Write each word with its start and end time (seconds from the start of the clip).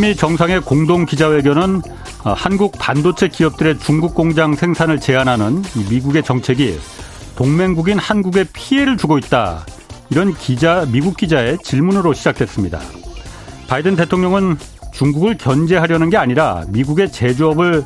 한미 0.00 0.16
정상의 0.16 0.62
공동 0.62 1.04
기자회견은 1.04 1.82
어, 2.24 2.32
한국 2.32 2.72
반도체 2.78 3.28
기업들의 3.28 3.80
중국 3.80 4.14
공장 4.14 4.54
생산을 4.54 4.98
제한하는 4.98 5.62
미국의 5.90 6.22
정책이 6.22 6.80
동맹국인 7.36 7.98
한국에 7.98 8.46
피해를 8.50 8.96
주고 8.96 9.18
있다. 9.18 9.66
이런 10.08 10.32
기자, 10.32 10.86
미국 10.90 11.18
기자의 11.18 11.58
질문으로 11.62 12.14
시작됐습니다. 12.14 12.80
바이든 13.68 13.96
대통령은 13.96 14.56
중국을 14.94 15.36
견제하려는 15.36 16.08
게 16.08 16.16
아니라 16.16 16.64
미국의 16.68 17.12
제조업을 17.12 17.84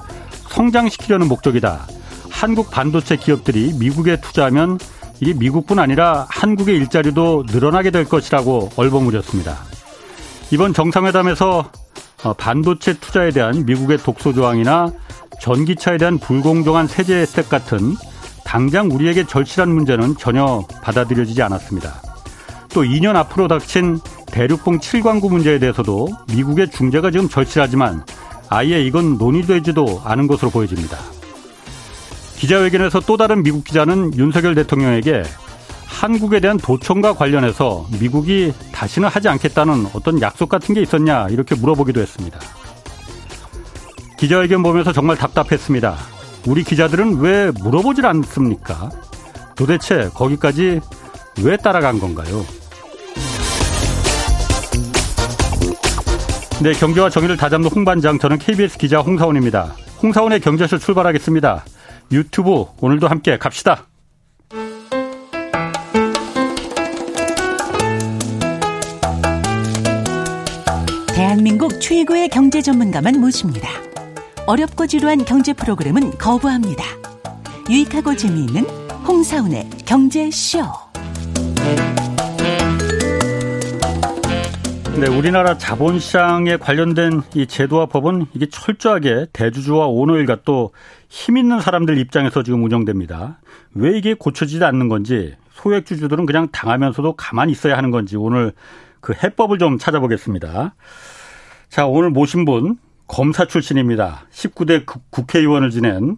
성장시키려는 0.51 1.27
목적이다. 1.27 1.85
한국 2.30 2.71
반도체 2.71 3.16
기업들이 3.16 3.73
미국에 3.73 4.21
투자하면 4.21 4.79
이 5.19 5.35
미국뿐 5.35 5.80
아니라 5.80 6.29
한국의 6.30 6.77
일자리도 6.77 7.46
늘어나게 7.49 7.91
될 7.91 8.05
것이라고 8.05 8.71
얼버무렸습니다. 8.77 9.59
이번 10.52 10.73
정상회담에서 10.73 11.59
어, 11.59 11.84
반도체 12.33 12.98
투자에 12.98 13.30
대한 13.30 13.66
미국의 13.66 13.98
독소 13.98 14.32
조항이나 14.32 14.91
전기차에 15.41 15.98
대한 15.98 16.19
불공정한 16.19 16.87
세제 16.87 17.20
혜택 17.20 17.48
같은 17.48 17.96
당장 18.45 18.91
우리에게 18.91 19.27
절실한 19.27 19.69
문제는 19.69 20.16
전혀 20.16 20.65
받아들여지지 20.82 21.42
않았습니다. 21.42 22.01
또 22.73 22.82
2년 22.82 23.16
앞으로 23.16 23.48
닥친 23.48 24.01
대륙봉 24.27 24.79
7광구 24.79 25.30
문제에 25.30 25.59
대해서도 25.59 26.09
미국의 26.32 26.70
중재가 26.70 27.10
지금 27.10 27.29
절실하지만 27.29 28.05
아예 28.48 28.80
이건 28.82 29.18
논의되지도 29.18 30.02
않은 30.04 30.27
것으로 30.27 30.51
보여집니다. 30.51 30.99
기자회견에서 32.37 33.01
또 33.01 33.16
다른 33.16 33.43
미국 33.43 33.65
기자는 33.65 34.15
윤석열 34.15 34.54
대통령에게 34.54 35.23
한국에 35.87 36.40
대한 36.40 36.57
도청과 36.59 37.15
관련해서 37.15 37.87
미국이 38.01 38.52
다시는 38.73 39.09
하지 39.09 39.29
않겠다는 39.29 39.87
어떤 39.95 40.21
약속 40.21 40.49
같은 40.49 40.74
게 40.74 40.82
있었냐 40.82 41.29
이렇게 41.30 41.54
물어보기도 41.54 42.01
했습니다. 42.01 42.38
기자회견 44.18 44.62
보면서 44.62 44.93
정말 44.93 45.16
답답했습니다. 45.16 45.96
우리 46.46 46.62
기자들은 46.62 47.18
왜 47.21 47.51
물어보질 47.62 48.05
않습니까? 48.07 48.90
도대체 49.57 50.10
거기까지 50.15 50.80
왜 51.43 51.57
따라간 51.57 51.99
건가요? 51.99 52.45
네, 56.62 56.73
경제와 56.73 57.10
정의를 57.10 57.37
다잡는 57.37 57.68
홍반장, 57.68 58.18
저는 58.18 58.38
KBS 58.38 58.79
기자 58.79 59.01
홍사원입니다. 59.01 59.74
홍사원의 60.02 60.40
경제쇼 60.40 60.79
출발하겠습니다. 60.79 61.65
유튜브 62.12 62.66
오늘도 62.80 63.09
함께 63.09 63.37
갑시다. 63.38 63.87
대한민국 71.15 71.81
최고의 71.81 72.28
경제 72.28 72.60
전문가만 72.60 73.20
모십니다. 73.20 73.69
어렵고 74.47 74.87
지루한 74.87 75.25
경제 75.25 75.53
프로그램은 75.53 76.12
거부합니다. 76.19 76.84
유익하고 77.71 78.16
재미있는 78.16 78.65
홍사운의 79.06 79.71
경제쇼. 79.87 80.59
네, 85.00 85.09
우리나라 85.09 85.59
자본시장에 85.59 86.56
관련된 86.56 87.22
이 87.34 87.47
제도와 87.47 87.87
법은 87.87 88.26
이게 88.32 88.47
철저하게 88.47 89.26
대주주와 89.32 89.87
오너일과 89.87 90.43
또 90.44 90.72
힘 91.09 91.37
있는 91.37 91.60
사람들 91.60 91.97
입장에서 91.99 92.43
지금 92.43 92.65
운영됩니다. 92.65 93.38
왜 93.72 93.97
이게 93.97 94.15
고쳐지지 94.15 94.65
않는 94.65 94.89
건지 94.89 95.37
소액주주들은 95.53 96.27
그냥 96.27 96.49
당하면서도 96.50 97.12
가만히 97.12 97.53
있어야 97.53 97.77
하는 97.77 97.93
건지 97.93 98.16
오늘 98.16 98.53
그 99.04 99.12
해법을 99.22 99.59
좀 99.59 99.76
찾아보겠습니다. 99.78 100.75
자, 101.69 101.87
오늘 101.87 102.09
모신 102.09 102.47
분 102.47 102.78
검사 103.06 103.44
출신입니다. 103.44 104.22
19대 104.32 104.87
국회의원을 105.10 105.69
지낸 105.69 106.16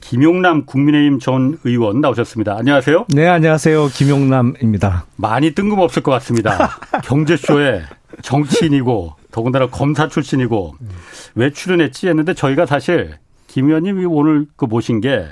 김용남 0.00 0.64
국민의힘 0.64 1.18
전 1.18 1.58
의원 1.64 2.00
나오셨습니다. 2.00 2.56
안녕하세요. 2.56 3.06
네, 3.08 3.26
안녕하세요. 3.26 3.88
김용남입니다. 3.88 5.06
많이 5.16 5.50
뜬금없을 5.50 6.04
것 6.04 6.12
같습니다. 6.12 6.78
경제쇼에 7.02 7.82
정치인이고 8.22 9.14
더군다나 9.32 9.66
검사 9.66 10.06
출신이고 10.06 10.76
왜 11.34 11.50
출연했지 11.50 12.06
했는데 12.08 12.34
저희가 12.34 12.66
사실 12.66 13.16
김 13.48 13.66
의원님이 13.66 14.04
오늘 14.04 14.46
그 14.54 14.64
모신 14.66 15.00
게 15.00 15.26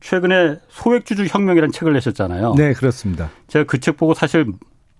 최근에 0.00 0.56
소액주주 0.70 1.26
혁명이라는 1.28 1.70
책을 1.72 1.92
내셨잖아요. 1.92 2.54
네, 2.56 2.72
그렇습니다. 2.72 3.28
제가 3.48 3.66
그 3.66 3.78
책 3.78 3.98
보고 3.98 4.14
사실 4.14 4.46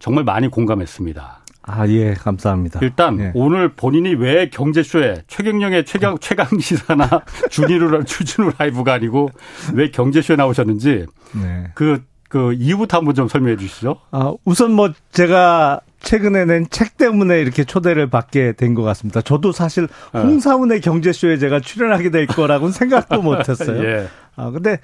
정말 0.00 0.24
많이 0.24 0.48
공감했습니다. 0.48 1.38
아, 1.62 1.86
예, 1.88 2.14
감사합니다. 2.14 2.80
일단 2.82 3.20
예. 3.20 3.30
오늘 3.34 3.68
본인이 3.68 4.14
왜 4.14 4.48
경제쇼에 4.48 5.22
최경영의 5.28 5.84
최강 5.84 6.18
최강 6.18 6.58
시사나 6.58 7.08
주니루 7.50 8.02
주진우 8.04 8.50
라이브가 8.58 8.94
아니고 8.94 9.30
왜 9.74 9.90
경제쇼에 9.90 10.36
나오셨는지 10.36 11.06
네. 11.40 11.64
그, 11.74 12.02
그 12.28 12.54
이유부터 12.54 12.96
한번 12.98 13.14
좀 13.14 13.28
설명해 13.28 13.56
주시죠. 13.58 14.00
아, 14.10 14.32
우선 14.44 14.72
뭐 14.72 14.90
제가 15.12 15.80
최근에 16.00 16.46
낸 16.46 16.66
책 16.70 16.96
때문에 16.96 17.40
이렇게 17.42 17.62
초대를 17.64 18.08
받게 18.08 18.52
된 18.54 18.74
것 18.74 18.82
같습니다. 18.82 19.20
저도 19.20 19.52
사실 19.52 19.86
네. 20.14 20.20
홍사운의 20.22 20.80
경제쇼에 20.80 21.36
제가 21.36 21.60
출연하게 21.60 22.10
될 22.10 22.26
거라고는 22.26 22.72
생각도 22.72 23.20
못 23.20 23.46
했어요. 23.48 23.84
예. 23.84 24.08
아, 24.34 24.50
근데 24.50 24.78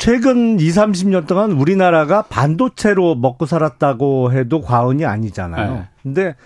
최근 0.00 0.58
2, 0.58 0.66
30년 0.70 1.26
동안 1.26 1.52
우리나라가 1.52 2.22
반도체로 2.22 3.16
먹고 3.16 3.44
살았다고 3.44 4.32
해도 4.32 4.62
과언이 4.62 5.04
아니잖아요. 5.04 5.74
네. 5.74 5.88
근데 6.02 6.36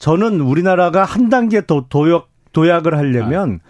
저는 0.00 0.40
우리나라가 0.40 1.04
한 1.04 1.28
단계 1.28 1.64
더 1.64 1.86
도약, 1.88 2.28
도약을 2.52 2.98
하려면 2.98 3.60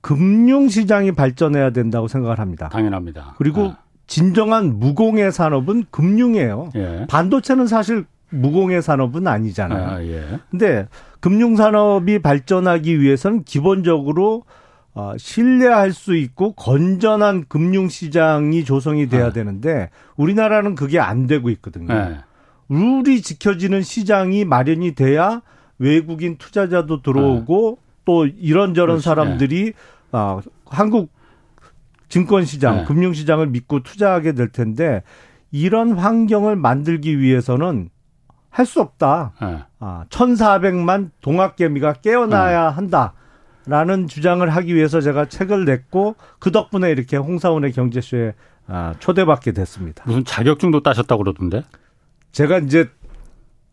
금융시장이 0.00 1.12
발전해야 1.12 1.70
된다고 1.70 2.08
생각을 2.08 2.40
합니다. 2.40 2.68
당연합니다. 2.70 3.36
그리고 3.38 3.66
아, 3.66 3.78
진정한 4.08 4.80
무공의 4.80 5.30
산업은 5.30 5.84
금융이에요. 5.92 6.70
예. 6.74 7.06
반도체는 7.08 7.68
사실 7.68 8.04
무공의 8.30 8.82
산업은 8.82 9.28
아니잖아요. 9.28 9.88
아, 9.88 10.02
예. 10.02 10.40
근데 10.50 10.88
금융산업이 11.20 12.18
발전하기 12.18 13.00
위해서는 13.00 13.44
기본적으로 13.44 14.42
어, 14.98 15.16
신뢰할 15.16 15.92
수 15.92 16.16
있고 16.16 16.54
건전한 16.54 17.44
금융시장이 17.46 18.64
조성이 18.64 19.08
돼야 19.08 19.26
아. 19.26 19.32
되는데 19.32 19.90
우리나라는 20.16 20.74
그게 20.74 20.98
안 20.98 21.28
되고 21.28 21.50
있거든요. 21.50 21.94
예. 21.94 22.18
룰이 22.68 23.22
지켜지는 23.22 23.82
시장이 23.82 24.44
마련이 24.44 24.96
돼야 24.96 25.40
외국인 25.78 26.36
투자자도 26.36 27.02
들어오고 27.02 27.78
또 28.04 28.26
이런저런 28.26 28.96
그렇지. 28.96 29.04
사람들이 29.04 29.72
아, 30.10 30.40
한국 30.66 31.12
증권시장, 32.08 32.78
네. 32.78 32.84
금융시장을 32.84 33.46
믿고 33.46 33.84
투자하게 33.84 34.32
될 34.32 34.48
텐데 34.48 35.04
이런 35.52 35.92
환경을 35.92 36.56
만들기 36.56 37.20
위해서는 37.20 37.90
할 38.50 38.66
수 38.66 38.80
없다. 38.80 39.32
예. 39.42 39.58
아, 39.78 40.06
1,400만 40.10 41.10
동학개미가 41.20 41.92
깨어나야 41.92 42.70
한다 42.70 43.12
라는 43.68 44.08
주장을 44.08 44.48
하기 44.48 44.74
위해서 44.74 45.00
제가 45.00 45.26
책을 45.26 45.66
냈고 45.66 46.16
그 46.38 46.50
덕분에 46.50 46.90
이렇게 46.90 47.16
홍사원의 47.18 47.72
경제쇼에 47.72 48.32
아, 48.66 48.94
초대받게 48.98 49.52
됐습니다. 49.52 50.04
무슨 50.06 50.24
자격증도 50.24 50.82
따셨다고 50.82 51.22
그러던데? 51.22 51.62
제가 52.32 52.58
이제 52.58 52.88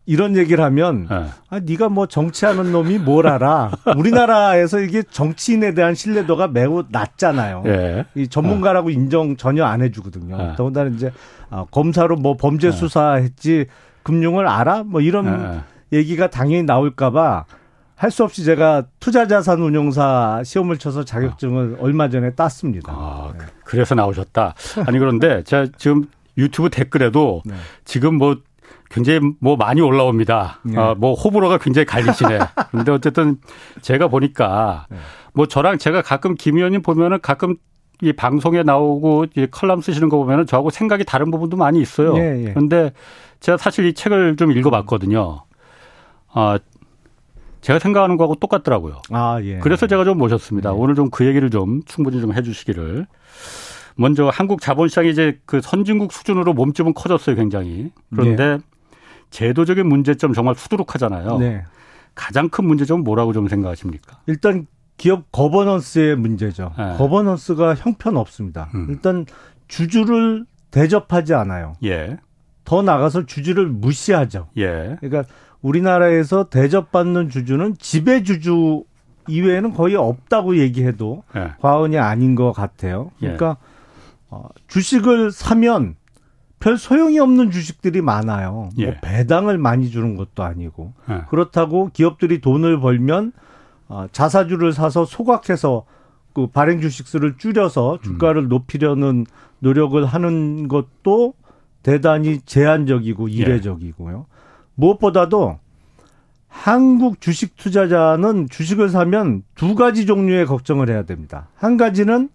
이런 0.04 0.36
얘기를 0.36 0.62
하면 0.64 1.08
예. 1.10 1.24
아 1.48 1.60
네가 1.60 1.88
뭐 1.88 2.06
정치하는 2.06 2.72
놈이 2.72 2.98
뭘 2.98 3.26
알아? 3.26 3.72
우리나라에서 3.96 4.80
이게 4.80 5.02
정치인에 5.02 5.74
대한 5.74 5.94
신뢰도가 5.94 6.48
매우 6.48 6.84
낮잖아요. 6.90 7.64
예. 7.66 8.04
이 8.14 8.28
전문가라고 8.28 8.90
인정 8.90 9.36
전혀 9.36 9.64
안 9.64 9.82
해주거든요. 9.82 10.36
네. 10.36 10.52
더군다나 10.56 10.90
이제 10.90 11.10
아, 11.50 11.64
검사로 11.70 12.16
뭐 12.16 12.36
범죄 12.36 12.70
수사했지 12.70 13.66
금융을 14.04 14.46
알아? 14.46 14.84
뭐 14.84 15.00
이런 15.00 15.64
예. 15.92 15.98
얘기가 15.98 16.28
당연히 16.30 16.62
나올까봐 16.62 17.46
할 17.96 18.10
수 18.10 18.24
없이 18.24 18.44
제가 18.44 18.84
투자자산 19.00 19.60
운용사 19.60 20.42
시험을 20.44 20.76
쳐서 20.76 21.04
자격증을 21.04 21.78
얼마 21.80 22.08
전에 22.10 22.34
땄습니다. 22.34 22.92
아, 22.94 23.32
그래서 23.64 23.94
나오셨다. 23.94 24.54
아니 24.86 24.98
그런데 24.98 25.42
제가 25.44 25.68
지금 25.78 26.04
유튜브 26.36 26.68
댓글에도 26.68 27.42
네. 27.46 27.54
지금 27.84 28.16
뭐 28.16 28.36
굉장히 28.90 29.20
뭐 29.40 29.56
많이 29.56 29.80
올라옵니다. 29.80 30.60
네. 30.64 30.78
아, 30.78 30.94
뭐 30.96 31.14
호불호가 31.14 31.58
굉장히 31.58 31.86
갈리시네. 31.86 32.38
근데 32.70 32.92
어쨌든 32.92 33.38
제가 33.80 34.08
보니까 34.08 34.86
네. 34.90 34.98
뭐 35.32 35.46
저랑 35.46 35.78
제가 35.78 36.02
가끔 36.02 36.34
김 36.34 36.58
의원님 36.58 36.82
보면은 36.82 37.18
가끔 37.22 37.56
이 38.02 38.12
방송에 38.12 38.62
나오고 38.62 39.26
이 39.36 39.46
컬럼 39.50 39.80
쓰시는 39.80 40.10
거 40.10 40.18
보면은 40.18 40.46
저하고 40.46 40.68
생각이 40.68 41.04
다른 41.04 41.30
부분도 41.30 41.56
많이 41.56 41.80
있어요. 41.80 42.14
예, 42.18 42.44
예. 42.44 42.50
그런데 42.50 42.92
제가 43.40 43.56
사실 43.56 43.86
이 43.86 43.94
책을 43.94 44.36
좀 44.36 44.52
읽어봤거든요. 44.52 45.44
아, 46.34 46.58
제가 47.66 47.80
생각하는 47.80 48.16
거하고 48.16 48.36
똑같더라고요. 48.36 49.02
아 49.10 49.40
예. 49.42 49.58
그래서 49.58 49.88
제가 49.88 50.04
좀 50.04 50.18
모셨습니다. 50.18 50.70
네. 50.70 50.76
오늘 50.78 50.94
좀 50.94 51.10
그 51.10 51.26
얘기를 51.26 51.50
좀 51.50 51.82
충분히 51.84 52.20
좀 52.20 52.32
해주시기를. 52.32 53.06
먼저 53.96 54.30
한국 54.32 54.60
자본시장이 54.60 55.10
이제 55.10 55.40
그 55.46 55.60
선진국 55.60 56.12
수준으로 56.12 56.52
몸집은 56.52 56.94
커졌어요, 56.94 57.34
굉장히. 57.34 57.90
그런데 58.14 58.58
제도적인 59.30 59.84
문제점 59.84 60.32
정말 60.32 60.54
수두룩하잖아요. 60.54 61.38
네. 61.38 61.64
가장 62.14 62.48
큰 62.50 62.66
문제점은 62.66 63.02
뭐라고 63.02 63.32
좀 63.32 63.48
생각하십니까? 63.48 64.18
일단 64.26 64.68
기업 64.96 65.32
거버넌스의 65.32 66.16
문제죠. 66.16 66.72
네. 66.78 66.94
거버넌스가 66.98 67.74
형편없습니다. 67.74 68.70
음. 68.74 68.86
일단 68.90 69.26
주주를 69.66 70.44
대접하지 70.70 71.34
않아요. 71.34 71.72
예, 71.82 72.18
더 72.64 72.82
나가서 72.82 73.26
주주를 73.26 73.66
무시하죠. 73.66 74.50
예, 74.56 74.96
그러니까 75.00 75.24
우리나라에서 75.62 76.44
대접받는 76.48 77.30
주주는 77.30 77.76
지배주주 77.78 78.84
이외에는 79.28 79.74
거의 79.74 79.96
없다고 79.96 80.58
얘기해도 80.58 81.24
예, 81.34 81.52
과언이 81.60 81.98
아닌 81.98 82.34
것 82.34 82.52
같아요. 82.52 83.10
그러니까 83.18 83.56
어, 84.30 84.48
주식을 84.68 85.32
사면 85.32 85.96
별 86.58 86.78
소용이 86.78 87.18
없는 87.18 87.50
주식들이 87.50 88.00
많아요. 88.00 88.70
예. 88.78 88.86
뭐 88.86 88.94
배당을 89.02 89.58
많이 89.58 89.90
주는 89.90 90.16
것도 90.16 90.42
아니고 90.42 90.92
예. 91.10 91.22
그렇다고 91.28 91.90
기업들이 91.92 92.40
돈을 92.40 92.80
벌면 92.80 93.32
어, 93.88 94.06
자사주를 94.12 94.72
사서 94.72 95.04
소각해서 95.04 95.84
그 96.32 96.48
발행 96.48 96.80
주식수를 96.80 97.36
줄여서 97.38 97.98
주가를 98.02 98.42
음. 98.42 98.48
높이려는 98.48 99.26
노력을 99.60 100.04
하는 100.04 100.68
것도 100.68 101.34
대단히 101.82 102.40
제한적이고 102.40 103.30
예. 103.30 103.34
이례적이고요. 103.34 104.26
무엇보다도 104.76 105.58
한국 106.48 107.20
주식 107.20 107.56
투자자는 107.56 108.48
주식을 108.48 108.88
사면 108.88 109.42
두 109.54 109.74
가지 109.74 110.06
종류의 110.06 110.46
걱정을 110.46 110.88
해야 110.88 111.02
됩니다. 111.02 111.48
한 111.56 111.76
가지는 111.76 112.28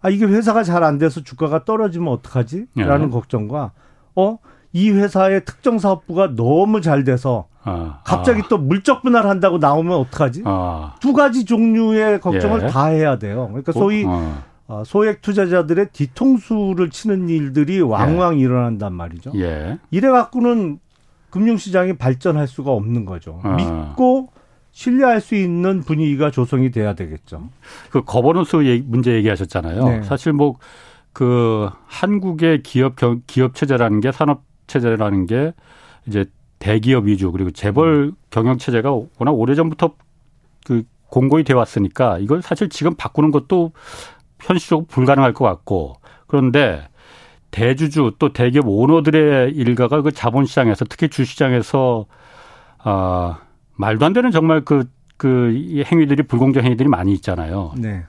아 0.00 0.10
이게 0.10 0.26
회사가 0.26 0.62
잘 0.62 0.84
안 0.84 0.98
돼서 0.98 1.22
주가가 1.22 1.64
떨어지면 1.64 2.12
어떡하지? 2.12 2.66
라는 2.76 3.06
예. 3.06 3.10
걱정과 3.10 3.72
어 4.14 4.38
이 4.74 4.90
회사의 4.90 5.44
특정 5.44 5.78
사업부가 5.78 6.34
너무 6.34 6.80
잘 6.80 7.04
돼서 7.04 7.46
아, 7.62 8.00
갑자기 8.04 8.42
또 8.50 8.58
물적 8.58 9.02
분할한다고 9.02 9.58
나오면 9.58 9.96
어떡하지? 9.98 10.42
아, 10.44 10.96
두 11.00 11.12
가지 11.12 11.44
종류의 11.44 12.20
걱정을 12.20 12.64
예. 12.64 12.66
다 12.66 12.86
해야 12.86 13.16
돼요. 13.16 13.46
그러니까 13.46 13.70
소위 13.70 14.04
어, 14.04 14.42
어, 14.66 14.82
소액 14.84 15.22
투자자들의 15.22 15.90
뒤통수를 15.92 16.90
치는 16.90 17.28
일들이 17.28 17.80
왕왕 17.80 18.40
일어난단 18.40 18.92
말이죠. 18.94 19.30
예, 19.36 19.78
이래 19.92 20.10
갖고는 20.10 20.80
금융시장이 21.34 21.94
발전할 21.94 22.46
수가 22.46 22.70
없는 22.70 23.04
거죠. 23.04 23.40
아. 23.42 23.56
믿고 23.56 24.30
신뢰할 24.72 25.20
수 25.20 25.34
있는 25.34 25.82
분위기가 25.82 26.30
조성이 26.30 26.70
돼야 26.70 26.94
되겠죠. 26.94 27.48
그 27.90 28.02
거버넌스 28.02 28.56
문제 28.86 29.12
얘기하셨잖아요. 29.14 29.84
네. 29.84 30.02
사실 30.02 30.32
뭐 30.32 30.56
그 31.14 31.70
한국의 31.86 32.62
기업 32.64 32.96
경, 32.96 33.22
기업 33.26 33.54
체제라는 33.54 34.00
게 34.00 34.12
산업 34.12 34.42
체제라는 34.66 35.26
게 35.26 35.54
이제 36.06 36.26
대기업 36.58 37.06
위주 37.06 37.30
그리고 37.30 37.52
재벌 37.52 38.12
경영 38.30 38.58
체제가 38.58 38.90
워낙 38.92 39.30
오래 39.30 39.54
전부터 39.54 39.94
그 40.66 40.82
공고히 41.06 41.44
되어 41.44 41.56
왔으니까 41.56 42.18
이걸 42.18 42.42
사실 42.42 42.68
지금 42.68 42.94
바꾸는 42.96 43.30
것도 43.30 43.72
현실적으로 44.40 44.86
불가능할 44.86 45.32
것 45.34 45.44
같고 45.44 45.94
그런데 46.26 46.88
대주주 47.54 48.14
또 48.18 48.32
대기업 48.32 48.66
오너들의 48.66 49.52
일가가 49.52 50.02
그 50.02 50.10
자본시장에서 50.10 50.86
특히 50.86 51.08
주시장에서 51.08 52.06
아 52.78 53.38
말도 53.76 54.04
안 54.04 54.12
되는 54.12 54.32
정말 54.32 54.62
그그이 54.62 55.84
행위들이 55.84 56.24
불공정 56.24 56.64
행위들이 56.64 56.88
많이 56.88 57.12
있잖아요. 57.12 57.72
네. 57.78 58.02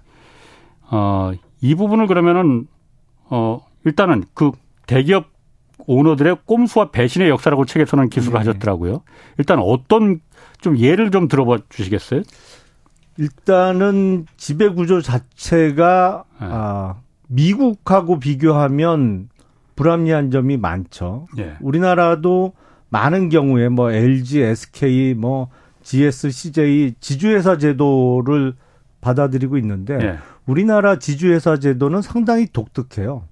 어, 0.89 1.31
이 1.61 1.75
부분을 1.75 2.07
그러면은 2.07 2.65
어, 3.29 3.63
일단은 3.83 4.23
그 4.33 4.49
대기업 4.87 5.27
오너들의 5.85 6.37
꼼수와 6.45 6.89
배신의 6.89 7.29
역사라고 7.29 7.65
책에서는 7.65 8.09
기술을 8.09 8.33
네. 8.33 8.37
하셨더라고요. 8.39 9.03
일단 9.37 9.59
어떤 9.59 10.21
좀 10.59 10.79
예를 10.79 11.11
좀 11.11 11.27
들어봐 11.27 11.59
주시겠어요? 11.69 12.23
일단은 13.19 14.25
지배 14.37 14.69
구조 14.69 15.01
자체가 15.03 16.23
네. 16.41 16.47
아, 16.49 16.95
미국하고 17.27 18.19
비교하면 18.19 19.29
불합리한 19.75 20.31
점이 20.31 20.57
많죠. 20.57 21.27
예. 21.37 21.55
우리나라도 21.61 22.53
많은 22.89 23.29
경우에 23.29 23.69
뭐 23.69 23.91
LG, 23.91 24.41
SK, 24.41 25.13
뭐 25.15 25.49
GS, 25.83 26.31
CJ 26.31 26.95
지주회사 26.99 27.57
제도를 27.57 28.55
받아들이고 29.01 29.57
있는데 29.57 29.97
예. 30.01 30.17
우리나라 30.45 30.97
지주회사 30.97 31.57
제도는 31.57 32.01
상당히 32.01 32.47
독특해요. 32.51 33.23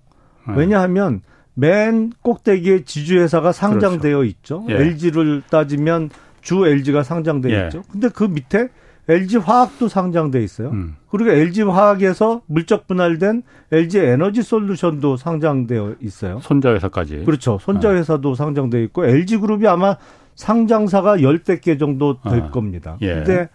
네. 0.47 0.53
왜냐하면 0.57 1.21
맨 1.53 2.11
꼭대기에 2.21 2.83
지주회사가 2.83 3.51
상장되어 3.51 4.23
있죠. 4.25 4.63
그렇죠. 4.63 4.83
예. 4.83 4.87
LG를 4.87 5.43
따지면 5.49 6.09
주 6.41 6.67
LG가 6.67 7.03
상장되어 7.03 7.51
예. 7.51 7.65
있죠. 7.65 7.83
근데 7.91 8.09
그 8.09 8.23
밑에 8.23 8.69
LG 9.09 9.37
화학도 9.37 9.87
상장돼 9.89 10.41
있어요. 10.43 10.69
음. 10.69 10.95
그리고 11.09 11.31
LG 11.31 11.63
화학에서 11.63 12.41
물적 12.45 12.87
분할된 12.87 13.43
LG 13.71 13.99
에너지 13.99 14.41
솔루션도 14.41 15.17
상장되어 15.17 15.95
있어요. 16.01 16.39
손자회사까지. 16.41 17.23
그렇죠. 17.25 17.57
손자회사도 17.59 18.35
상장되어 18.35 18.81
있고 18.81 19.05
LG 19.05 19.37
그룹이 19.37 19.67
아마 19.67 19.97
상장사가 20.35 21.21
열댓 21.21 21.61
개 21.61 21.77
정도 21.77 22.21
될 22.21 22.43
아, 22.43 22.49
겁니다. 22.49 22.97
예. 23.01 23.15
근데 23.15 23.49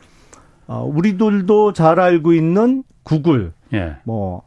어, 0.66 0.84
우리들도 0.84 1.72
잘 1.72 1.98
알고 1.98 2.34
있는 2.34 2.84
구글, 3.02 3.52
예. 3.72 3.96
뭐 4.04 4.42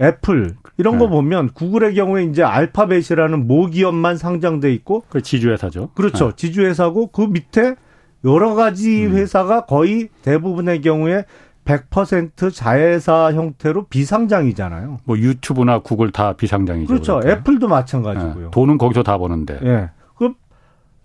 애플 0.00 0.56
이런 0.78 0.94
네. 0.94 0.98
거 1.00 1.08
보면 1.08 1.50
구글의 1.52 1.94
경우에 1.94 2.24
이제 2.24 2.42
알파벳이라는 2.42 3.46
모기업만 3.46 4.16
상장돼 4.16 4.72
있고 4.74 5.04
그 5.08 5.22
지주회사죠. 5.22 5.90
그렇죠. 5.94 6.32
지주회사고 6.32 7.08
그 7.08 7.22
밑에 7.22 7.76
여러 8.26 8.54
가지 8.54 9.06
음. 9.06 9.12
회사가 9.14 9.64
거의 9.64 10.08
대부분의 10.22 10.82
경우에 10.82 11.24
100% 11.64 12.54
자회사 12.54 13.32
형태로 13.32 13.86
비상장이잖아요. 13.86 14.98
뭐 15.04 15.18
유튜브나 15.18 15.80
구글 15.80 16.12
다 16.12 16.34
비상장이죠. 16.34 16.86
그렇죠. 16.86 17.18
그러니까. 17.20 17.40
애플도 17.40 17.68
마찬가지고요. 17.68 18.46
예. 18.46 18.50
돈은 18.50 18.78
거기서 18.78 19.02
다 19.02 19.18
버는데. 19.18 19.58
예. 19.64 19.90
그 20.16 20.34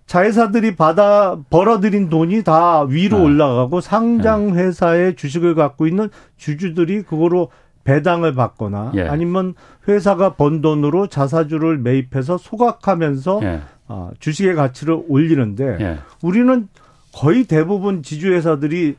자회사들이 0.06 0.76
받아 0.76 1.36
벌어들인 1.50 2.08
돈이 2.08 2.44
다 2.44 2.82
위로 2.82 3.18
네. 3.18 3.24
올라가고 3.24 3.80
상장 3.80 4.54
회사의 4.54 5.16
주식을 5.16 5.54
갖고 5.54 5.86
있는 5.86 6.10
주주들이 6.36 7.02
그거로 7.02 7.50
배당을 7.84 8.34
받거나 8.34 8.92
예. 8.94 9.08
아니면 9.08 9.54
회사가 9.88 10.34
번 10.34 10.60
돈으로 10.60 11.08
자사주를 11.08 11.78
매입해서 11.78 12.38
소각하면서 12.38 13.40
예. 13.42 13.60
어, 13.88 14.10
주식의 14.20 14.54
가치를 14.54 15.02
올리는데 15.08 15.78
예. 15.80 15.98
우리는 16.22 16.68
거의 17.14 17.44
대부분 17.44 18.02
지주회사들이 18.02 18.96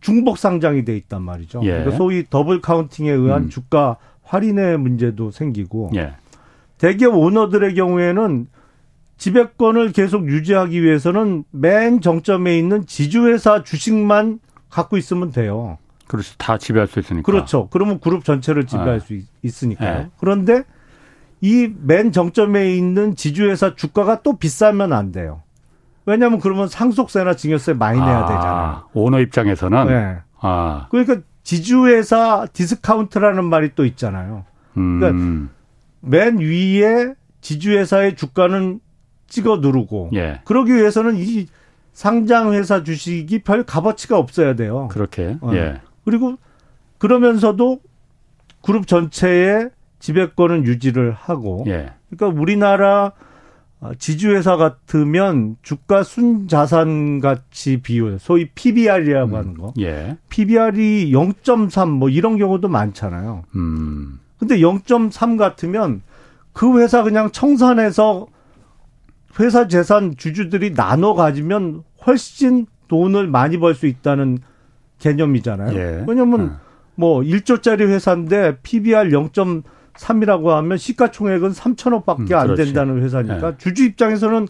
중복 0.00 0.38
상장이 0.38 0.84
돼 0.84 0.96
있단 0.96 1.22
말이죠. 1.22 1.60
예. 1.64 1.68
그러니까 1.70 1.96
소위 1.96 2.24
double 2.28 2.60
counting에 2.60 3.10
의한 3.10 3.44
음. 3.44 3.48
주가 3.48 3.96
할인의 4.22 4.78
문제도 4.78 5.30
생기고 5.30 5.92
예. 5.94 6.14
대기업 6.78 7.14
오너들의 7.16 7.74
경우에는 7.74 8.46
지배권을 9.18 9.92
계속 9.92 10.28
유지하기 10.28 10.82
위해서는 10.82 11.44
맨 11.50 12.00
정점에 12.02 12.58
있는 12.58 12.86
지주회사 12.86 13.62
주식만 13.62 14.40
갖고 14.68 14.96
있으면 14.98 15.32
돼요. 15.32 15.78
그렇죠. 16.06 16.34
다 16.38 16.58
지배할 16.58 16.86
수 16.86 17.00
있으니까. 17.00 17.24
그렇죠. 17.24 17.68
그러면 17.70 17.98
그룹 17.98 18.24
전체를 18.24 18.66
지배할 18.66 18.96
아. 18.96 18.98
수 18.98 19.14
있- 19.14 19.26
있으니까요. 19.42 19.98
네. 19.98 20.10
그런데 20.18 20.64
이 21.40 21.72
맨 21.82 22.12
정점에 22.12 22.74
있는 22.76 23.16
지주회사 23.16 23.74
주가가 23.74 24.22
또 24.22 24.36
비싸면 24.36 24.92
안 24.92 25.12
돼요. 25.12 25.42
왜냐하면 26.06 26.38
그러면 26.38 26.68
상속세나 26.68 27.34
증여세 27.34 27.74
많이 27.74 27.98
내야 27.98 28.20
아, 28.20 28.26
되잖아요. 28.26 28.82
오너 28.94 29.20
입장에서는 29.20 29.86
네. 29.88 30.16
아, 30.40 30.86
그러니까 30.90 31.18
지주회사 31.42 32.46
디스카운트라는 32.52 33.44
말이 33.44 33.72
또 33.74 33.84
있잖아요. 33.84 34.44
음, 34.76 35.00
그러니까 35.00 35.50
맨 36.00 36.38
위에 36.38 37.14
지주회사의 37.40 38.16
주가는 38.16 38.80
찍어 39.26 39.56
누르고 39.56 40.10
예, 40.14 40.40
그러기 40.44 40.74
위해서는 40.74 41.16
이 41.16 41.46
상장 41.92 42.52
회사 42.52 42.84
주식이 42.84 43.40
별 43.40 43.64
값어치가 43.64 44.16
없어야 44.18 44.54
돼요. 44.54 44.88
그렇게, 44.90 45.36
어. 45.40 45.50
예, 45.54 45.80
그리고 46.04 46.36
그러면서도 46.98 47.80
그룹 48.62 48.86
전체의 48.86 49.70
지배권은 49.98 50.64
유지를 50.64 51.12
하고 51.12 51.64
예, 51.66 51.92
그러니까 52.10 52.40
우리나라 52.40 53.06
어, 53.06 53.12
지주회사 53.98 54.56
같으면 54.56 55.56
주가 55.62 56.02
순자산 56.02 57.20
가치 57.20 57.76
비율 57.82 58.18
소위 58.18 58.48
PBR이라고 58.50 59.36
하는 59.36 59.54
거 59.54 59.72
예, 59.78 60.16
PBR이 60.28 61.10
0.3 61.12 61.88
뭐 61.90 62.08
이런 62.08 62.36
경우도 62.38 62.68
많잖아요. 62.68 63.44
음, 63.54 64.18
근데 64.38 64.58
0.3 64.58 65.38
같으면 65.38 66.02
그 66.52 66.80
회사 66.80 67.02
그냥 67.02 67.30
청산해서 67.30 68.26
회사 69.38 69.68
재산 69.68 70.16
주주들이 70.16 70.74
나눠 70.74 71.14
가지면 71.14 71.82
훨씬 72.06 72.66
돈을 72.88 73.26
많이 73.28 73.58
벌 73.58 73.74
수 73.74 73.86
있다는 73.86 74.38
개념이잖아요. 74.98 75.78
예. 75.78 76.04
왜냐면 76.08 76.40
어. 76.40 76.60
뭐 76.94 77.20
1조짜리 77.20 77.82
회사인데 77.82 78.58
PBR 78.62 79.10
0.3이라고 79.96 80.46
하면 80.48 80.78
시가총액은 80.78 81.50
3천억밖에 81.52 82.30
음, 82.32 82.36
안. 82.36 82.54
된다는 82.54 83.02
회사니까 83.02 83.48
예. 83.48 83.54
주주 83.58 83.84
입장에서는 83.84 84.48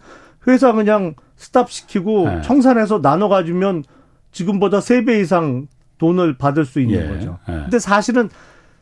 회사 0.49 0.73
그냥 0.73 1.15
스탑 1.37 1.71
시키고 1.71 2.29
예. 2.39 2.43
청산해서 2.43 3.01
나눠 3.03 3.29
가지면 3.29 3.85
지금보다 4.33 4.81
세 4.81 5.05
배 5.05 5.21
이상 5.21 5.67
돈을 5.99 6.37
받을 6.37 6.65
수 6.65 6.81
있는 6.81 7.03
예. 7.05 7.09
거죠. 7.09 7.39
예. 7.49 7.53
근데 7.53 7.79
사실은 7.79 8.29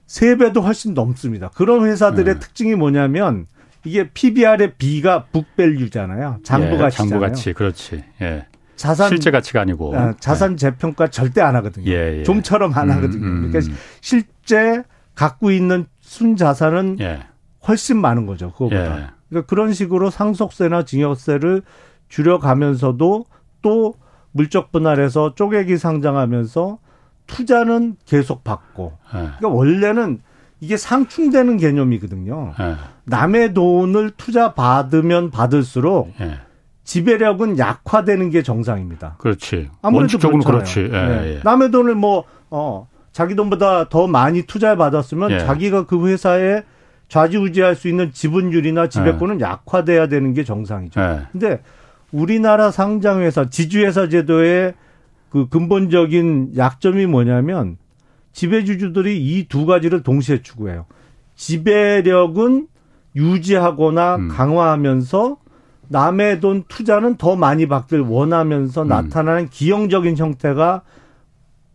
세 0.07 0.37
배도 0.37 0.61
훨씬 0.61 0.95
넘습니다. 0.95 1.51
그런 1.55 1.87
회사들의 1.87 2.35
예. 2.35 2.39
특징이 2.39 2.75
뭐냐면 2.75 3.47
이게 3.85 4.11
PBR의 4.13 4.75
B가 4.79 5.25
북밸류잖아요. 5.33 6.39
장부 6.43 6.75
예, 6.75 6.79
가치잖아요. 6.79 7.11
장부 7.11 7.21
가치, 7.21 7.53
그렇지. 7.53 8.05
예. 8.23 8.47
자산 8.77 9.09
실제 9.09 9.31
가치가 9.31 9.61
아니고. 9.61 9.97
아, 9.97 10.15
자산 10.19 10.57
재평가 10.57 11.07
절대 11.09 11.41
안 11.41 11.55
하거든요. 11.57 11.89
예, 11.91 12.19
예. 12.19 12.23
좀처럼 12.25 12.73
안 12.75 12.91
음, 12.91 12.97
하거든요. 12.97 13.25
음. 13.27 13.51
그러니까 13.53 13.73
실제 14.01 14.83
갖고 15.15 15.51
있는 15.53 15.87
순 16.05 16.37
자산은 16.37 16.99
예. 17.01 17.21
훨씬 17.67 17.99
많은 17.99 18.27
거죠. 18.27 18.53
그거보다. 18.53 18.99
예. 18.99 19.07
그러니까 19.31 19.49
그런 19.49 19.73
식으로 19.73 20.11
상속세나 20.11 20.85
증여세를 20.85 21.63
줄여가면서도 22.09 23.25
또 23.63 23.95
물적 24.33 24.71
분할해서 24.71 25.35
쪼개기 25.35 25.79
상장하면서 25.79 26.79
투자는 27.27 27.97
계속 28.05 28.45
받고. 28.45 28.93
예. 29.15 29.19
그러니까 29.19 29.49
원래는 29.49 30.21
이게 30.61 30.77
상충되는 30.77 31.57
개념이거든요. 31.57 32.53
예. 32.61 32.75
남의 33.05 33.55
돈을 33.55 34.13
투자 34.17 34.53
받으면 34.53 35.31
받을수록 35.31 36.13
예. 36.21 36.41
지배력은 36.85 37.59
약화되는 37.59 38.29
게 38.29 38.43
정상입니다. 38.43 39.17
그렇지. 39.19 39.71
아무래도 39.81 40.03
원칙적으로 40.03 40.43
그렇잖아요. 40.45 40.91
그렇지. 40.91 40.95
예, 40.95 41.23
네. 41.23 41.37
예. 41.37 41.41
남의 41.43 41.71
돈을 41.71 41.95
뭐, 41.95 42.25
어, 42.51 42.89
자기 43.15 43.37
돈보다 43.37 43.89
더 43.89 44.09
많이 44.09 44.43
투자를 44.43 44.77
받았으면 44.77 45.31
예. 45.31 45.39
자기가 45.39 45.87
그 45.87 46.07
회사에 46.09 46.65
좌지우지할 47.09 47.77
수 47.77 47.87
있는 47.89 48.11
지분율이나 48.13 48.89
지배권은 48.89 49.41
약화돼야 49.41 50.09
되는 50.09 50.35
게 50.35 50.43
정상이죠. 50.43 51.01
예. 51.01 51.21
근데 51.31 51.63
우리나라 52.11 52.73
상장회사, 52.73 53.49
지주회사 53.51 54.09
제도의 54.09 54.75
그 55.31 55.49
근본적인 55.49 56.55
약점이 56.57 57.07
뭐냐면 57.07 57.77
지배주주들이 58.33 59.17
이 59.21 59.47
두 59.49 59.65
가지를 59.65 60.03
동시에 60.03 60.43
추구해요. 60.43 60.87
지배력은 61.37 62.67
유지하거나 63.15 64.17
음. 64.17 64.29
강화하면서 64.29 65.37
남의 65.87 66.41
돈 66.41 66.65
투자는 66.67 67.17
더 67.17 67.37
많이 67.37 67.69
받길 67.69 68.01
원하면서 68.01 68.83
음. 68.83 68.89
나타나는 68.89 69.51
기형적인 69.51 70.17
형태가 70.17 70.83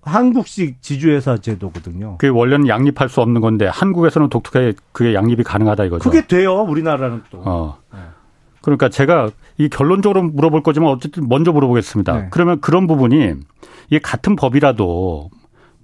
한국식 0.09 0.81
지주회사 0.81 1.37
제도거든요. 1.37 2.17
그게 2.17 2.29
원래는 2.29 2.67
양립할 2.67 3.09
수 3.09 3.21
없는 3.21 3.41
건데 3.41 3.67
한국에서는 3.67 4.29
독특하게 4.29 4.73
그게 4.91 5.13
양립이 5.13 5.43
가능하다 5.43 5.85
이거죠. 5.85 6.09
그게 6.09 6.25
돼요, 6.25 6.61
우리나라는 6.61 7.23
또. 7.31 7.41
어. 7.45 7.77
네. 7.93 7.99
그러니까 8.61 8.89
제가 8.89 9.29
이 9.57 9.69
결론적으로 9.69 10.23
물어볼 10.23 10.63
거지만 10.63 10.89
어쨌든 10.89 11.27
먼저 11.29 11.51
물어보겠습니다. 11.51 12.13
네. 12.13 12.27
그러면 12.31 12.59
그런 12.61 12.87
부분이 12.87 13.33
이게 13.87 13.99
같은 13.99 14.35
법이라도 14.35 15.29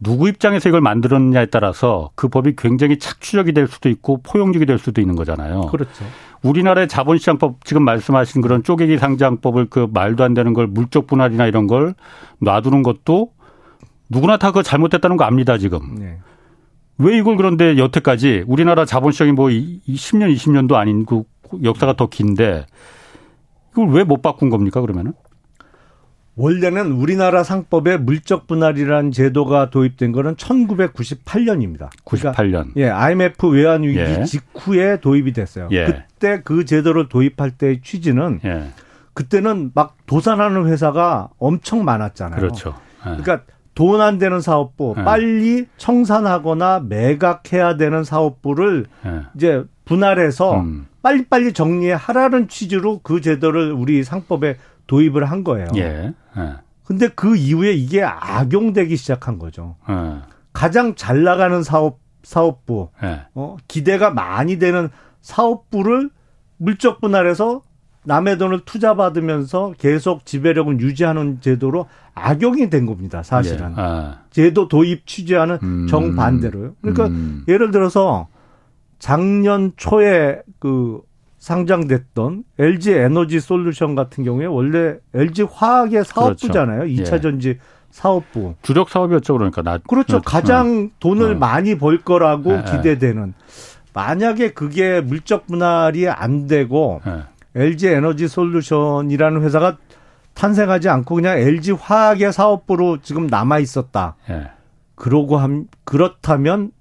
누구 0.02 0.28
입장에서 0.28 0.70
이걸 0.70 0.82
만들었느냐에 0.82 1.48
따라서 1.48 2.12
그 2.16 2.28
법이 2.28 2.56
굉장히 2.58 3.00
착취적이 3.00 3.54
될 3.54 3.68
수도 3.68 3.90
있고 3.90 4.22
포용적이 4.22 4.66
될 4.66 4.78
수도 4.78 5.02
있는 5.02 5.16
거잖아요. 5.16 5.62
그렇죠. 5.68 6.06
우리나라의 6.44 6.88
자본시장법 6.88 7.66
지금 7.66 7.84
말씀하신 7.84 8.42
그런 8.42 8.62
쪼개기 8.62 8.98
상장법을 8.98 9.68
그 9.70 9.88
말도 9.92 10.24
안 10.24 10.34
되는 10.34 10.54
걸 10.54 10.68
물적 10.68 11.08
분할이나 11.08 11.48
이런 11.48 11.66
걸 11.66 11.96
놔두는 12.40 12.84
것도 12.84 13.32
누구나 14.10 14.38
다 14.38 14.48
그거 14.50 14.64
잘못됐다는 14.64 15.18
거 15.18 15.24
압니다 15.24 15.58
지금. 15.58 15.96
네. 15.96 16.18
왜 16.98 17.18
이걸 17.18 17.36
그런데 17.36 17.78
여태까지 17.78 18.46
우리나라 18.48 18.86
자본 18.86 19.12
시장이 19.12 19.34
뭐 19.34 19.48
10년, 19.48 20.34
20년도 20.34 20.76
아닌 20.76 21.06
그 21.06 21.24
역사가 21.64 21.94
더 21.94 22.08
긴데 22.08 22.66
이걸 23.74 23.90
왜 23.90 24.04
못 24.04 24.22
바꾼 24.22 24.50
겁니까 24.50 24.80
그러면은? 24.82 25.14
원래는 26.38 26.92
우리나라 26.92 27.44
상법에 27.44 27.96
물적 27.98 28.46
분할이라는 28.48 29.12
제도가 29.12 29.70
도입된 29.70 30.12
거는 30.12 30.36
1998년입니다. 30.36 31.90
98년. 32.04 32.72
예, 32.76 32.90
IMF 32.90 33.48
외환 33.48 33.84
위기 33.84 34.00
예. 34.00 34.24
직후에 34.26 35.00
도입이 35.00 35.32
됐어요. 35.32 35.70
예. 35.72 35.86
그때 35.86 36.42
그 36.44 36.66
제도를 36.66 37.08
도입할 37.08 37.52
때의 37.52 37.82
취지는 37.82 38.42
예. 38.44 38.72
그때는 39.14 39.72
막 39.74 39.96
도산하는 40.08 40.68
회사가 40.68 41.30
엄청 41.38 41.86
많았잖아요. 41.86 42.40
그렇죠. 42.40 42.76
예. 43.06 43.12
그러니까 43.16 43.42
돈 43.76 44.02
안 44.02 44.18
되는 44.18 44.42
사업부, 44.42 44.96
예. 44.98 45.04
빨리 45.04 45.68
청산하거나 45.78 46.82
매각해야 46.88 47.78
되는 47.78 48.04
사업부를 48.04 48.86
예. 49.06 49.22
이제 49.36 49.64
분할해서 49.84 50.62
음. 50.62 50.88
빨리빨리 51.02 51.54
정리하라는 51.54 52.48
취지로 52.48 53.00
그 53.04 53.22
제도를 53.22 53.72
우리 53.74 54.04
상법에 54.04 54.58
도입을 54.88 55.26
한 55.26 55.44
거예요. 55.44 55.68
예. 55.76 56.14
예. 56.38 56.54
근데 56.86 57.08
그 57.10 57.36
이후에 57.36 57.74
이게 57.74 58.02
악용되기 58.04 58.96
시작한 58.96 59.38
거죠. 59.38 59.76
예. 59.90 59.94
가장 60.54 60.96
잘 60.96 61.24
나가는 61.24 61.62
사업 61.62 62.00
사업부, 62.24 62.90
예. 63.04 63.22
어, 63.36 63.58
기대가 63.68 64.10
많이 64.10 64.58
되는 64.58 64.90
사업부를 65.22 66.10
물적 66.58 67.02
분할해서 67.02 67.62
남의 68.06 68.38
돈을 68.38 68.62
투자받으면서 68.66 69.74
계속 69.78 70.26
지배력을 70.26 70.80
유지하는 70.80 71.40
제도로 71.42 71.88
악용이 72.14 72.70
된 72.70 72.86
겁니다. 72.86 73.24
사실은. 73.24 73.72
예. 73.72 73.74
아. 73.76 74.20
제도 74.30 74.68
도입 74.68 75.06
취지와는 75.06 75.60
음. 75.62 75.88
정반대로요. 75.88 76.76
그러니까 76.82 77.08
음. 77.08 77.44
예를 77.48 77.72
들어서 77.72 78.28
작년 79.00 79.74
초에 79.76 80.42
그 80.60 81.02
상장됐던 81.40 82.44
LG 82.58 82.94
에너지 82.94 83.40
솔루션 83.40 83.94
같은 83.94 84.24
경우에 84.24 84.46
원래 84.46 84.96
LG 85.14 85.44
화학의 85.52 86.06
사업부잖아요. 86.06 86.80
그렇죠. 86.80 86.92
이 86.94 87.04
2차 87.04 87.14
예. 87.16 87.22
전지 87.22 87.58
사업부. 87.92 88.56
주력 88.62 88.90
사업이었죠 88.90 89.34
그러니까 89.34 89.62
나 89.62 89.78
그렇죠. 89.78 90.18
어. 90.18 90.22
가장 90.22 90.90
돈을 91.00 91.34
어. 91.34 91.38
많이 91.38 91.78
벌 91.78 92.02
거라고 92.02 92.52
예, 92.54 92.64
예. 92.66 92.72
기대되는. 92.72 93.34
만약에 93.94 94.52
그게 94.52 95.00
물적 95.02 95.48
분할이 95.48 96.08
안 96.10 96.48
되고 96.48 97.02
예. 97.08 97.24
LG 97.56 97.88
에너지 97.88 98.28
솔루션이라는 98.28 99.42
회사가 99.42 99.78
탄생하지 100.34 100.90
않고 100.90 101.16
그냥 101.16 101.38
LG 101.40 101.72
화학의 101.72 102.34
사업부로 102.34 102.98
지금 103.02 103.28
남아 103.28 103.60
있었다. 103.60 104.16
예. 104.30 104.52
그러고 104.96 105.38
함 105.38 105.68
그렇다면 105.86 106.72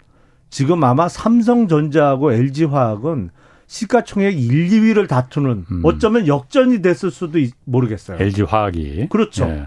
지금 0.50 0.82
아마 0.84 1.08
삼성전자하고 1.08 2.32
LG화학은 2.32 3.30
시가총액 3.66 4.38
1, 4.38 4.68
2위를 4.68 5.08
다투는 5.08 5.64
음. 5.70 5.80
어쩌면 5.84 6.26
역전이 6.26 6.82
됐을 6.82 7.10
수도 7.10 7.38
있- 7.38 7.54
모르겠어요. 7.64 8.18
LG 8.20 8.42
화학이 8.42 9.08
그렇죠. 9.10 9.44
예. 9.46 9.66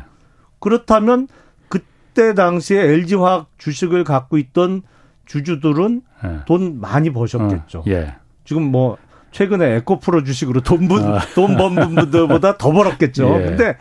그렇다면 0.59 1.27
그때 1.69 2.33
당시에 2.33 2.79
LG화학 2.81 3.47
주식을 3.57 4.03
갖고 4.03 4.37
있던 4.37 4.81
주주들은 5.25 6.01
예. 6.25 6.39
돈 6.45 6.79
많이 6.79 7.11
버셨겠죠. 7.11 7.79
어, 7.79 7.83
예. 7.87 8.15
지금 8.45 8.63
뭐 8.63 8.97
최근에 9.37 9.75
에코프로 9.75 10.23
주식으로 10.23 10.61
돈번 10.61 11.77
아. 11.77 11.87
분들보다 11.87 12.57
더 12.57 12.71
벌었겠죠. 12.71 13.35
예. 13.39 13.45
근데 13.45 13.77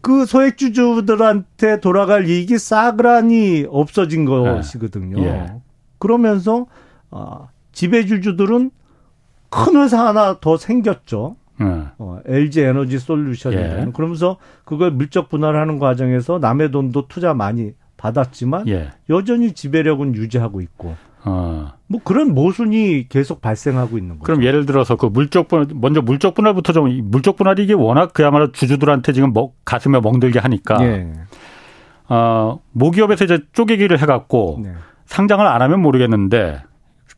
그 0.00 0.26
소액주주들한테 0.26 1.78
돌아갈 1.78 2.28
이익이 2.28 2.58
싸그라니 2.58 3.66
없어진 3.68 4.24
것이거든요. 4.24 5.22
예. 5.22 5.52
그러면서 6.00 6.66
어, 7.12 7.50
지배주주들은 7.70 8.72
큰 9.48 9.76
회사 9.76 10.08
하나 10.08 10.40
더 10.40 10.56
생겼죠. 10.56 11.36
예. 11.60 11.64
어, 11.98 12.18
LG 12.26 12.62
에너지 12.62 12.98
솔루션이라는 12.98 13.88
예. 13.88 13.92
그러면서 13.92 14.38
그걸 14.64 14.90
물적 14.90 15.28
분할하는 15.28 15.78
과정에서 15.78 16.40
남의 16.40 16.72
돈도 16.72 17.06
투자 17.06 17.32
많이 17.32 17.74
받았지만 17.96 18.66
예. 18.66 18.90
여전히 19.08 19.52
지배력은 19.52 20.16
유지하고 20.16 20.60
있고 20.62 20.96
어. 21.24 21.72
뭐 21.86 22.00
그런 22.04 22.34
모순이 22.34 23.06
계속 23.08 23.40
발생하고 23.40 23.98
있는 23.98 24.18
거죠. 24.18 24.24
그럼 24.24 24.42
예를 24.44 24.66
들어서 24.66 24.96
그 24.96 25.06
물적 25.06 25.48
분할 25.48 25.66
먼저 25.74 26.02
물적 26.02 26.34
분할부터 26.34 26.72
좀이 26.72 27.02
물적 27.02 27.36
분할이 27.36 27.64
이게 27.64 27.72
워낙 27.72 28.12
그야말로 28.12 28.52
주주들한테 28.52 29.12
지금 29.12 29.32
먹, 29.32 29.54
가슴에 29.64 30.00
멍들게 30.00 30.38
하니까 30.38 30.82
예. 30.82 31.12
어, 32.08 32.60
모기업에서 32.72 33.24
이제 33.24 33.40
쪼개기를 33.52 34.00
해갖고 34.00 34.60
네. 34.62 34.72
상장을 35.06 35.46
안 35.46 35.62
하면 35.62 35.80
모르겠는데 35.80 36.62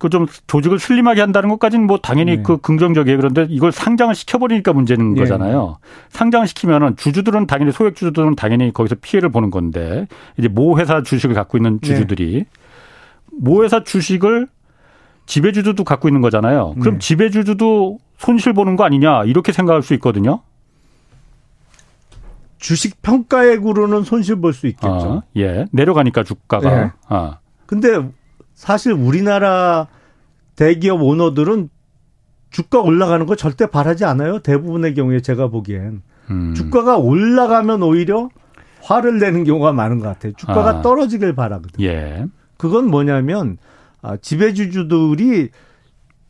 그 0.00 0.08
좀 0.08 0.26
조직을 0.46 0.78
슬림하게 0.78 1.20
한다는 1.20 1.50
것까지는 1.50 1.86
뭐 1.86 1.98
당연히 1.98 2.38
네. 2.38 2.42
그 2.42 2.56
긍정적이에요. 2.56 3.18
그런데 3.18 3.46
이걸 3.50 3.70
상장을 3.70 4.14
시켜버리니까 4.14 4.72
문제는 4.72 5.16
예. 5.18 5.20
거잖아요. 5.20 5.76
상장을 6.08 6.46
시키면은 6.48 6.96
주주들은 6.96 7.46
당연히 7.46 7.70
소액 7.70 7.94
주주들은 7.94 8.34
당연히 8.34 8.72
거기서 8.72 8.96
피해를 9.02 9.28
보는 9.28 9.50
건데 9.50 10.08
이제 10.38 10.48
모 10.48 10.78
회사 10.78 11.02
주식을 11.02 11.34
갖고 11.34 11.58
있는 11.58 11.80
주주들이 11.82 12.46
모 13.40 13.64
회사 13.64 13.82
주식을 13.82 14.48
지배주주도 15.26 15.84
갖고 15.84 16.08
있는 16.08 16.20
거잖아요. 16.20 16.74
그럼 16.80 16.94
네. 16.94 16.98
지배주주도 16.98 17.98
손실 18.18 18.52
보는 18.52 18.76
거 18.76 18.84
아니냐 18.84 19.24
이렇게 19.24 19.52
생각할 19.52 19.82
수 19.82 19.94
있거든요. 19.94 20.40
주식 22.58 23.00
평가액으로는 23.00 24.02
손실 24.02 24.36
볼 24.36 24.52
수 24.52 24.66
있겠죠. 24.66 24.88
어, 24.88 25.22
예, 25.36 25.64
내려가니까 25.72 26.22
주가가. 26.24 26.70
네. 26.84 26.90
아, 27.08 27.38
근데 27.66 28.06
사실 28.54 28.92
우리나라 28.92 29.86
대기업 30.56 31.00
오너들은 31.02 31.70
주가 32.50 32.80
올라가는 32.80 33.24
거 33.24 33.36
절대 33.36 33.66
바라지 33.66 34.04
않아요. 34.04 34.40
대부분의 34.40 34.94
경우에 34.94 35.20
제가 35.20 35.48
보기엔 35.48 36.02
음. 36.28 36.52
주가가 36.54 36.98
올라가면 36.98 37.82
오히려 37.82 38.28
화를 38.82 39.18
내는 39.18 39.44
경우가 39.44 39.72
많은 39.72 40.00
것 40.00 40.08
같아요. 40.08 40.32
주가가 40.36 40.78
아. 40.78 40.82
떨어지길 40.82 41.34
바라거든요. 41.34 41.86
예. 41.86 42.26
그건 42.60 42.90
뭐냐면 42.90 43.56
아, 44.02 44.18
지배주주들이 44.18 45.48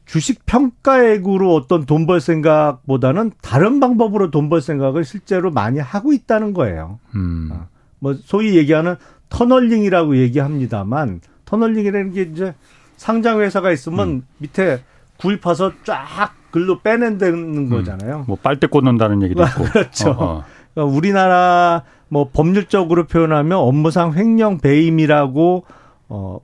주식 0.07 0.47
평가액으로 0.47 1.53
어떤 1.55 1.87
돈 1.87 2.07
벌 2.07 2.21
생각보다는 2.21 3.33
다른 3.43 3.81
방법으로 3.81 4.31
돈 4.31 4.49
벌 4.49 4.61
생각을 4.61 5.05
실제로 5.05 5.51
많이 5.51 5.81
하고 5.81 6.13
있다는 6.13 6.53
거예요. 6.53 7.01
음. 7.17 7.49
아, 7.53 7.67
뭐 7.99 8.15
소위 8.15 8.57
얘기하는 8.57 8.95
tunneling이라고 9.29 10.17
얘기합니다만 10.19 11.21
tunneling이라는 11.47 12.12
게 12.13 12.23
이제 12.23 12.55
상장 12.97 13.41
회사가 13.41 13.73
있으면 13.73 14.09
음. 14.09 14.23
밑에 14.39 14.83
굴 15.17 15.41
파서 15.41 15.73
쫙 15.85 16.33
글로 16.53 16.81
빼낸다는 16.81 17.57
음. 17.57 17.71
거잖아요. 17.71 18.25
뭐 18.29 18.37
빨대 18.41 18.69
꽂는다는 18.69 19.23
얘기도 19.23 19.43
있고. 19.43 19.65
그렇죠. 19.65 20.11
어, 20.11 20.25
어. 20.25 20.45
그러니까 20.75 20.97
우리나라 20.97 21.83
뭐 22.09 22.31
법률적으로 22.33 23.07
표현하면 23.07 23.59
업무상 23.59 24.15
횡령 24.15 24.59
배임이라고 24.59 25.65
어 26.11 26.40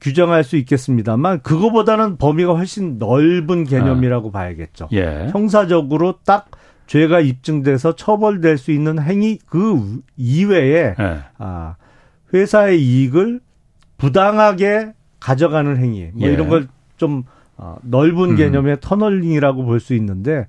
규정할 0.00 0.44
수 0.44 0.56
있겠습니다만 0.56 1.40
그거보다는 1.42 2.16
범위가 2.18 2.54
훨씬 2.54 2.98
넓은 2.98 3.64
개념이라고 3.64 4.28
아. 4.28 4.32
봐야겠죠. 4.32 4.88
예. 4.92 5.28
형사적으로 5.32 6.20
딱 6.24 6.48
죄가 6.86 7.18
입증돼서 7.20 7.96
처벌될 7.96 8.58
수 8.58 8.70
있는 8.70 9.00
행위 9.02 9.38
그 9.46 10.00
이외에 10.16 10.94
예. 10.98 11.18
아 11.38 11.74
회사의 12.32 12.80
이익을 12.80 13.40
부당하게 13.96 14.92
가져가는 15.18 15.76
행위 15.78 16.10
뭐 16.14 16.28
예. 16.28 16.32
이런 16.32 16.48
걸 16.48 16.68
좀 16.96 17.24
어, 17.58 17.76
넓은 17.82 18.30
음. 18.30 18.36
개념의 18.36 18.78
터널링이라고 18.80 19.64
볼 19.64 19.80
수 19.80 19.94
있는데 19.94 20.46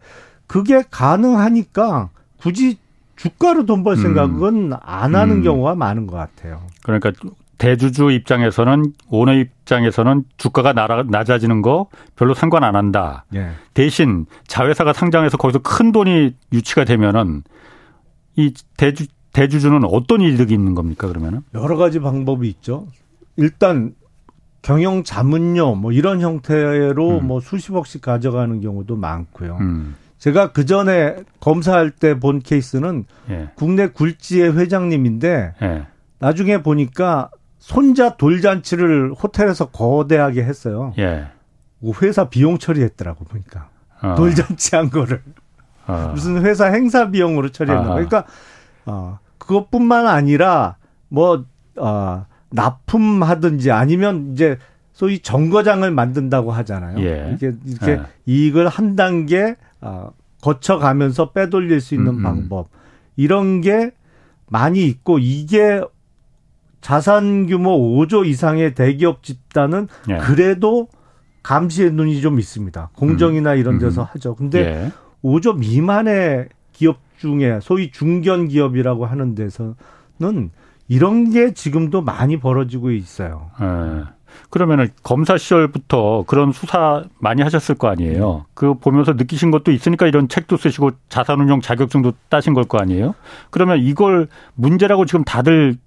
그게 0.48 0.82
가능하니까 0.90 2.10
굳이 2.38 2.78
주가로 3.18 3.66
돈 3.66 3.84
벌 3.84 3.98
생각은 3.98 4.72
음. 4.72 4.78
안 4.82 5.16
하는 5.16 5.38
음. 5.38 5.44
경우가 5.44 5.76
많은 5.76 6.08
것 6.08 6.16
같아요. 6.16 6.62
그러니까 6.84 7.12
대주주 7.58 8.12
입장에서는 8.12 8.94
오너 9.10 9.34
입장에서는 9.34 10.24
주가가 10.38 10.74
낮아지는 10.74 11.62
거 11.62 11.88
별로 12.16 12.34
상관 12.34 12.64
안 12.64 12.76
한다. 12.76 13.26
예. 13.34 13.50
대신 13.74 14.26
자회사가 14.48 14.94
상장해서 14.94 15.38
거기서 15.38 15.60
큰 15.60 15.92
돈이 15.92 16.36
유치가 16.54 16.84
되면은 16.84 17.44
이 18.36 18.54
대주 18.78 19.08
대주주는 19.34 19.84
어떤 19.86 20.22
이득이 20.22 20.54
있는 20.54 20.74
겁니까 20.76 21.08
그러면은? 21.08 21.42
여러 21.54 21.78
가지 21.78 22.00
방법이 22.00 22.48
있죠. 22.50 22.88
일단 23.36 23.94
경영 24.64 25.04
자문료 25.04 25.76
뭐 25.76 25.92
이런 25.92 26.22
형태로 26.22 27.20
음. 27.20 27.28
뭐 27.28 27.40
수십억씩 27.40 28.02
가져가는 28.02 28.60
경우도 28.62 28.96
많고요. 28.96 29.58
음. 29.62 29.96
제가 30.18 30.52
그 30.52 30.66
전에 30.66 31.18
검사할 31.40 31.92
때 31.92 32.16
본 32.16 32.40
케이스는 32.40 33.06
예. 33.30 33.50
국내 33.56 33.88
굴지의 33.88 34.58
회장님인데 34.58 35.54
예. 35.62 35.86
나중에 36.20 36.64
보니까 36.64 37.30
손자 37.68 38.16
돌잔치를 38.16 39.12
호텔에서 39.12 39.66
거대하게 39.66 40.42
했어요. 40.42 40.94
예. 41.00 41.28
회사 42.02 42.30
비용 42.30 42.60
처리했더라고 42.60 43.26
보니까 43.26 43.68
어. 44.02 44.16
돌잔치 44.16 44.78
한 44.78 44.90
거를 44.90 45.22
어. 45.86 46.12
무슨 46.16 46.46
회사 46.46 46.68
행사 46.68 47.12
비용으로 47.12 47.50
처리했나. 47.50 47.90
그러니까 47.90 48.24
어 48.86 49.20
그것뿐만 49.38 50.08
아니라 50.08 50.78
뭐 51.10 51.44
어, 51.76 52.26
납품하든지 52.52 53.72
아니면 53.72 54.32
이제 54.32 54.58
소위 54.94 55.20
정거장을 55.20 55.92
만든다고 55.92 56.54
하잖아요. 56.54 57.00
예. 57.02 57.28
이렇게 57.28 57.52
이렇게 57.66 57.92
예. 57.92 58.02
이익을 58.28 58.70
한 58.70 58.96
단계 58.96 59.58
어, 59.82 60.12
거쳐가면서 60.40 61.34
빼돌릴 61.34 61.82
수 61.82 61.96
있는 61.96 62.14
음, 62.14 62.18
음. 62.20 62.24
방법 62.24 62.70
이런 63.18 63.60
게 63.60 63.92
많이 64.46 64.86
있고 64.86 65.20
이게 65.20 65.82
자산 66.82 67.48
규모 67.48 67.78
5조 67.98 68.26
이상의 68.26 68.76
대기업 68.76 69.24
집단은 69.24 69.88
예. 70.10 70.18
그래도 70.18 70.88
감시의 71.44 71.92
눈이 71.92 72.22
좀 72.22 72.40
있습니다. 72.40 72.90
공정이나 72.96 73.54
음. 73.54 73.58
이런 73.58 73.80
데서 73.80 74.02
음. 74.02 74.08
하죠. 74.12 74.36
근데 74.36 74.60
예. 74.60 74.92
5조 75.24 75.58
미만의 75.58 76.50
기업 76.74 77.00
중에 77.18 77.60
소위 77.62 77.92
중견 77.92 78.48
기업이라고 78.50 79.06
하는 79.06 79.34
데서는 79.36 80.52
이런 80.88 81.32
게 81.32 81.54
지금도 81.54 82.02
많이 82.02 82.40
벌어지고 82.40 82.92
있어요. 82.92 83.50
예. 83.62 84.04
그러면은 84.50 84.90
검사 85.04 85.38
시절부터 85.38 86.26
그런 86.28 86.52
수사 86.52 87.04
많이 87.20 87.42
하셨을 87.42 87.76
거 87.76 87.88
아니에요. 87.88 88.46
그 88.54 88.76
보면서 88.76 89.14
느끼신 89.14 89.50
것도 89.52 89.72
있으니까 89.72 90.06
이런 90.06 90.28
책도 90.28 90.58
쓰시고 90.58 90.92
자산운용 91.10 91.62
자격증도 91.62 92.14
따신 92.30 92.54
걸 92.54 92.66
거 92.66 92.78
아니에요. 92.78 93.16
그러면 93.50 93.80
이걸 93.80 94.28
문제라고 94.54 95.06
지금 95.06 95.24
다들 95.24 95.78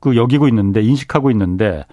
그 0.00 0.16
여기고 0.16 0.48
있는데 0.48 0.82
인식하고 0.82 1.30
있는데 1.30 1.84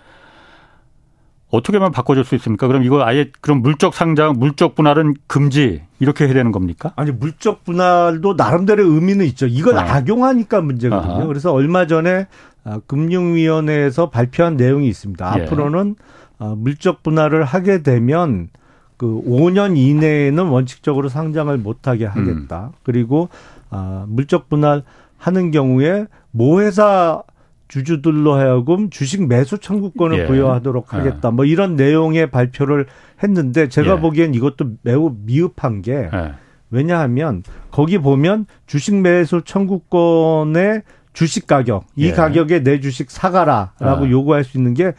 어떻게 1.53 1.77
하면 1.77 1.91
바꿔줄 1.91 2.25
수 2.25 2.33
있습니까? 2.35 2.65
그럼 2.67 2.83
이거 2.83 3.05
아예 3.05 3.29
그럼 3.39 3.61
물적 3.61 3.93
상장, 3.93 4.33
물적 4.39 4.73
분할은 4.73 5.13
금지 5.27 5.83
이렇게 5.99 6.25
해야 6.25 6.33
되는 6.33 6.51
겁니까? 6.51 6.93
아니 6.95 7.11
물적 7.11 7.63
분할도 7.63 8.33
나름대로 8.33 8.83
의미는 8.83 9.25
있죠. 9.27 9.45
이걸 9.45 9.77
아. 9.77 9.97
악용하니까 9.97 10.61
문제거든요. 10.61 11.13
아하. 11.13 11.27
그래서 11.27 11.53
얼마 11.53 11.85
전에 11.85 12.27
아, 12.63 12.79
금융위원회에서 12.87 14.09
발표한 14.09 14.57
내용이 14.57 14.87
있습니다. 14.87 15.35
예. 15.37 15.43
앞으로는 15.43 15.95
아, 16.39 16.55
물적 16.57 17.03
분할을 17.03 17.43
하게 17.43 17.83
되면 17.83 18.49
그 18.97 19.21
5년 19.23 19.77
이내에는 19.77 20.47
원칙적으로 20.47 21.07
상장을 21.07 21.55
못하게 21.57 22.05
하겠다. 22.05 22.71
음. 22.73 22.77
그리고 22.81 23.29
아, 23.69 24.05
물적 24.07 24.49
분할 24.49 24.83
하는 25.17 25.51
경우에 25.51 26.07
모 26.31 26.61
회사 26.61 27.21
주주들로 27.73 28.33
하여금 28.35 28.91
주식 28.91 29.27
매수 29.27 29.57
청구권을 29.57 30.19
예. 30.19 30.25
부여하도록 30.27 30.89
예. 30.93 30.97
하겠다. 30.97 31.29
예. 31.29 31.33
뭐 31.33 31.43
이런 31.43 31.75
내용의 31.75 32.29
발표를 32.29 32.85
했는데 33.23 33.67
제가 33.67 33.95
예. 33.95 33.99
보기엔 33.99 34.35
이것도 34.35 34.73
매우 34.83 35.15
미흡한 35.25 35.81
게 35.81 36.07
예. 36.13 36.33
왜냐하면 36.69 37.41
거기 37.71 37.97
보면 37.97 38.45
주식 38.67 38.93
매수 38.95 39.41
청구권의 39.43 40.83
주식 41.13 41.47
가격 41.47 41.87
이 41.95 42.09
예. 42.09 42.11
가격에 42.11 42.61
내 42.61 42.79
주식 42.79 43.09
사가라라고 43.09 44.05
아. 44.05 44.09
요구할 44.09 44.43
수 44.43 44.59
있는 44.59 44.75
게 44.75 44.93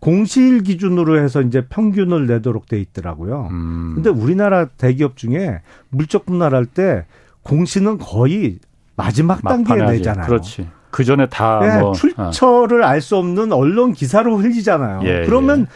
공시일 0.00 0.64
기준으로 0.64 1.20
해서 1.20 1.42
이제 1.42 1.64
평균을 1.68 2.26
내도록 2.26 2.66
돼 2.66 2.80
있더라고요. 2.80 3.50
음. 3.52 3.92
근데 3.94 4.10
우리나라 4.10 4.64
대기업 4.66 5.16
중에 5.16 5.60
물적 5.90 6.26
분할할 6.26 6.66
때 6.66 7.06
공시는 7.42 7.98
거의 7.98 8.58
마지막 8.96 9.42
단계에 9.42 9.76
내잖아요. 9.76 10.26
그렇지. 10.26 10.66
그 10.90 11.04
전에 11.04 11.26
다 11.26 11.60
네, 11.60 11.80
뭐. 11.80 11.92
출처를 11.92 12.82
어. 12.82 12.86
알수 12.86 13.16
없는 13.16 13.52
언론 13.52 13.92
기사로 13.92 14.36
흘리잖아요. 14.38 15.00
예, 15.04 15.26
그러면 15.26 15.62
예. 15.62 15.66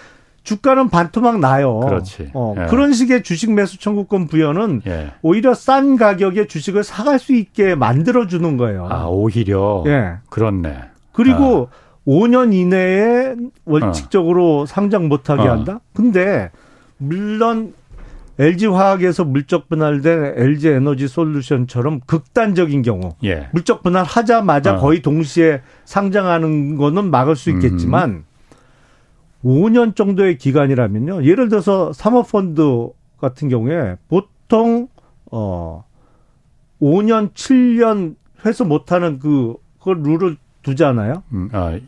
주가는 0.42 0.88
반토막 0.88 1.38
나요. 1.38 1.80
그렇지. 1.80 2.30
어, 2.34 2.54
예. 2.58 2.66
그런 2.66 2.92
식의 2.92 3.22
주식 3.22 3.52
매수 3.52 3.78
청구권 3.78 4.28
부여는 4.28 4.82
예. 4.86 5.12
오히려 5.22 5.54
싼 5.54 5.96
가격에 5.96 6.46
주식을 6.46 6.82
사갈 6.82 7.18
수 7.18 7.34
있게 7.34 7.74
만들어 7.74 8.26
주는 8.26 8.56
거예요. 8.56 8.88
아 8.90 9.06
오히려. 9.06 9.84
예. 9.86 10.14
그렇네. 10.30 10.78
그리고 11.12 11.68
아. 11.70 11.90
5년 12.06 12.54
이내에 12.54 13.34
원칙적으로 13.64 14.60
어. 14.60 14.66
상장 14.66 15.08
못하게 15.08 15.42
어. 15.42 15.52
한다. 15.52 15.80
근데 15.94 16.50
물론 16.96 17.74
LG 18.40 18.66
화학에서 18.68 19.26
물적 19.26 19.68
분할된 19.68 20.32
LG 20.34 20.68
에너지 20.68 21.08
솔루션처럼 21.08 22.00
극단적인 22.06 22.80
경우 22.80 23.14
예. 23.22 23.50
물적 23.52 23.82
분할 23.82 24.04
하자마자 24.04 24.76
어. 24.76 24.78
거의 24.78 25.02
동시에 25.02 25.60
상장하는 25.84 26.76
거는 26.76 27.10
막을 27.10 27.36
수 27.36 27.50
있겠지만 27.50 28.10
음. 28.10 28.24
5년 29.44 29.94
정도의 29.94 30.38
기간이라면요. 30.38 31.24
예를 31.24 31.50
들어서 31.50 31.92
사모펀드 31.92 32.88
같은 33.18 33.50
경우에 33.50 33.96
보통 34.08 34.88
어 35.30 35.84
5년 36.80 37.34
7년 37.34 38.16
회수 38.46 38.64
못하는 38.64 39.18
그 39.18 39.54
그걸 39.78 40.02
룰을 40.02 40.36
두잖아요. 40.62 41.22
음, 41.32 41.50
아. 41.52 41.78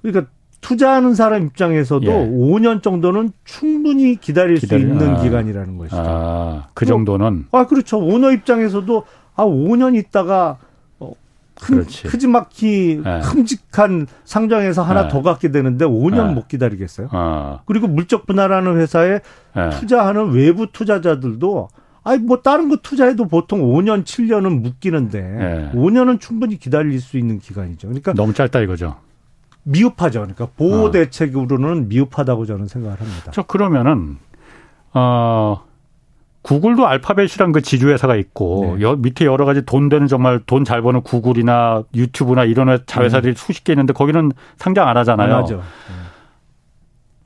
그러니까 0.00 0.30
투자하는 0.60 1.14
사람 1.14 1.46
입장에서도 1.46 2.06
예. 2.06 2.28
5년 2.28 2.82
정도는 2.82 3.32
충분히 3.44 4.16
기다릴 4.16 4.56
기다리, 4.56 4.82
수 4.82 4.88
있는 4.88 5.16
아, 5.16 5.22
기간이라는 5.22 5.78
것이죠. 5.78 5.96
아, 5.98 6.68
그 6.74 6.86
정도는? 6.86 7.46
아, 7.52 7.66
그렇죠. 7.66 7.98
오너 7.98 8.32
입장에서도 8.32 9.04
아, 9.36 9.44
5년 9.44 9.96
있다가 9.96 10.58
어, 10.98 11.12
큰, 11.60 11.84
크지막히 11.84 13.02
예. 13.04 13.20
큼직한 13.24 14.06
상장에서 14.24 14.82
하나 14.82 15.06
예. 15.06 15.08
더 15.08 15.22
갖게 15.22 15.50
되는데 15.50 15.86
5년 15.86 16.30
예. 16.30 16.34
못 16.34 16.48
기다리겠어요. 16.48 17.08
아. 17.10 17.60
그리고 17.64 17.86
물적 17.88 18.26
분할하는 18.26 18.76
회사에 18.76 19.20
예. 19.56 19.70
투자하는 19.78 20.32
외부 20.32 20.66
투자자들도 20.70 21.68
아니 22.02 22.18
뭐 22.22 22.40
다른 22.42 22.68
거 22.68 22.76
투자해도 22.76 23.28
보통 23.28 23.60
5년 23.62 24.04
7년은 24.04 24.60
묶이는데 24.60 25.72
5년은 25.74 26.20
충분히 26.20 26.58
기다릴 26.58 27.00
수 27.00 27.18
있는 27.18 27.38
기간이죠. 27.38 27.88
그러니까 27.88 28.14
너무 28.14 28.32
짧다 28.32 28.60
이거죠. 28.60 28.96
미흡하죠. 29.64 30.20
그러니까 30.20 30.48
보호 30.56 30.86
어. 30.86 30.90
대책으로는 30.90 31.88
미흡하다고 31.88 32.46
저는 32.46 32.66
생각을 32.66 33.00
합니다. 33.00 33.30
저 33.32 33.42
그러면은 33.42 34.16
어 34.94 35.62
구글도 36.42 36.86
알파벳이란 36.86 37.52
그 37.52 37.60
지주회사가 37.60 38.16
있고 38.16 38.76
네. 38.78 38.82
여, 38.82 38.96
밑에 38.96 39.26
여러 39.26 39.44
가지 39.44 39.64
돈 39.66 39.90
되는 39.90 40.06
정말 40.06 40.40
돈 40.46 40.64
잘 40.64 40.80
버는 40.80 41.02
구글이나 41.02 41.82
유튜브나 41.94 42.44
이런 42.44 42.70
회- 42.70 42.78
자회사들이 42.86 43.34
수십 43.36 43.64
개 43.64 43.74
있는데 43.74 43.92
거기는 43.92 44.32
상장 44.56 44.88
안 44.88 44.96
하잖아요. 44.96 45.34
안 45.36 45.42
하죠. 45.42 45.62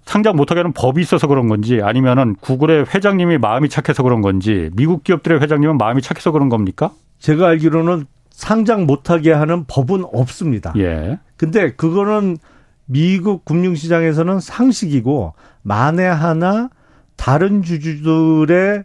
상장 0.04 0.36
못하게 0.36 0.60
하는 0.60 0.72
법이 0.72 1.00
있어서 1.00 1.26
그런 1.26 1.48
건지 1.48 1.80
아니면은 1.82 2.34
구글의 2.40 2.86
회장님이 2.94 3.38
마음이 3.38 3.68
착해서 3.68 4.02
그런 4.02 4.20
건지 4.20 4.68
미국 4.74 5.02
기업들의 5.04 5.40
회장님은 5.40 5.78
마음이 5.78 6.02
착해서 6.02 6.30
그런 6.30 6.48
겁니까? 6.50 6.90
제가 7.20 7.48
알기로는 7.48 8.04
상장 8.34 8.84
못하게 8.84 9.32
하는 9.32 9.64
법은 9.64 10.04
없습니다. 10.12 10.72
예. 10.76 11.20
근데 11.36 11.72
그거는 11.72 12.36
미국 12.84 13.44
금융시장에서는 13.44 14.40
상식이고 14.40 15.34
만에 15.62 16.04
하나 16.04 16.68
다른 17.16 17.62
주주들의 17.62 18.82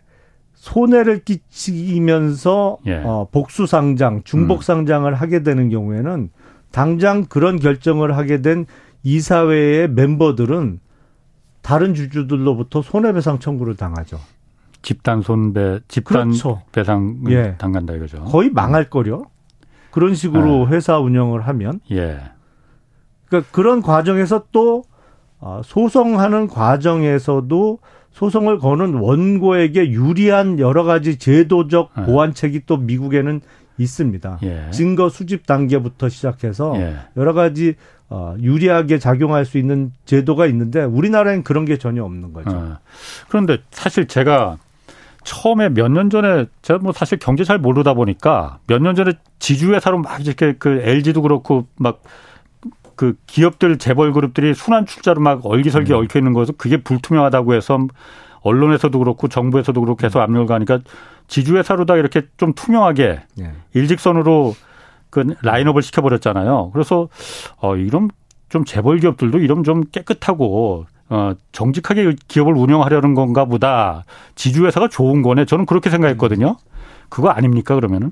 손해를 0.54 1.24
끼치면서 1.24 2.78
예. 2.86 3.02
어, 3.04 3.28
복수 3.32 3.66
상장, 3.66 4.22
중복 4.24 4.60
음. 4.60 4.62
상장을 4.62 5.12
하게 5.16 5.42
되는 5.42 5.70
경우에는 5.70 6.30
당장 6.72 7.26
그런 7.26 7.60
결정을 7.60 8.16
하게 8.16 8.42
된 8.44 8.68
이사회의 9.02 9.90
멤버들은 9.90 10.80
다른 11.64 11.96
주주들로부터 11.96 12.84
손해배상 12.84 13.40
청구를 13.40 13.76
당하죠. 13.76 14.20
집단 14.84 15.22
손배 15.22 15.80
집단 15.88 16.30
그렇죠. 16.30 16.62
배상을 16.72 17.32
예. 17.32 17.56
당간다 17.58 17.96
이거죠. 17.96 18.24
거의 18.26 18.52
망할 18.52 18.90
거려. 18.92 19.24
그런 19.92 20.16
식으로 20.16 20.68
네. 20.68 20.76
회사 20.76 21.00
운영을 21.00 21.42
하면 21.42 21.80
예. 21.92 22.20
그러니까 23.28 23.52
그런 23.52 23.82
과정에서 23.82 24.46
또 24.52 24.84
어, 25.40 25.62
소송하는 25.64 26.48
과정에서도 26.48 27.80
소송을 28.12 28.60
거는 28.60 28.96
원고에게 28.96 29.92
유리한 29.92 30.60
여러 30.60 30.84
가지 30.84 31.18
제도적 31.18 31.92
네. 31.96 32.06
보완책이 32.06 32.64
또 32.66 32.78
미국에는 32.78 33.42
있습니다. 33.78 34.40
예. 34.44 34.72
증거 34.72 35.10
수집 35.10 35.48
단계부터 35.48 36.10
시작해서 36.10 36.74
예. 36.78 36.96
여러 37.16 37.34
가지 37.34 37.76
어, 38.10 38.36
유리하게 38.40 39.00
작용할 39.00 39.46
수 39.46 39.58
있는 39.58 39.94
제도가 40.06 40.48
있는데 40.48 40.84
우리나라엔 40.84 41.44
그런 41.44 41.66
게 41.66 41.78
전혀 41.78 42.04
없는 42.04 42.34
거죠. 42.34 42.50
어. 42.50 42.78
그런데 43.30 43.60
사실 43.70 44.08
제가 44.08 44.58
처음에 45.24 45.70
몇 45.70 45.90
년 45.90 46.10
전에 46.10 46.46
제가 46.62 46.80
뭐 46.80 46.92
사실 46.94 47.18
경제 47.20 47.44
잘 47.44 47.58
모르다 47.60 47.94
보니까 47.94 48.60
몇 48.68 48.82
년 48.82 48.96
전에 48.96 49.14
지주회사로 49.40 50.00
막 50.00 50.26
이렇게 50.26 50.54
그 50.54 50.82
LG도 50.84 51.22
그렇고 51.22 51.68
막 51.78 52.02
그 53.00 53.16
기업들 53.28 53.78
재벌 53.78 54.12
그룹들이 54.12 54.54
순환 54.54 54.86
출자로 54.86 55.22
막 55.22 55.46
얼기설기 55.46 55.94
음. 55.94 56.00
얽혀 56.00 56.20
있는 56.20 56.34
거에서 56.34 56.52
그게 56.58 56.76
불투명하다고 56.84 57.54
해서 57.54 57.80
언론에서도 58.42 59.00
그렇고 59.00 59.30
정부에서도 59.30 59.80
그렇고 59.80 60.06
해서 60.06 60.20
압력을 60.20 60.48
가니까 60.48 60.80
지주회사로 61.28 61.86
다 61.86 61.96
이렇게 61.96 62.24
좀 62.36 62.52
투명하게 62.52 63.22
예. 63.40 63.52
일직선으로 63.74 64.54
그 65.10 65.34
라인업을 65.42 65.82
시켜버렸잖아요. 65.82 66.72
그래서 66.74 67.08
어 67.62 67.78
이런 67.78 68.10
좀 68.50 68.66
재벌 68.66 69.00
기업들도 69.00 69.38
이런 69.38 69.64
좀 69.64 69.86
깨끗하고 69.94 70.86
어 71.10 71.34
정직하게 71.52 72.16
기업을 72.28 72.54
운영하려는 72.54 73.14
건가 73.16 73.46
보다. 73.46 74.06
지주회사가 74.36 74.88
좋은 74.90 75.22
거네. 75.22 75.46
저는 75.46 75.66
그렇게 75.66 75.90
생각했거든요. 75.90 76.58
그거 77.10 77.30
아닙니까 77.30 77.76
그러면은? 77.76 78.12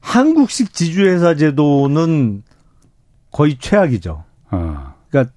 한국식 0.00 0.72
지주회사 0.72 1.34
제도는 1.34 2.42
거의 3.32 3.56
최악이죠. 3.58 4.24
어. 4.50 4.94
그러니까 5.10 5.32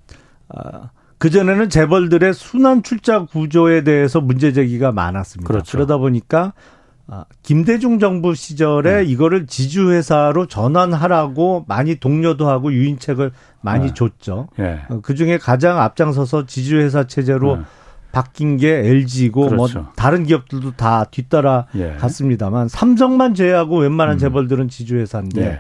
아, 0.50 0.90
그전에는 1.18 1.70
재벌들의 1.70 2.34
순환 2.34 2.84
출자 2.84 3.26
구조에 3.26 3.84
대해서 3.84 4.22
문제 4.22 4.54
제기가 4.54 4.92
많았습니다. 4.92 5.48
그렇죠. 5.48 5.72
그러다 5.72 5.98
보니까 5.98 6.54
아, 6.54 6.54
김대중 7.42 8.00
정부 8.00 8.36
시절에 8.36 8.98
네. 8.98 9.04
이거를 9.04 9.48
지주회사로 9.48 10.46
전환하라고 10.48 11.66
많이 11.68 11.96
독려도 11.96 12.48
하고 12.48 12.72
유인책을 12.72 13.32
많이 13.62 13.88
네. 13.88 13.94
줬죠. 13.94 14.50
예. 14.60 14.82
그 15.02 15.16
중에 15.16 15.38
가장 15.38 15.80
앞장서서 15.80 16.46
지주회사 16.46 17.06
체제로 17.06 17.58
네. 17.58 17.64
바뀐 18.12 18.58
게 18.58 18.70
LG고 18.70 19.50
그렇죠. 19.50 19.80
뭐 19.82 19.92
다른 19.96 20.24
기업들도 20.24 20.72
다 20.76 21.06
뒤따라 21.06 21.68
예. 21.76 21.96
갔습니다만 22.00 22.68
삼성만 22.68 23.34
제외하고 23.34 23.80
웬만한 23.80 24.16
음. 24.16 24.20
재벌들은 24.20 24.70
지주회사인데 24.70 25.42
예. 25.42 25.60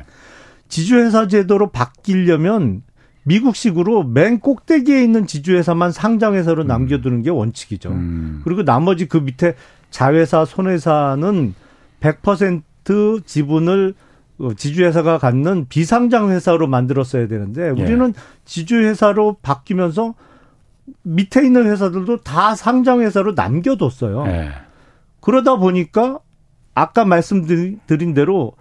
지주회사 0.67 1.27
제도로 1.27 1.71
바뀌려면 1.71 2.83
미국식으로 3.23 4.03
맨 4.03 4.39
꼭대기에 4.39 5.03
있는 5.03 5.27
지주회사만 5.27 5.91
상장회사로 5.91 6.63
남겨두는 6.63 7.21
게 7.21 7.29
원칙이죠. 7.29 7.89
음. 7.89 8.41
그리고 8.43 8.63
나머지 8.63 9.07
그 9.07 9.17
밑에 9.17 9.55
자회사, 9.89 10.45
손회사는 10.45 11.53
100% 12.01 13.25
지분을 13.25 13.93
어, 14.39 14.53
지주회사가 14.53 15.17
갖는 15.17 15.65
비상장 15.67 16.31
회사로 16.31 16.67
만들었어야 16.67 17.27
되는데 17.27 17.65
예. 17.65 17.69
우리는 17.69 18.13
지주회사로 18.45 19.37
바뀌면서 19.41 20.15
밑에 21.03 21.45
있는 21.45 21.65
회사들도 21.65 22.21
다 22.21 22.55
상장 22.55 23.01
회사로 23.01 23.33
남겨뒀어요. 23.33 24.25
예. 24.27 24.51
그러다 25.19 25.57
보니까 25.57 26.19
아까 26.73 27.03
말씀드린 27.03 28.13
대로 28.13 28.53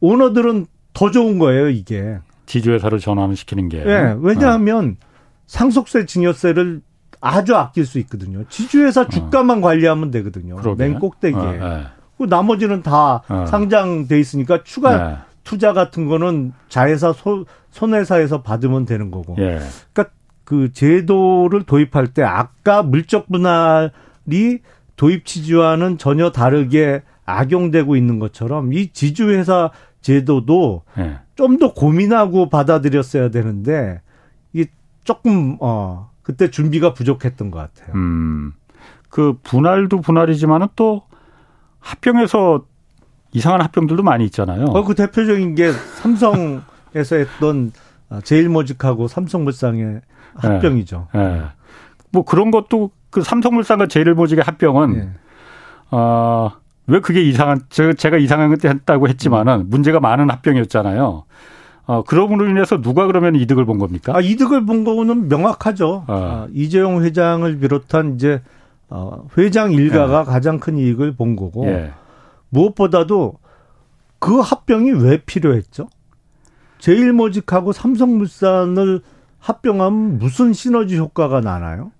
오너들은 0.00 0.66
더 0.92 1.10
좋은 1.10 1.38
거예요, 1.38 1.68
이게. 1.68 2.18
지주회사로 2.46 2.98
전환을 2.98 3.36
시키는 3.36 3.68
게. 3.68 3.78
예, 3.78 4.16
왜냐하면 4.20 4.96
상속세, 5.46 6.06
증여세를 6.06 6.82
아주 7.20 7.54
아낄 7.56 7.84
수 7.86 7.98
있거든요. 8.00 8.44
지주회사 8.48 9.08
주가만 9.08 9.60
관리하면 9.60 10.10
되거든요. 10.10 10.54
어. 10.54 10.60
그러게. 10.60 10.84
맨 10.84 10.98
꼭대기에. 10.98 11.40
어, 11.40 11.54
예. 11.54 11.86
그 12.18 12.24
나머지는 12.24 12.82
다 12.82 13.22
어. 13.28 13.46
상장돼 13.46 14.18
있으니까 14.18 14.62
추가 14.64 15.12
예. 15.12 15.16
투자 15.44 15.72
같은 15.72 16.06
거는 16.06 16.52
자회사, 16.68 17.12
소, 17.12 17.44
손회사에서 17.70 18.42
받으면 18.42 18.86
되는 18.86 19.10
거고. 19.10 19.36
예. 19.38 19.60
그러니까 19.92 20.14
그 20.44 20.72
제도를 20.72 21.62
도입할 21.64 22.08
때 22.08 22.22
아까 22.22 22.82
물적 22.82 23.28
분할이 23.28 24.60
도입 24.96 25.24
취지와는 25.24 25.98
전혀 25.98 26.30
다르게 26.30 27.02
악용되고 27.24 27.96
있는 27.96 28.18
것처럼 28.18 28.72
이 28.72 28.92
지주회사 28.92 29.70
제도도 30.00 30.82
예. 30.98 31.18
좀더 31.36 31.72
고민하고 31.72 32.48
받아들였어야 32.48 33.30
되는데 33.30 34.00
이게 34.52 34.70
조금 35.04 35.56
어 35.60 36.09
그때 36.30 36.48
준비가 36.50 36.94
부족했던 36.94 37.50
것 37.50 37.58
같아요. 37.58 37.94
음. 37.96 38.52
그 39.08 39.34
분할도 39.42 40.00
분할이지만은 40.00 40.68
또 40.76 41.02
합병해서 41.80 42.64
이상한 43.32 43.60
합병들도 43.62 44.02
많이 44.04 44.24
있잖아요. 44.26 44.66
어, 44.66 44.84
그 44.84 44.94
대표적인 44.94 45.54
게 45.56 45.72
삼성에서 45.72 47.16
했던 47.16 47.72
아, 48.08 48.20
제일모직하고 48.20 49.08
삼성물상의 49.08 50.00
합병이죠. 50.34 51.08
예. 51.16 51.42
뭐 52.12 52.24
그런 52.24 52.50
것도 52.50 52.90
그 53.10 53.22
삼성물산과 53.22 53.86
제일모직의 53.86 54.44
합병은 54.44 54.94
예. 54.96 55.10
어, 55.90 56.50
왜 56.86 57.00
그게 57.00 57.22
이상한 57.22 57.60
제- 57.70 57.94
제가 57.94 58.18
이상한 58.18 58.50
것 58.50 58.64
했다고 58.64 59.08
했지만은 59.08 59.68
문제가 59.68 59.98
많은 60.00 60.30
합병이었잖아요. 60.30 61.24
어, 61.90 62.04
그럼으로 62.04 62.46
인해서 62.46 62.80
누가 62.80 63.08
그러면 63.08 63.34
이득을 63.34 63.64
본 63.64 63.78
겁니까? 63.80 64.12
아, 64.14 64.20
이득을 64.20 64.64
본 64.64 64.84
거는 64.84 65.28
명확하죠. 65.28 66.04
아. 66.06 66.14
아, 66.14 66.48
이재용 66.52 67.02
회장을 67.02 67.58
비롯한 67.58 68.14
이제 68.14 68.42
어, 68.88 69.26
회장 69.36 69.72
일가가 69.72 70.22
가장 70.22 70.60
큰 70.60 70.78
이익을 70.78 71.16
본 71.16 71.34
거고 71.34 71.66
예. 71.66 71.90
무엇보다도 72.50 73.34
그 74.20 74.38
합병이 74.38 75.02
왜 75.02 75.20
필요했죠? 75.26 75.88
제일모직하고 76.78 77.72
삼성물산을 77.72 79.00
합병하면 79.40 80.18
무슨 80.18 80.52
시너지 80.52 80.96
효과가 80.96 81.40
나나요? 81.40 81.90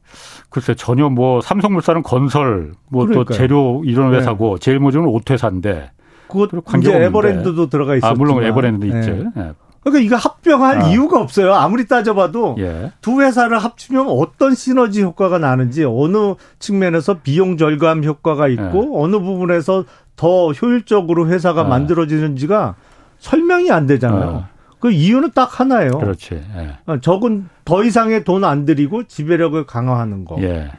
글쎄 0.50 0.76
전혀 0.76 1.09
뭐 1.09 1.40
삼성물산은 1.40 2.05
건설 2.05 2.74
뭐 2.88 3.09
또. 3.09 3.24
재료 3.24 3.83
이런 3.85 4.12
네. 4.12 4.18
회사고 4.18 4.59
제일모직은 4.59 5.05
오토회사인데 5.07 5.90
그것 6.29 6.50
이제 6.50 6.59
없는데. 6.59 7.05
에버랜드도 7.07 7.68
들어가 7.68 7.96
있었지만 7.96 8.12
아 8.12 8.14
물론 8.16 8.44
에버랜드도 8.44 8.94
예. 8.94 9.00
있죠. 9.00 9.33
예. 9.37 9.53
그러니까 9.82 10.04
이거 10.04 10.16
합병할 10.16 10.78
아. 10.82 10.88
이유가 10.88 11.20
없어요. 11.20 11.54
아무리 11.54 11.86
따져봐도 11.86 12.56
예. 12.58 12.92
두 13.00 13.22
회사를 13.22 13.58
합치면 13.58 14.06
어떤 14.08 14.54
시너지 14.54 15.02
효과가 15.02 15.38
나는지 15.38 15.84
어느 15.84 16.34
측면에서 16.58 17.20
비용 17.22 17.56
절감 17.56 18.04
효과가 18.04 18.48
있고 18.48 19.02
어느 19.02 19.18
부분에서 19.18 19.84
더 20.16 20.52
효율적으로 20.52 21.28
회사가 21.28 21.62
네. 21.62 21.68
만들어지는지가 21.70 22.74
설명이 23.20 23.70
안 23.70 23.86
되잖아요. 23.86 24.32
네. 24.32 24.44
그 24.80 24.90
이유는 24.90 25.30
딱 25.34 25.60
하나예요. 25.60 25.92
그렇지. 25.92 26.34
예. 26.56 26.76
어, 26.86 26.98
적은 27.00 27.48
더 27.64 27.82
이상의 27.82 28.24
돈 28.24 28.44
안 28.44 28.64
들이고 28.66 29.04
지배력을 29.04 29.64
강화하는 29.66 30.24
거. 30.26 30.36
예. 30.42 30.70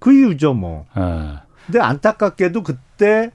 그 0.00 0.12
이유죠, 0.12 0.54
뭐. 0.54 0.86
예. 0.96 1.34
근데 1.66 1.80
안타깝게도 1.80 2.62
그때 2.64 3.30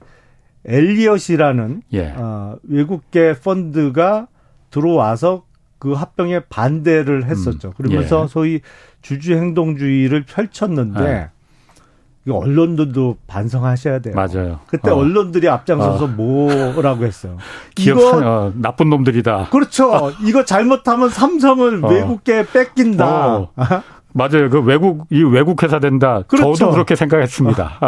엘리엇이라는 0.66 1.82
예. 1.92 2.14
어, 2.16 2.56
외국계 2.62 3.34
펀드가 3.42 4.26
들어와서 4.74 5.44
그 5.78 5.92
합병에 5.92 6.40
반대를 6.48 7.26
했었죠. 7.26 7.68
음. 7.68 7.72
그러면서 7.76 8.24
예. 8.24 8.26
소위 8.26 8.60
주주 9.02 9.34
행동주의를 9.34 10.24
펼쳤는데 10.24 11.00
네. 11.00 11.28
이거 12.26 12.38
언론들도 12.38 13.18
반성하셔야 13.26 14.00
돼요. 14.00 14.14
맞아요. 14.14 14.60
그때 14.66 14.90
어. 14.90 14.96
언론들이 14.96 15.48
앞장서서 15.48 16.06
어. 16.06 16.08
뭐라고 16.08 17.04
했어요. 17.04 17.36
기업 17.76 17.98
이거 17.98 18.20
어, 18.24 18.52
나쁜 18.56 18.88
놈들이다. 18.90 19.50
그렇죠. 19.50 20.12
이거 20.26 20.44
잘못하면 20.44 21.08
삼성을 21.10 21.84
어. 21.84 21.88
외국계 21.88 22.46
뺏긴다. 22.46 23.36
어. 23.36 23.48
맞아요. 24.12 24.48
그 24.48 24.60
외국 24.60 25.06
이 25.10 25.22
외국 25.22 25.62
회사 25.62 25.78
된다. 25.78 26.22
그렇죠. 26.26 26.54
저도 26.54 26.72
그렇게 26.72 26.96
생각했습니다. 26.96 27.78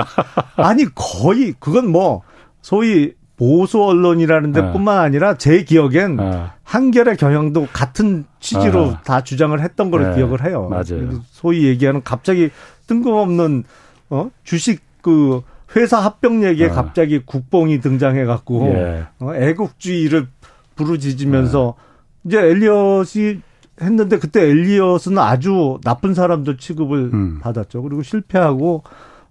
아니 0.56 0.84
거의 0.94 1.54
그건 1.58 1.90
뭐 1.90 2.22
소위 2.60 3.14
보수 3.36 3.82
언론이라는 3.82 4.52
데 4.52 4.72
뿐만 4.72 4.96
네. 4.96 5.00
아니라 5.06 5.36
제 5.36 5.62
기억엔 5.62 6.16
네. 6.16 6.44
한결의 6.62 7.16
경향도 7.16 7.68
같은 7.72 8.24
취지로 8.40 8.86
네. 8.86 8.96
다 9.04 9.22
주장을 9.22 9.58
했던 9.60 9.90
걸로 9.90 10.08
네. 10.08 10.16
기억을 10.16 10.44
해요. 10.44 10.68
맞아요. 10.70 11.22
소위 11.30 11.66
얘기하는 11.66 12.02
갑자기 12.02 12.50
뜬금없는 12.86 13.64
어 14.10 14.30
주식 14.44 14.80
그 15.02 15.42
회사 15.76 15.98
합병 15.98 16.44
얘기에 16.44 16.68
네. 16.68 16.72
갑자기 16.72 17.20
국뽕이 17.24 17.80
등장해 17.80 18.24
갖고 18.24 18.66
예. 18.74 19.06
어, 19.20 19.34
애국주의를 19.34 20.28
부르짖으면서 20.76 21.74
네. 22.22 22.28
이제 22.28 22.38
엘리엇이 22.38 23.40
했는데 23.80 24.18
그때 24.18 24.42
엘리엇은 24.48 25.18
아주 25.18 25.78
나쁜 25.84 26.14
사람들 26.14 26.56
취급을 26.56 27.10
음. 27.12 27.38
받았죠. 27.40 27.82
그리고 27.82 28.02
실패하고 28.02 28.84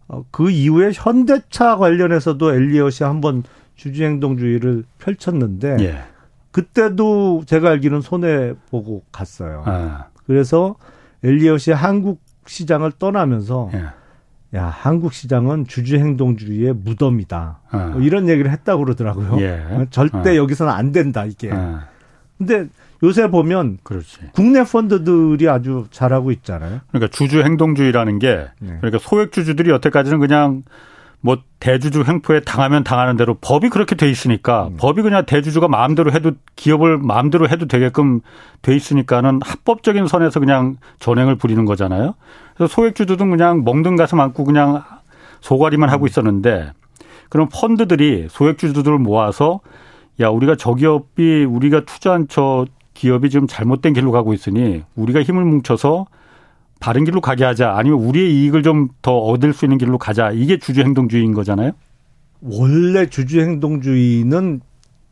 어, 0.08 0.24
그 0.30 0.52
이후에 0.52 0.92
현대차 0.94 1.78
관련해서도 1.78 2.54
엘리엇이 2.54 3.04
한번 3.04 3.44
주주행동주의를 3.76 4.84
펼쳤는데 5.00 5.78
예. 5.82 5.98
그때도 6.52 7.44
제가 7.46 7.70
알기로는 7.72 8.02
손해 8.02 8.54
보고 8.70 9.04
갔어요. 9.12 9.64
아. 9.66 10.08
그래서 10.26 10.76
엘리엇이 11.24 11.72
한국 11.72 12.22
시장을 12.48 12.94
떠나면서 12.94 13.72
예. 13.74 13.86
야 14.58 14.66
한국 14.66 15.14
시장은 15.14 15.68
주주행동주의의 15.68 16.74
무덤이다. 16.74 17.60
아. 17.70 17.78
뭐 17.88 18.02
이런 18.02 18.30
얘기를 18.30 18.52
했다고 18.52 18.86
그러더라고요. 18.86 19.42
예. 19.42 19.88
절대 19.90 20.32
아. 20.32 20.36
여기서는 20.36 20.72
안 20.72 20.92
된다 20.92 21.26
이게. 21.26 21.52
아. 21.52 21.88
근데 22.38 22.68
요새 23.04 23.30
보면 23.30 23.80
그렇지. 23.84 24.20
국내 24.34 24.64
펀드들이 24.64 25.50
아주 25.50 25.88
잘하고 25.92 26.32
있잖아요. 26.32 26.82
그러니까 26.90 27.10
주주 27.12 27.42
행동주의라는 27.44 28.20
게 28.20 28.48
네. 28.60 28.78
그러니까 28.80 28.98
소액 29.00 29.32
주주들이 29.32 29.70
여태까지는 29.70 30.20
그냥 30.20 30.64
뭐 31.26 31.40
대주주 31.60 32.04
횡포에 32.08 32.42
당하면 32.42 32.84
당하는 32.84 33.18
대로 33.18 33.34
법이 33.42 33.70
그렇게 33.70 33.96
돼 33.96 34.08
있으니까 34.12 34.68
음. 34.68 34.78
법이 34.78 35.02
그냥 35.02 35.26
대주주가 35.26 35.68
마음대로 35.68 36.12
해도 36.12 36.34
기업을 36.56 37.00
마음대로 37.00 37.50
해도 37.50 37.66
되게끔 37.66 38.22
돼 38.62 38.76
있으니까는 38.76 39.40
합법적인 39.44 40.06
선에서 40.06 40.40
그냥 40.40 40.78
전횡을 41.00 41.38
부리는 41.38 41.66
거잖아요. 41.66 42.14
그래서 42.56 42.72
소액주주들은 42.72 43.32
그냥 43.32 43.64
멍든 43.64 43.96
가슴 43.96 44.20
안고 44.20 44.44
그냥 44.44 44.84
소가리만 45.42 45.90
하고 45.90 46.06
음. 46.06 46.08
있었는데 46.08 46.74
그럼 47.30 47.50
펀드들이 47.52 48.28
소액주주들을 48.30 49.00
모아서 49.00 49.62
야 50.20 50.30
우리가 50.30 50.56
저 50.56 50.76
기업이 50.76 51.44
우리가 51.44 51.86
투자한 51.86 52.28
저 52.30 52.68
기업이 52.94 53.32
지금 53.32 53.48
잘못된 53.48 53.94
길로 53.94 54.12
가고 54.12 54.36
있으니 54.36 54.84
우리가 54.94 55.24
힘을 55.24 55.44
뭉쳐서 55.44 56.06
바른 56.80 57.04
길로 57.06 57.22
가게 57.22 57.44
하자 57.44 57.74
아니면 57.76 58.00
우리의 58.00 58.34
이익을 58.34 58.64
좀 58.64 58.90
더 59.02 59.18
얻을 59.18 59.54
수 59.54 59.66
있는 59.66 59.78
길로 59.78 59.98
가자 59.98 60.32
이게 60.32 60.58
주주행동주의인 60.58 61.34
거잖아요. 61.34 61.72
원래 62.42 63.08
주주행동주의는 63.08 64.62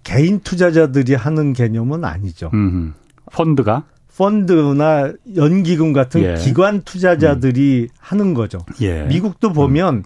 개인 0.04 0.40
투자자들이 0.42 1.16
하는 1.16 1.54
개념은 1.54 2.04
아니죠. 2.06 2.50
음흠. 2.54 2.92
펀드가 3.32 3.84
펀드나 4.16 5.12
연기금 5.36 5.94
같은 5.94 6.22
예. 6.22 6.36
기관 6.36 6.82
투자자들이 6.82 7.88
음. 7.90 7.96
하는 8.00 8.34
거죠. 8.34 8.60
예. 8.82 9.04
미국도 9.04 9.54
보면 9.54 9.96
음. 9.96 10.04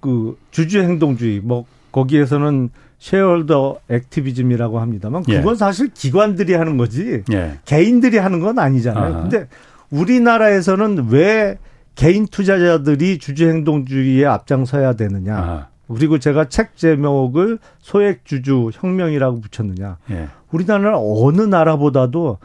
그 0.00 0.38
주주행동주의 0.50 1.40
뭐 1.40 1.66
거기에서는 1.92 2.70
shareholder 2.98 3.80
activism이라고 3.88 4.78
합니다만 4.80 5.22
그건 5.24 5.54
예. 5.54 5.58
사실 5.58 5.90
기관들이 5.92 6.54
하는 6.54 6.76
거지 6.76 7.22
예. 7.32 7.58
개인들이 7.64 8.18
하는 8.18 8.40
건 8.40 8.58
아니잖아요. 8.58 9.16
아. 9.16 9.20
근데 9.22 9.48
우리나라에서는 9.90 11.08
왜 11.10 11.58
개인 11.94 12.26
투자자들이 12.26 13.18
주주행동주의에 13.18 14.24
앞장서야 14.24 14.94
되느냐. 14.94 15.36
아. 15.36 15.68
그리고 15.92 16.18
제가 16.18 16.48
책 16.48 16.76
제목을 16.76 17.58
소액주주 17.80 18.70
혁명이라고 18.74 19.40
붙였느냐. 19.40 19.98
예. 20.10 20.28
우리나라는 20.52 20.92
어느 20.94 21.42
나라보다도 21.42 22.38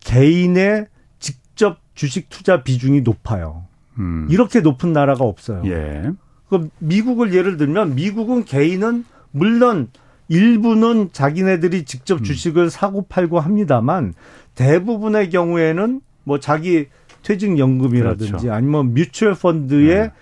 개인의 0.00 0.86
직접 1.18 1.78
주식 1.94 2.28
투자 2.28 2.62
비중이 2.62 3.00
높아요. 3.00 3.64
음. 3.98 4.28
이렇게 4.30 4.60
높은 4.60 4.92
나라가 4.92 5.24
없어요. 5.24 5.62
예. 5.66 6.10
그 6.48 6.68
미국을 6.78 7.34
예를 7.34 7.56
들면 7.56 7.96
미국은 7.96 8.44
개인은 8.44 9.04
물론 9.32 9.88
일부는 10.28 11.10
자기네들이 11.12 11.84
직접 11.84 12.20
음. 12.20 12.22
주식을 12.22 12.70
사고 12.70 13.06
팔고 13.08 13.40
합니다만 13.40 14.14
대부분의 14.54 15.30
경우에는 15.30 16.00
뭐 16.26 16.40
자기 16.40 16.86
퇴직연금이라든지 17.22 18.32
그렇죠. 18.32 18.52
아니면 18.52 18.94
뮤추얼 18.94 19.34
펀드에 19.34 19.94
네. 19.94 20.12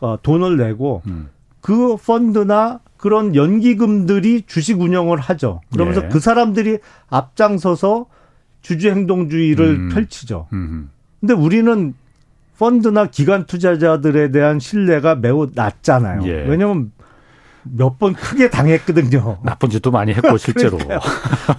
어, 0.00 0.18
돈을 0.22 0.58
내고 0.58 1.02
음. 1.06 1.30
그 1.60 1.96
펀드나 1.96 2.80
그런 2.98 3.34
연기금들이 3.34 4.42
주식 4.46 4.80
운영을 4.80 5.18
하죠. 5.18 5.62
그러면서 5.72 6.04
예. 6.04 6.08
그 6.08 6.20
사람들이 6.20 6.78
앞장서서 7.08 8.06
주주 8.60 8.90
행동주의를 8.90 9.66
음. 9.66 9.88
펼치죠. 9.88 10.46
음. 10.52 10.90
근데 11.20 11.32
우리는 11.32 11.94
펀드나 12.58 13.06
기관 13.06 13.46
투자자들에 13.46 14.30
대한 14.30 14.60
신뢰가 14.60 15.14
매우 15.14 15.48
낮잖아요. 15.54 16.26
예. 16.26 16.44
왜냐하면 16.46 16.92
몇번 17.62 18.12
크게 18.14 18.50
당했거든요. 18.50 19.38
나쁜 19.44 19.70
짓도 19.70 19.90
많이 19.90 20.12
했고 20.12 20.36
실제로. 20.38 20.78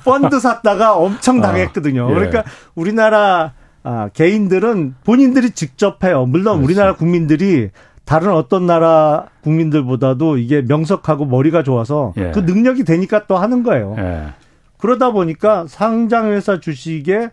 펀드 0.04 0.40
샀다가 0.40 0.96
엄청 0.96 1.40
아, 1.40 1.48
당했거든요. 1.48 2.08
아, 2.08 2.12
예. 2.12 2.14
그러니까 2.14 2.44
우리나라 2.76 3.54
아, 3.90 4.10
개인들은 4.10 4.96
본인들이 5.06 5.52
직접 5.52 6.04
해요. 6.04 6.26
물론 6.26 6.58
그렇지. 6.58 6.66
우리나라 6.66 6.96
국민들이 6.96 7.70
다른 8.04 8.34
어떤 8.34 8.66
나라 8.66 9.28
국민들보다도 9.44 10.38
이게 10.40 10.62
명석하고 10.62 11.26
머리가 11.26 11.64
좋아서 11.64 12.14
예. 12.18 12.32
그 12.32 12.40
능력이 12.40 12.84
되니까 12.84 13.28
또 13.28 13.38
하는 13.38 13.64
거예요. 13.64 13.96
예. 13.98 14.26
그러다 14.78 15.12
보니까 15.12 15.68
상장회사 15.70 16.60
주식의 16.60 17.32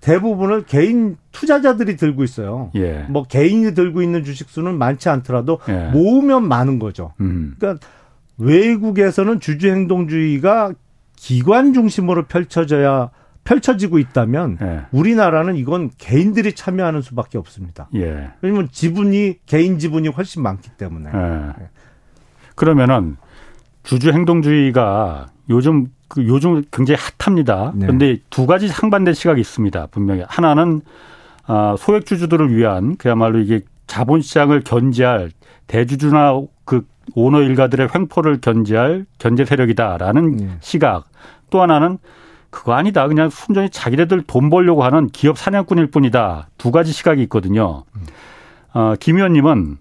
대부분을 0.00 0.64
개인 0.64 1.18
투자자들이 1.30 1.96
들고 1.96 2.24
있어요. 2.24 2.70
예. 2.74 3.04
뭐 3.10 3.24
개인이 3.24 3.74
들고 3.74 4.00
있는 4.00 4.24
주식 4.24 4.48
수는 4.48 4.78
많지 4.78 5.10
않더라도 5.10 5.58
예. 5.68 5.90
모으면 5.92 6.48
많은 6.48 6.78
거죠. 6.78 7.12
음. 7.20 7.54
그러니까 7.58 7.86
외국에서는 8.38 9.40
주주행동주의가 9.40 10.72
기관 11.16 11.74
중심으로 11.74 12.24
펼쳐져야 12.24 13.10
펼쳐지고 13.44 13.98
있다면 13.98 14.58
예. 14.62 14.82
우리나라는 14.92 15.56
이건 15.56 15.90
개인들이 15.98 16.54
참여하는 16.54 17.02
수밖에 17.02 17.38
없습니다. 17.38 17.88
예. 17.94 18.30
왜냐하면 18.40 18.68
지분이 18.70 19.38
개인 19.46 19.78
지분이 19.78 20.08
훨씬 20.08 20.42
많기 20.42 20.70
때문에. 20.70 21.10
예. 21.12 21.68
그러면은 22.54 23.16
주주 23.82 24.12
행동주의가 24.12 25.28
요즘 25.50 25.88
그 26.08 26.26
요즘 26.26 26.62
굉장히 26.70 27.00
핫합니다. 27.18 27.72
네. 27.74 27.86
그런데 27.86 28.18
두 28.30 28.46
가지 28.46 28.68
상반된 28.68 29.14
시각이 29.14 29.40
있습니다. 29.40 29.88
분명히 29.90 30.24
하나는 30.28 30.82
아, 31.46 31.74
소액 31.78 32.06
주주들을 32.06 32.54
위한 32.54 32.96
그야말로 32.96 33.38
이게 33.38 33.60
자본시장을 33.86 34.60
견제할 34.60 35.30
대주주나 35.66 36.40
그 36.64 36.86
오너 37.14 37.42
일가들의 37.42 37.88
횡포를 37.94 38.40
견제할 38.40 39.06
견제 39.18 39.44
세력이다라는 39.44 40.36
네. 40.36 40.48
시각. 40.60 41.04
또 41.50 41.60
하나는 41.60 41.98
그거 42.52 42.74
아니다. 42.74 43.08
그냥 43.08 43.30
순전히 43.30 43.70
자기네들 43.70 44.22
돈 44.26 44.50
벌려고 44.50 44.84
하는 44.84 45.08
기업 45.08 45.38
사냥꾼일 45.38 45.90
뿐이다. 45.90 46.50
두 46.58 46.70
가지 46.70 46.92
시각이 46.92 47.22
있거든요. 47.22 47.84
어, 48.74 48.94
김 49.00 49.16
의원님은 49.16 49.78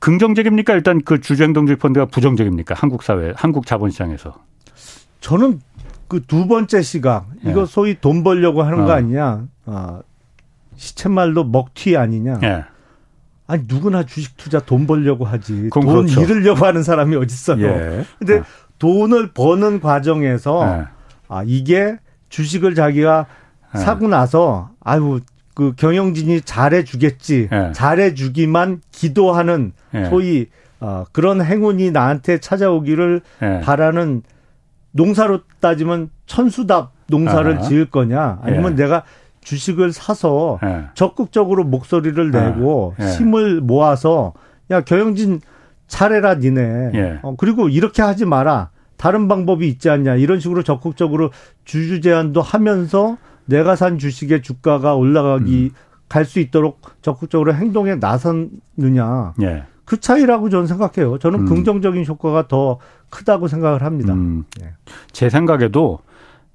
긍정적입니까? 0.00 0.72
일단 0.72 1.00
그 1.04 1.20
주주행동주의 1.20 1.76
펀드가 1.76 2.06
부정적입니까? 2.06 2.74
한국 2.76 3.02
사회, 3.02 3.32
한국 3.36 3.66
자본시장에서. 3.66 4.34
저는 5.20 5.60
그 6.08 6.20
두 6.20 6.48
번째 6.48 6.82
시각, 6.82 7.28
이거 7.44 7.62
예. 7.62 7.66
소위 7.66 8.00
돈 8.00 8.24
벌려고 8.24 8.62
하는 8.62 8.80
어. 8.80 8.86
거 8.86 8.92
아니냐. 8.92 9.44
어, 9.66 10.00
시쳇말로 10.76 11.44
먹튀 11.44 11.96
아니냐. 11.96 12.40
예. 12.42 12.64
아니 13.46 13.64
누구나 13.68 14.04
주식 14.04 14.36
투자 14.38 14.60
돈 14.60 14.86
벌려고 14.86 15.24
하지. 15.26 15.68
돈 15.72 15.86
그렇죠. 15.86 16.22
잃으려고 16.22 16.64
하는 16.64 16.82
사람이 16.82 17.14
어디 17.16 17.32
있어요. 17.32 17.66
예. 17.66 18.04
근데 18.18 18.38
어. 18.38 18.44
돈을 18.78 19.32
버는 19.32 19.80
과정에서 19.80 20.78
예. 20.80 21.01
아, 21.32 21.42
이게 21.46 21.96
주식을 22.28 22.74
자기가 22.74 23.26
네. 23.74 23.80
사고 23.80 24.06
나서 24.06 24.70
아유 24.80 25.20
그 25.54 25.74
경영진이 25.76 26.42
잘해 26.42 26.84
주겠지. 26.84 27.48
네. 27.50 27.72
잘해 27.72 28.14
주기만 28.14 28.82
기도하는 28.90 29.72
네. 29.92 30.08
소위 30.10 30.46
어, 30.80 31.04
그런 31.12 31.42
행운이 31.42 31.90
나한테 31.90 32.38
찾아오기를 32.38 33.20
바라는 33.62 34.22
농사로 34.90 35.40
따지면 35.60 36.10
천수답 36.26 36.92
농사를 37.06 37.58
아. 37.58 37.60
지을 37.62 37.86
거냐 37.86 38.40
아니면 38.42 38.74
내가 38.74 39.04
주식을 39.42 39.92
사서 39.92 40.58
예. 40.64 40.84
적극적으로 40.94 41.64
목소리를 41.64 42.30
내고 42.30 42.94
예. 43.00 43.06
힘을 43.06 43.60
모아서 43.60 44.32
야 44.70 44.80
경영진 44.80 45.40
차례라 45.88 46.36
니네. 46.36 46.90
예. 46.94 47.18
어, 47.22 47.34
그리고 47.36 47.68
이렇게 47.68 48.02
하지 48.02 48.24
마라. 48.24 48.70
다른 49.02 49.26
방법이 49.26 49.66
있지 49.66 49.90
않냐. 49.90 50.14
이런 50.14 50.38
식으로 50.38 50.62
적극적으로 50.62 51.32
주주 51.64 52.00
제한도 52.00 52.40
하면서 52.40 53.16
내가 53.46 53.74
산 53.74 53.98
주식의 53.98 54.42
주가가 54.42 54.94
올라가기 54.94 55.70
음. 55.72 55.76
갈수 56.08 56.38
있도록 56.38 56.80
적극적으로 57.02 57.52
행동에 57.52 57.96
나섰느냐. 57.96 59.34
예. 59.42 59.64
그 59.84 59.98
차이라고 59.98 60.50
저는 60.50 60.68
생각해요. 60.68 61.18
저는 61.18 61.40
음. 61.40 61.46
긍정적인 61.46 62.06
효과가 62.06 62.46
더 62.46 62.78
크다고 63.10 63.48
생각을 63.48 63.82
합니다. 63.82 64.14
음. 64.14 64.44
예. 64.62 64.74
제 65.10 65.28
생각에도 65.28 65.98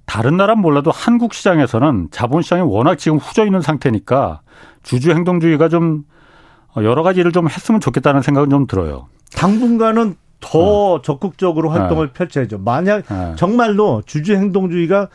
다른 0.05 0.37
나라는 0.37 0.61
몰라도 0.61 0.89
한국 0.89 1.33
시장에서는 1.33 2.07
자본 2.11 2.43
시장이 2.43 2.61
워낙 2.61 2.97
지금 2.97 3.17
후져 3.17 3.45
있는 3.45 3.59
상태니까 3.59 4.39
주주 4.83 5.11
행동주의가 5.11 5.67
좀 5.67 6.05
여러 6.77 7.03
가지 7.03 7.19
일을 7.19 7.33
좀 7.33 7.49
했으면 7.49 7.81
좋겠다는 7.81 8.21
생각은 8.21 8.49
좀 8.49 8.67
들어요. 8.67 9.09
당분간은 9.35 10.15
더 10.39 10.93
어. 10.93 11.01
적극적으로 11.01 11.69
활동을 11.69 12.07
어. 12.07 12.09
펼쳐야죠. 12.13 12.59
만약 12.59 13.03
어. 13.11 13.33
정말로 13.37 14.03
주주 14.05 14.35
행동주의가 14.35 15.09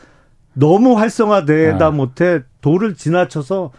너무 0.54 0.98
활성화되다 0.98 1.90
못해 1.92 2.40
도를 2.60 2.94
지나쳐서 2.94 3.70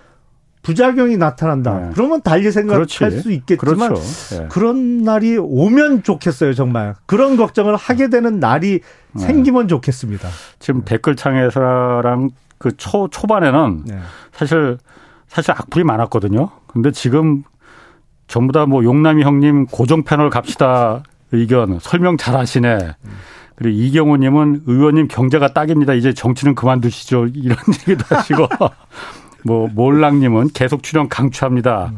부작용이 0.64 1.18
나타난다. 1.18 1.78
네. 1.78 1.90
그러면 1.94 2.22
달리 2.22 2.50
생각할 2.50 2.86
수 3.12 3.32
있겠지만 3.32 3.94
그렇죠. 3.94 4.40
네. 4.40 4.48
그런 4.50 5.04
날이 5.04 5.38
오면 5.38 6.04
좋겠어요, 6.04 6.54
정말. 6.54 6.96
그런 7.06 7.36
걱정을 7.36 7.76
하게 7.76 8.10
되는 8.10 8.40
날이 8.40 8.80
네. 9.12 9.22
생기면 9.22 9.68
좋겠습니다. 9.68 10.30
지금 10.60 10.80
네. 10.82 10.86
댓글창에서랑 10.86 12.30
그 12.58 12.76
초, 12.78 13.10
초반에는 13.10 13.84
네. 13.86 14.00
사실 14.32 14.78
사실 15.28 15.52
악플이 15.52 15.84
많았거든요. 15.84 16.50
근데 16.68 16.92
지금 16.92 17.44
전부 18.28 18.54
다 18.54 18.66
뭐 18.66 18.86
용남이 18.86 19.22
형님 19.24 19.66
고정 19.66 20.04
패널 20.04 20.30
갑시다 20.30 21.04
의견 21.34 21.80
설명 21.82 22.15
잘 22.15 22.36
하시네. 22.36 22.96
그리고 23.56 23.78
이경호님은 23.78 24.63
의원님 24.65 25.08
경제가 25.08 25.50
딱입니다. 25.50 25.93
이제 25.93 26.13
정치는 26.13 26.56
그만두시죠. 26.56 27.28
이런 27.36 27.58
얘기도 27.88 28.15
하시고 28.15 28.48
뭐 29.46 29.67
몰랑님은 29.74 30.50
계속 30.54 30.84
출연 30.84 31.10
강추합니다. 31.10 31.91
음. 31.93 31.98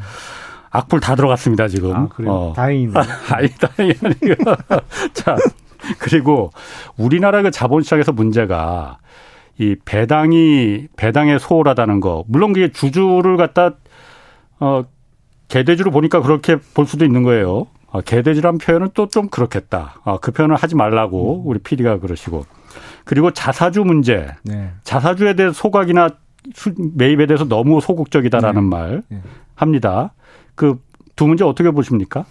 악플 0.71 0.99
다 0.99 1.15
들어갔습니다 1.15 1.67
지금. 1.67 1.95
아, 1.95 2.07
그래요? 2.07 2.31
어. 2.31 2.53
다행이네. 2.55 2.93
아니 3.31 3.49
다행이 3.49 3.93
아니고. 4.03 4.55
자 5.13 5.35
그리고 5.99 6.51
우리나라 6.97 7.41
그 7.41 7.51
자본시장에서 7.51 8.11
문제가 8.11 8.97
이 9.57 9.75
배당이 9.85 10.87
배당에 10.97 11.37
소홀하다는 11.39 11.99
거. 12.01 12.23
물론 12.27 12.51
그게 12.51 12.71
주주를 12.71 13.37
갖다 13.37 13.71
어 14.59 14.83
개돼지로 15.47 15.91
보니까 15.91 16.21
그렇게 16.21 16.57
볼 16.73 16.85
수도 16.85 17.05
있는 17.05 17.23
거예요. 17.23 17.67
어, 17.95 18.01
개돼지란 18.01 18.57
표현은 18.57 18.89
또 18.93 19.07
좀 19.07 19.29
그렇겠다. 19.29 20.01
어, 20.03 20.19
그 20.19 20.31
표현을 20.31 20.55
하지 20.55 20.75
말라고 20.75 21.41
음. 21.43 21.47
우리 21.47 21.59
PD가 21.59 21.99
그러시고. 21.99 22.45
그리고 23.05 23.31
자사주 23.31 23.83
문제. 23.83 24.27
네. 24.43 24.71
자사주에 24.83 25.35
대해 25.35 25.51
소각이나 25.53 26.09
매입에 26.95 27.25
대해서 27.27 27.45
너무 27.45 27.79
소극적이다라는 27.81 28.63
네. 28.63 28.67
말 28.69 29.03
네. 29.09 29.21
합니다. 29.55 30.13
그 30.55 30.79
두 31.15 31.27
문제 31.27 31.43
어떻게 31.45 31.71
보십니까? 31.71 32.25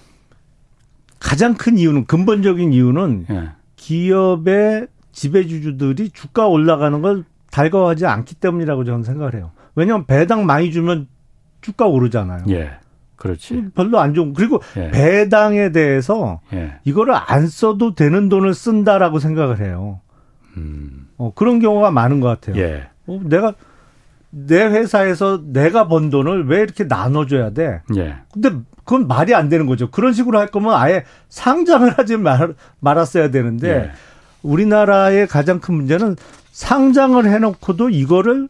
가장 1.18 1.54
큰 1.54 1.78
이유는 1.78 2.04
근본적인 2.04 2.72
이유는 2.72 3.26
네. 3.28 3.48
기업의 3.76 4.88
지배주주들이 5.12 6.10
주가 6.10 6.46
올라가는 6.48 7.00
걸 7.00 7.24
달가워하지 7.50 8.04
않기 8.06 8.34
때문이라고 8.34 8.84
저는 8.84 9.04
생각을 9.04 9.34
해요. 9.36 9.52
왜냐하면 9.74 10.06
배당 10.06 10.44
많이 10.44 10.70
주면 10.70 11.08
주가 11.62 11.86
오르잖아요. 11.86 12.44
예. 12.50 12.72
그렇지. 13.16 13.68
별로 13.74 14.00
안 14.00 14.14
좋은. 14.14 14.34
그리고 14.34 14.60
예. 14.76 14.90
배당에 14.90 15.72
대해서 15.72 16.40
예. 16.52 16.74
이거를 16.84 17.14
안 17.14 17.46
써도 17.46 17.94
되는 17.94 18.28
돈을 18.28 18.54
쓴다라고 18.54 19.18
생각을 19.18 19.60
해요. 19.60 20.00
음. 20.56 21.08
어, 21.16 21.32
그런 21.34 21.60
경우가 21.60 21.90
많은 21.90 22.20
것 22.20 22.28
같아요. 22.28 22.62
예. 22.62 22.88
어, 23.06 23.20
내가 23.24 23.54
내 24.30 24.64
회사에서 24.64 25.42
내가 25.46 25.86
번 25.86 26.10
돈을 26.10 26.48
왜 26.48 26.60
이렇게 26.60 26.84
나눠줘야 26.84 27.50
돼? 27.50 27.82
예. 27.96 28.16
근데 28.32 28.50
그건 28.84 29.06
말이 29.06 29.34
안 29.34 29.48
되는 29.48 29.66
거죠. 29.66 29.90
그런 29.90 30.12
식으로 30.12 30.38
할 30.38 30.48
거면 30.48 30.74
아예 30.74 31.04
상장을 31.28 31.88
하지 31.96 32.16
말, 32.16 32.54
말았어야 32.80 33.30
되는데 33.30 33.68
예. 33.68 33.90
우리나라의 34.42 35.26
가장 35.26 35.60
큰 35.60 35.74
문제는 35.74 36.16
상장을 36.52 37.24
해놓고도 37.24 37.90
이거를 37.90 38.48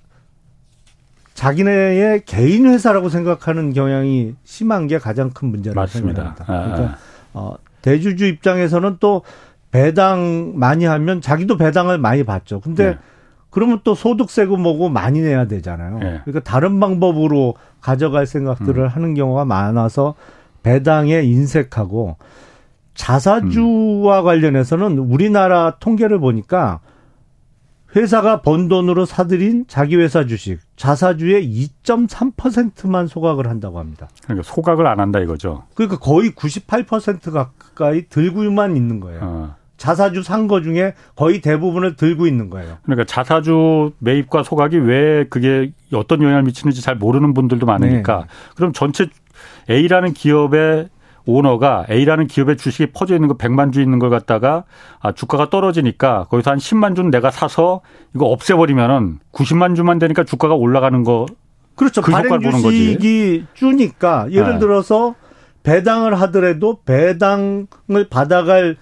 자기네의 1.35 2.25
개인 2.25 2.67
회사라고 2.67 3.09
생각하는 3.09 3.73
경향이 3.73 4.35
심한 4.45 4.87
게 4.87 4.99
가장 4.99 5.31
큰 5.31 5.49
문제라고 5.49 5.81
맞습니다. 5.81 6.23
생각합니다. 6.23 6.45
아. 6.53 6.75
그러니까 6.75 6.99
어, 7.33 7.55
대주주 7.83 8.27
입장에서는 8.27 8.97
또 9.01 9.23
배당 9.71 10.53
많이 10.55 10.85
하면 10.85 11.21
자기도 11.21 11.57
배당을 11.57 11.99
많이 11.99 12.23
받죠. 12.23 12.61
근데 12.61 12.93
네. 12.93 12.99
그러면 13.51 13.81
또 13.85 13.95
소득세고 13.95 14.57
뭐고 14.57 14.89
많이 14.89 15.21
내야 15.21 15.47
되잖아요. 15.47 15.99
네. 15.99 16.21
그러니까 16.25 16.41
다른 16.41 16.79
방법으로 16.81 17.55
가져갈 17.81 18.27
생각들을 18.27 18.85
음. 18.85 18.89
하는 18.89 19.15
경우가 19.15 19.45
많아서 19.45 20.15
배당에 20.63 21.23
인색하고 21.23 22.17
자사주와 22.95 24.21
음. 24.21 24.25
관련해서는 24.25 24.99
우리나라 24.99 25.77
통계를 25.81 26.21
보니까 26.21 26.81
회사가 27.97 28.43
번 28.43 28.69
돈으로 28.69 29.05
사들인 29.07 29.67
자기 29.69 29.97
회사 29.97 30.27
주식 30.27 30.59
자사주의 30.77 31.47
2.3%만 31.85 33.07
소각을 33.07 33.49
한다고 33.49 33.79
합니다. 33.79 34.09
그러니까 34.25 34.43
소각을 34.53 34.87
안 34.87 35.01
한다 35.01 35.21
이거죠. 35.21 35.65
그러니까 35.75 35.99
거의 35.99 36.31
98% 36.31 37.33
가까이 37.33 38.07
들고만 38.09 38.77
있는 38.77 39.01
거예요. 39.01 39.21
어. 39.23 39.55
자사주 39.77 40.23
산 40.23 40.49
거 40.49 40.63
중에 40.63 40.95
거의 41.17 41.41
대부분을 41.41 41.97
들고 41.97 42.27
있는 42.27 42.49
거예요. 42.49 42.79
그러니까 42.85 43.05
자사주 43.05 43.93
매입과 43.99 44.43
소각이 44.43 44.79
왜 44.79 45.27
그게 45.29 45.73
어떤 45.93 46.23
영향을 46.23 46.43
미치는지 46.45 46.81
잘 46.81 46.97
모르는 46.97 47.35
분들도 47.35 47.67
많으니까 47.67 48.19
네. 48.21 48.27
그럼 48.57 48.73
전체 48.73 49.07
A라는 49.69 50.13
기업의 50.15 50.89
오너가 51.27 51.87
A라는 51.91 52.27
기업의 52.27 52.57
주식이 52.57 52.93
퍼져 52.93 53.15
있는 53.15 53.29
거 53.29 53.37
100만 53.37 53.73
주 53.73 53.81
있는 53.81 53.99
걸 53.99 54.11
갖다가 54.11 54.65
아, 55.01 55.13
주가가 55.13 55.49
떨어지니까 55.51 56.27
거기서 56.31 56.51
한 56.51 56.59
10만 56.59 56.97
주는 56.97 57.11
내가 57.11 57.31
사서 57.31 57.81
이거 58.15 58.27
없애버리면은 58.27 59.19
90만 59.33 59.75
주만 59.77 59.99
되니까 59.99 60.25
주가가 60.25 60.55
올라가는 60.55 61.03
거 61.03 61.27
그렇죠. 61.77 62.03
그 62.03 62.13
발행 62.13 62.41
주식이 62.41 63.47
주니까 63.55 64.27
예를 64.31 64.55
네. 64.55 64.59
들어서 64.59 65.15
배당을 65.63 66.21
하더라도 66.21 66.83
배당을 66.85 67.67
받아갈 68.11 68.77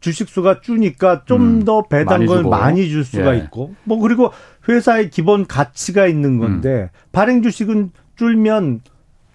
주식 0.00 0.28
수가 0.28 0.60
주니까 0.60 1.24
좀더 1.24 1.80
음, 1.80 1.82
배당을 1.88 2.26
많이, 2.26 2.48
많이, 2.48 2.88
줄 2.88 3.04
수가 3.04 3.34
예. 3.34 3.38
있고 3.38 3.74
뭐 3.84 3.98
그리고 3.98 4.30
회사의 4.68 5.10
기본 5.10 5.46
가치가 5.46 6.06
있는 6.06 6.38
건데 6.38 6.90
음. 6.92 6.98
발행 7.12 7.42
주식은 7.42 7.90
줄면 8.16 8.82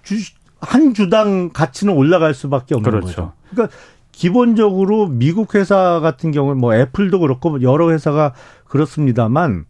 주식 0.04 0.40
한 0.62 0.93
주당 0.93 1.50
가치는 1.50 1.93
올라갈 1.93 2.34
수밖에 2.34 2.76
없는 2.76 2.89
그렇죠. 2.89 3.08
거죠. 3.08 3.34
그러니까 3.50 3.76
기본적으로 4.12 5.08
미국 5.08 5.56
회사 5.56 6.00
같은 6.00 6.32
경우는 6.32 6.60
뭐 6.60 6.76
애플도 6.76 7.19
그렇고 7.19 7.50
뭐 7.50 7.62
여러 7.62 7.91
회사가 7.91 8.34
그렇습니다만 8.65 9.65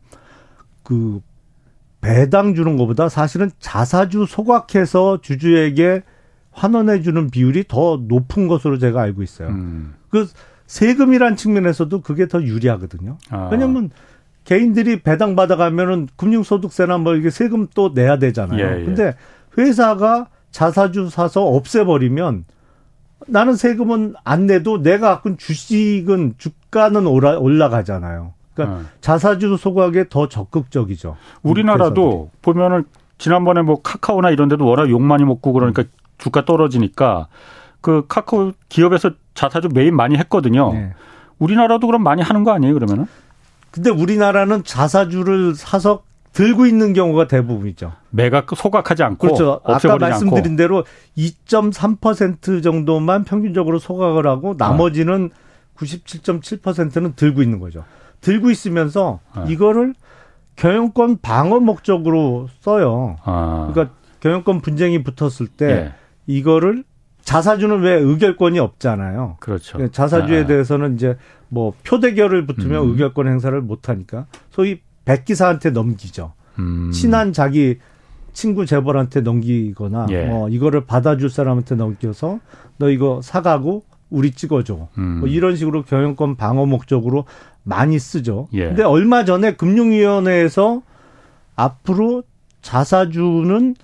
그 0.84 1.22
배당 2.02 2.56
주는 2.56 2.78
것보다 2.78 3.08
사실은 3.10 3.52
자사주 3.60 4.26
소각해서 4.28 5.22
주주에게 5.22 6.04
환원해 6.52 7.02
주는 7.02 7.30
비율이 7.30 7.66
더 7.68 8.02
높은 8.06 8.48
것으로 8.48 8.78
제가 8.78 9.02
알고 9.02 9.24
있어요. 9.24 9.50
음. 9.50 9.94
그 10.10 10.28
세금이란 10.66 11.38
측면에서도 11.38 12.02
그게 12.02 12.28
더 12.28 12.42
유리하거든요. 12.42 13.18
아. 13.30 13.50
왜냐면 13.52 13.92
개인들이 14.44 15.02
배당 15.02 15.36
받아가면은 15.36 16.08
금융소득세나 16.16 16.98
뭐 16.98 17.16
이게 17.16 17.30
세금 17.30 17.68
또 17.74 17.92
내야 17.94 18.18
되잖아요. 18.18 18.60
예, 18.60 18.82
예. 18.82 18.86
근데 18.86 19.16
회사가 19.58 20.28
자사주 20.52 21.10
사서 21.10 21.46
없애버리면 21.46 22.46
나는 23.28 23.56
세금은 23.56 24.16
안 24.24 24.46
내도 24.46 24.82
내가 24.82 25.10
갖고 25.10 25.36
주식은 25.38 26.36
주가는 26.38 27.06
올라가잖아요. 27.08 28.34
그러니까 28.54 28.80
네. 28.80 28.86
자사주 29.00 29.58
소각에 29.58 30.06
더 30.10 30.28
적극적이죠. 30.28 31.16
우리나라도 31.44 32.06
회사들이. 32.06 32.30
보면은 32.42 32.84
지난번에 33.18 33.62
뭐 33.62 33.82
카카오나 33.82 34.32
이런 34.32 34.50
데도 34.50 34.66
워낙 34.66 34.90
욕 34.90 35.02
많이 35.02 35.24
먹고 35.24 35.54
그러니까 35.54 35.84
음. 35.84 35.90
주가 36.18 36.46
떨어지니까 36.46 37.28
그 37.80 38.06
카카오 38.08 38.52
기업에서 38.70 39.12
자사주 39.34 39.70
매입 39.74 39.94
많이 39.94 40.18
했거든요. 40.18 40.74
네. 40.74 40.94
우리나라도 41.40 41.88
그럼 41.88 42.04
많이 42.04 42.22
하는 42.22 42.44
거 42.44 42.52
아니에요, 42.52 42.74
그러면은? 42.74 43.08
근데 43.72 43.90
우리나라는 43.90 44.64
자사주를 44.64 45.56
사서 45.56 46.04
들고 46.34 46.66
있는 46.66 46.94
경우가 46.94 47.28
대부분이죠. 47.28 47.92
매각 48.10 48.48
소각하지 48.56 49.04
않고 49.04 49.28
그렇죠. 49.28 49.62
아까 49.64 49.98
말씀드린 49.98 50.46
않고. 50.46 50.56
대로 50.56 50.86
2.3% 51.18 52.64
정도만 52.64 53.26
평균적으로 53.26 53.80
소각을 53.80 54.28
하고 54.28 54.56
나머지는 54.58 55.30
네. 55.30 55.36
97.7%는 55.76 57.14
들고 57.16 57.42
있는 57.42 57.60
거죠. 57.60 57.84
들고 58.22 58.50
있으면서 58.52 59.20
네. 59.36 59.52
이거를 59.52 59.94
경영권 60.56 61.20
방어 61.22 61.60
목적으로 61.60 62.48
써요. 62.62 63.18
아. 63.24 63.70
그러니까 63.72 63.96
경영권 64.20 64.62
분쟁이 64.62 65.04
붙었을 65.04 65.48
때 65.48 65.66
예. 65.70 65.94
이거를 66.28 66.84
자사주는 67.24 67.82
왜 67.82 67.94
의결권이 67.94 68.60
없잖아요. 68.60 69.38
그렇죠. 69.40 69.78
그 69.78 69.92
자사주에 69.92 70.44
아. 70.44 70.46
대해서는 70.46 70.96
이제 70.96 71.18
뭐 71.50 71.74
표대결을 71.84 72.46
붙으면 72.46 72.84
음. 72.84 72.90
의결권 72.92 73.28
행사를 73.28 73.60
못 73.62 73.90
하니까 73.90 74.28
소위 74.52 74.82
백기사한테 75.06 75.72
넘기죠. 75.72 76.34
음. 76.60 76.92
친한 76.92 77.34
자기 77.34 77.78
친구 78.34 78.66
재벌한테 78.66 79.22
넘기거나 79.22 80.08
예. 80.10 80.26
뭐 80.26 80.50
이거를 80.50 80.86
받아줄 80.86 81.30
사람한테 81.30 81.76
넘겨서 81.76 82.40
너 82.78 82.90
이거 82.90 83.22
사가고 83.22 83.84
우리 84.10 84.32
찍어줘. 84.32 84.88
음. 84.98 85.20
뭐 85.20 85.28
이런 85.28 85.56
식으로 85.56 85.84
경영권 85.84 86.36
방어 86.36 86.66
목적으로 86.66 87.26
많이 87.64 88.00
쓰죠. 88.00 88.48
예. 88.54 88.68
근데 88.68 88.84
얼마 88.84 89.26
전에 89.26 89.56
금융위원회에서 89.56 90.82
앞으로 91.56 92.24
자사주는 92.62 93.76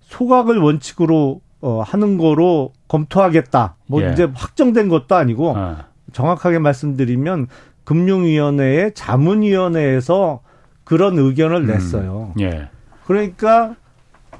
소각을 0.00 0.58
원칙으로 0.58 1.40
어, 1.60 1.80
하는 1.80 2.18
거로 2.18 2.72
검토하겠다. 2.88 3.76
뭐 3.86 4.02
예. 4.02 4.12
이제 4.12 4.28
확정된 4.34 4.88
것도 4.88 5.14
아니고 5.14 5.56
아. 5.56 5.86
정확하게 6.12 6.58
말씀드리면 6.58 7.46
금융위원회의 7.84 8.94
자문위원회에서 8.94 10.40
그런 10.92 11.18
의견을 11.18 11.66
냈어요. 11.66 12.34
예. 12.40 12.68
그러니까 13.06 13.76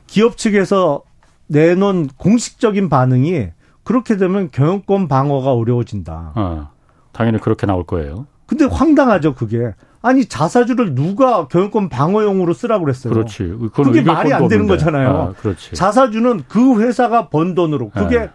기업 0.07 0.37
측에서 0.37 1.03
내놓은 1.47 2.11
공식적인 2.19 2.91
반응이 2.91 3.49
그렇게 3.85 4.19
되면 4.19 4.51
경영권 4.51 5.09
방어가 5.09 5.55
어려워진다. 5.55 6.33
어. 6.35 6.69
당연히 7.13 7.41
그렇게 7.41 7.67
나올 7.67 7.85
거예요. 7.85 8.27
근데 8.45 8.67
황당하죠, 8.67 9.35
그게. 9.35 9.73
아니, 10.03 10.27
자사주를 10.27 10.95
누가 10.95 11.49
경영권 11.49 11.89
방어용으로 11.89 12.53
쓰라고 12.53 12.85
그랬어요. 12.85 13.15
그렇지. 13.15 13.57
그게 13.73 14.03
말이 14.03 14.35
안 14.35 14.47
되는 14.49 14.65
없는데. 14.65 14.75
거잖아요. 14.75 15.09
아, 15.09 15.33
그렇지. 15.33 15.75
자사주는 15.75 16.43
그 16.49 16.83
회사가 16.83 17.31
번 17.31 17.55
돈으로 17.55 17.89
그게 17.89 18.17
예. 18.17 18.31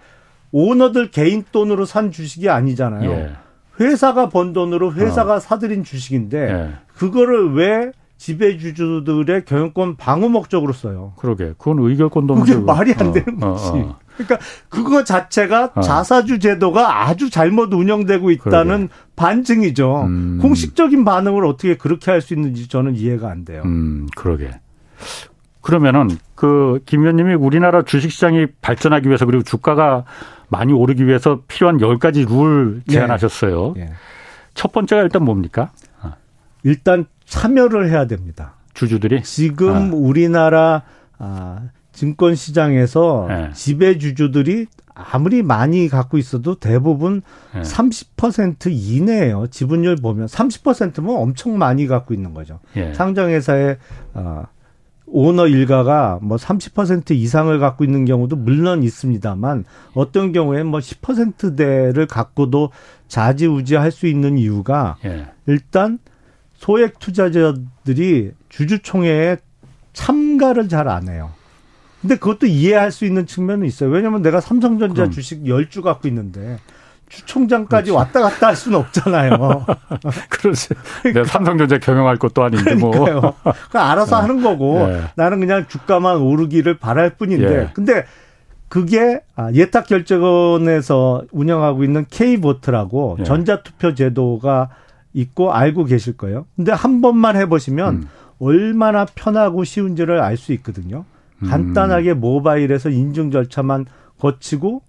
오너들 0.51 1.11
개인 1.11 1.43
돈으로 1.51 1.85
산 1.85 2.09
주식이 2.09 2.49
아니잖아요. 2.49 3.11
예. 3.11 3.31
회사가 3.79 4.29
번 4.29 4.53
돈으로 4.53 4.93
회사가 4.93 5.39
사들인 5.39 5.83
주식인데 5.83 6.37
예. 6.37 6.73
그거를 6.95 7.53
왜 7.53 7.91
지배주주들의 8.17 9.45
경영권 9.45 9.95
방어 9.97 10.27
목적으로 10.29 10.73
써요? 10.73 11.13
그러게. 11.17 11.53
그건 11.57 11.79
의결권도 11.79 12.35
그게 12.35 12.53
없는데 12.53 12.65
말이 12.73 12.93
안 12.97 13.07
어, 13.07 13.11
되는 13.13 13.43
어, 13.43 13.53
거지. 13.53 13.69
어. 13.69 13.99
그러니까 14.17 14.39
그거 14.69 15.03
자체가 15.03 15.71
어. 15.75 15.81
자사주 15.81 16.39
제도가 16.39 17.07
아주 17.07 17.29
잘못 17.29 17.71
운영되고 17.73 18.31
있다는 18.31 18.89
반증이죠. 19.15 20.01
음. 20.05 20.39
공식적인 20.41 21.05
반응을 21.05 21.45
어떻게 21.45 21.77
그렇게 21.77 22.11
할 22.11 22.21
수 22.21 22.33
있는지 22.33 22.67
저는 22.67 22.95
이해가 22.95 23.29
안 23.29 23.45
돼요. 23.45 23.61
음, 23.65 24.07
그러게. 24.15 24.49
그러면은 25.61 26.09
그김 26.35 27.01
의원님이 27.01 27.35
우리나라 27.35 27.83
주식시장이 27.83 28.47
발전하기 28.61 29.07
위해서 29.07 29.25
그리고 29.25 29.43
주가가 29.43 30.05
많이 30.49 30.73
오르기 30.73 31.05
위해서 31.05 31.41
필요한 31.47 31.79
열 31.81 31.99
가지 31.99 32.25
룰 32.25 32.81
제안하셨어요. 32.89 33.75
예. 33.77 33.89
첫 34.53 34.71
번째가 34.71 35.03
일단 35.03 35.23
뭡니까? 35.23 35.71
일단 36.63 37.05
참여를 37.27 37.89
해야 37.89 38.07
됩니다. 38.07 38.55
주주들이 38.73 39.23
지금 39.23 39.69
아. 39.69 39.91
우리나라 39.93 40.83
아, 41.19 41.69
증권 41.91 42.35
시장에서 42.35 43.25
네. 43.27 43.49
지배 43.53 43.97
주주들이 43.97 44.67
아무리 44.93 45.43
많이 45.43 45.89
갖고 45.89 46.17
있어도 46.17 46.55
대부분 46.55 47.21
예. 47.55 47.61
30% 47.61 48.67
이내예요. 48.71 49.47
지분율 49.47 49.95
보면 49.97 50.25
30%면 50.27 51.15
엄청 51.15 51.57
많이 51.57 51.85
갖고 51.85 52.13
있는 52.13 52.33
거죠. 52.33 52.59
예. 52.75 52.93
상장회사의 52.93 53.77
어, 54.15 54.43
오너 55.05 55.47
일가가 55.47 56.19
뭐 56.21 56.37
30% 56.37 57.11
이상을 57.11 57.57
갖고 57.59 57.83
있는 57.83 58.05
경우도 58.05 58.35
물론 58.35 58.83
있습니다만 58.83 59.65
어떤 59.93 60.31
경우에 60.31 60.63
뭐 60.63 60.79
10%대를 60.79 62.07
갖고도 62.07 62.71
좌지우지할 63.07 63.91
수 63.91 64.07
있는 64.07 64.37
이유가 64.37 64.97
예. 65.05 65.27
일단 65.45 65.99
소액 66.57 66.99
투자자들이 66.99 68.31
주주총회에 68.49 69.37
참가를 69.93 70.69
잘 70.69 70.87
안 70.87 71.07
해요. 71.09 71.31
근데 72.01 72.15
그것도 72.15 72.45
이해할 72.45 72.91
수 72.91 73.05
있는 73.05 73.25
측면은 73.25 73.65
있어요. 73.65 73.89
왜냐면 73.89 74.21
내가 74.21 74.39
삼성전자 74.39 74.93
그럼. 74.93 75.11
주식 75.11 75.43
10주 75.43 75.81
갖고 75.81 76.07
있는데 76.07 76.59
주총장까지 77.09 77.91
그렇지. 77.91 77.91
왔다 77.91 78.21
갔다 78.21 78.47
할 78.47 78.55
수는 78.55 78.77
없잖아요. 78.79 79.65
그렇지. 80.29 80.69
내가 81.05 81.23
삼성전자 81.25 81.77
경영할 81.79 82.17
것도 82.17 82.43
아닌데 82.43 82.75
뭐. 82.75 82.91
그러니까요. 82.91 83.33
그 83.71 83.79
알아서 83.79 84.17
하는 84.21 84.41
거고 84.41 84.79
예. 84.89 85.03
나는 85.15 85.39
그냥 85.39 85.65
주가만 85.67 86.17
오르기를 86.17 86.77
바랄 86.77 87.11
뿐인데 87.11 87.55
예. 87.61 87.69
근데 87.73 88.05
그게 88.69 89.21
아, 89.35 89.49
예탁 89.53 89.87
결제원에서 89.87 91.23
운영하고 91.31 91.83
있는 91.83 92.05
K보트라고 92.09 93.17
예. 93.19 93.23
전자투표 93.23 93.95
제도가 93.95 94.69
있고 95.13 95.53
알고 95.53 95.85
계실 95.85 96.15
거예요. 96.17 96.45
근데 96.55 96.71
한 96.71 97.01
번만 97.01 97.35
해보시면 97.35 97.95
음. 97.95 98.09
얼마나 98.39 99.05
편하고 99.05 99.63
쉬운지를 99.63 100.19
알 100.21 100.37
수 100.37 100.53
있거든요. 100.53 101.05
음. 101.43 101.49
간단하게 101.49 102.13
모바일에서 102.13 102.89
인증 102.89 103.31
절차만 103.31 103.85
거치고 104.19 104.81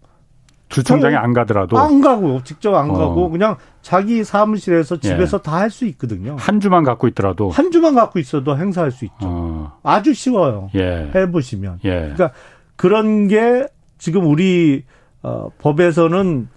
주총장에 0.69 1.17
안 1.17 1.33
가더라도 1.33 1.79
안 1.79 2.03
가고 2.03 2.43
직접 2.45 2.75
안 2.75 2.91
어. 2.91 2.93
가고 2.93 3.31
그냥 3.31 3.57
자기 3.81 4.23
사무실에서 4.23 4.97
예. 4.97 5.01
집에서 5.01 5.39
다할 5.39 5.71
수 5.71 5.87
있거든요. 5.87 6.37
한 6.39 6.61
주만 6.61 6.85
갖고 6.85 7.09
있더라도 7.09 7.49
한 7.49 7.71
주만 7.71 7.95
갖고 7.95 8.19
있어도 8.19 8.57
행사할 8.59 8.91
수 8.91 9.07
있죠. 9.07 9.17
어. 9.23 9.79
아주 9.83 10.13
쉬워요. 10.13 10.69
예. 10.75 11.11
해보시면. 11.15 11.81
예. 11.85 11.91
그러니까 11.91 12.33
그런 12.77 13.29
게 13.29 13.67
지금 13.97 14.27
우리 14.27 14.85
어, 15.23 15.49
법에서는 15.59 16.49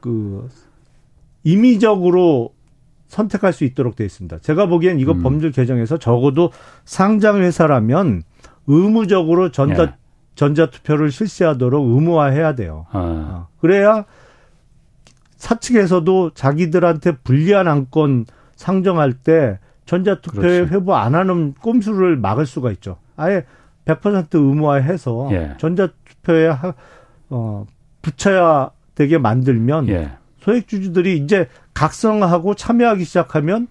그 0.00 0.48
임의적으로 1.44 2.50
선택할 3.10 3.52
수 3.52 3.64
있도록 3.64 3.96
되어 3.96 4.06
있습니다. 4.06 4.38
제가 4.38 4.66
보기엔 4.66 5.00
이거 5.00 5.12
음. 5.12 5.22
법률 5.22 5.50
개정에서 5.50 5.98
적어도 5.98 6.52
상장 6.84 7.42
회사라면 7.42 8.22
의무적으로 8.66 9.50
전자 9.50 9.82
예. 9.82 9.94
전자 10.36 10.70
투표를 10.70 11.10
실시하도록 11.10 11.86
의무화해야 11.86 12.54
돼요. 12.54 12.86
어. 12.92 12.98
어, 13.00 13.48
그래야 13.60 14.04
사측에서도 15.36 16.30
자기들한테 16.34 17.16
불리한 17.18 17.66
안건 17.66 18.26
상정할 18.54 19.12
때 19.12 19.58
전자 19.86 20.20
투표에 20.20 20.58
그렇지. 20.60 20.74
회부 20.74 20.94
안 20.94 21.14
하는 21.14 21.52
꼼수를 21.54 22.16
막을 22.16 22.46
수가 22.46 22.70
있죠. 22.72 22.96
아예 23.16 23.44
100% 23.86 24.34
의무화해서 24.34 25.28
예. 25.32 25.54
전자 25.58 25.88
투표에 26.04 26.46
하, 26.46 26.74
어, 27.28 27.66
붙여야 28.02 28.70
되게 28.94 29.18
만들면 29.18 29.88
예. 29.88 30.12
소액주주들이 30.40 31.16
이제 31.18 31.48
각성하고 31.74 32.54
참여하기 32.54 33.04
시작하면 33.04 33.68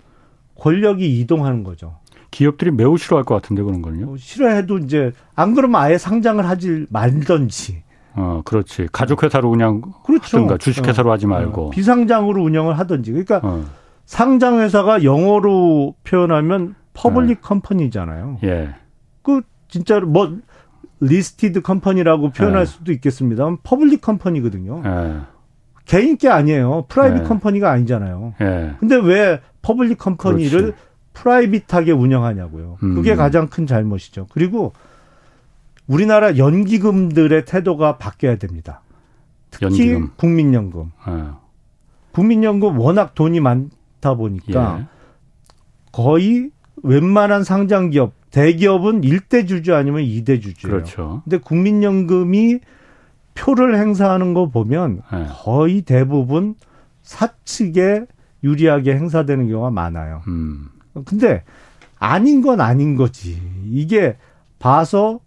권력이 0.56 1.20
이동하는 1.20 1.64
거죠. 1.64 1.98
기업들이 2.32 2.72
매우 2.72 2.98
싫어할 2.98 3.26
것 3.26 3.36
같은데 3.36 3.64
그런 3.64 3.82
거는요. 3.82 4.06
뭐 4.06 4.18
싫어해도 4.18 4.80
이제 4.80 5.12
안 5.36 5.56
그러면 5.56 5.82
아예 5.82 5.98
상장을 5.98 6.48
하지 6.48 6.86
말던지. 6.90 7.84
어, 8.14 8.42
그렇지. 8.46 8.88
가족 8.92 9.24
회사로 9.24 9.50
그냥 9.50 9.82
그렇죠. 10.04 10.38
하든가 10.38 10.58
주식 10.58 10.88
회사로 10.88 11.10
어, 11.10 11.14
하지 11.14 11.26
말고. 11.28 11.68
어, 11.68 11.70
비상장으로 11.70 12.44
운영을 12.44 12.78
하든지. 12.78 13.12
그러니까 13.12 13.42
어. 13.44 13.66
상장 14.06 14.60
회사가 14.60 15.04
영어로 15.04 15.96
표현하면 16.04 16.76
public 16.94 17.42
company잖아요. 17.42 18.40
예. 18.44 18.76
그 19.22 19.42
진짜로 19.68 20.08
뭐 20.08 20.38
listed 21.00 21.62
company라고 21.62 22.32
표현할 22.32 22.66
네. 22.66 22.72
수도 22.72 22.92
있겠습니다만 22.92 23.60
public 23.64 24.02
company거든요. 24.02 24.82
예. 24.86 25.20
개인 25.90 26.18
게 26.18 26.30
아니에요. 26.30 26.86
private 26.88 27.24
네. 27.24 27.28
company가 27.28 27.72
아니잖아요. 27.72 28.36
예. 28.42 28.76
근데 28.80 28.96
왜 28.96 29.42
public 29.64 29.98
company를 29.98 30.62
그렇지. 30.62 30.78
private하게 31.14 31.94
운영하냐고요. 31.94 32.78
음. 32.84 32.94
그게 32.94 33.16
가장 33.16 33.48
큰 33.48 33.66
잘못이죠. 33.66 34.28
그리고 34.32 34.74
우리나라 35.88 36.38
연기금들의 36.38 37.44
태도가 37.46 37.98
바뀌어야 37.98 38.36
됩니다. 38.36 38.82
특히 39.50 39.66
연기금. 39.66 40.12
국민연금. 40.16 40.92
어. 41.08 41.42
국민연금 42.12 42.78
워낙 42.78 43.16
돈이 43.16 43.40
많다 43.40 44.14
보니까 44.14 44.80
예. 44.82 44.86
거의 45.92 46.52
웬만한 46.84 47.44
상장 47.44 47.90
기업, 47.90 48.14
대기업은 48.30 49.02
1대 49.02 49.48
주주 49.48 49.74
아니면 49.74 50.04
2대 50.04 50.40
주주예요. 50.40 50.76
그렇죠. 50.76 51.22
근데 51.24 51.40
국민연금이 51.40 52.60
표를 53.40 53.78
행사하는 53.78 54.34
거 54.34 54.50
보면 54.50 55.02
예. 55.14 55.28
거의 55.30 55.82
대부분 55.82 56.56
사측에 57.02 58.06
유리하게 58.44 58.96
행사되는 58.96 59.48
경우가 59.48 59.72
많아요. 59.72 60.22
음. 60.28 60.70
근데 61.06 61.44
아닌 61.98 62.42
건 62.42 62.62
아닌 62.62 62.96
거지. 62.96 63.42
이게 63.70 64.18
봐서 64.60 65.20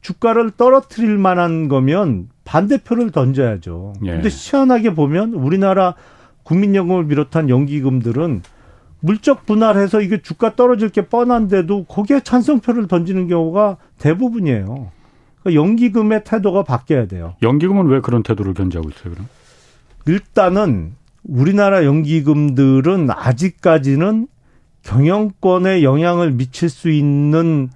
주가를 0.00 0.52
떨어뜨릴 0.56 1.16
만한 1.16 1.68
거면 1.68 2.28
반대표를 2.44 3.12
던져야죠. 3.12 3.94
예. 4.04 4.10
근데 4.12 4.28
시원하게 4.28 4.94
보면 4.94 5.34
우리나라 5.34 5.94
국민연금을 6.42 7.06
비롯한 7.06 7.48
연기금들은 7.48 8.42
물적 9.00 9.46
분할해서 9.46 10.00
이게 10.00 10.22
주가 10.22 10.54
떨어질 10.54 10.88
게 10.88 11.06
뻔한데도 11.06 11.84
거기에 11.84 12.20
찬성표를 12.20 12.88
던지는 12.88 13.28
경우가 13.28 13.76
대부분이에요. 13.98 14.90
그러니까 15.42 15.60
연기금의 15.60 16.24
태도가 16.24 16.62
바뀌어야 16.64 17.06
돼요. 17.06 17.34
연기금은 17.42 17.86
왜 17.86 18.00
그런 18.00 18.22
태도를 18.22 18.54
견지하고 18.54 18.90
있어요, 18.90 19.12
그럼? 19.12 19.28
일단은 20.06 20.94
우리나라 21.24 21.84
연기금들은 21.84 23.08
아직까지는 23.10 24.28
경영권에 24.82 25.82
영향을 25.82 26.32
미칠 26.32 26.68
수 26.68 26.90
있는 26.90 27.70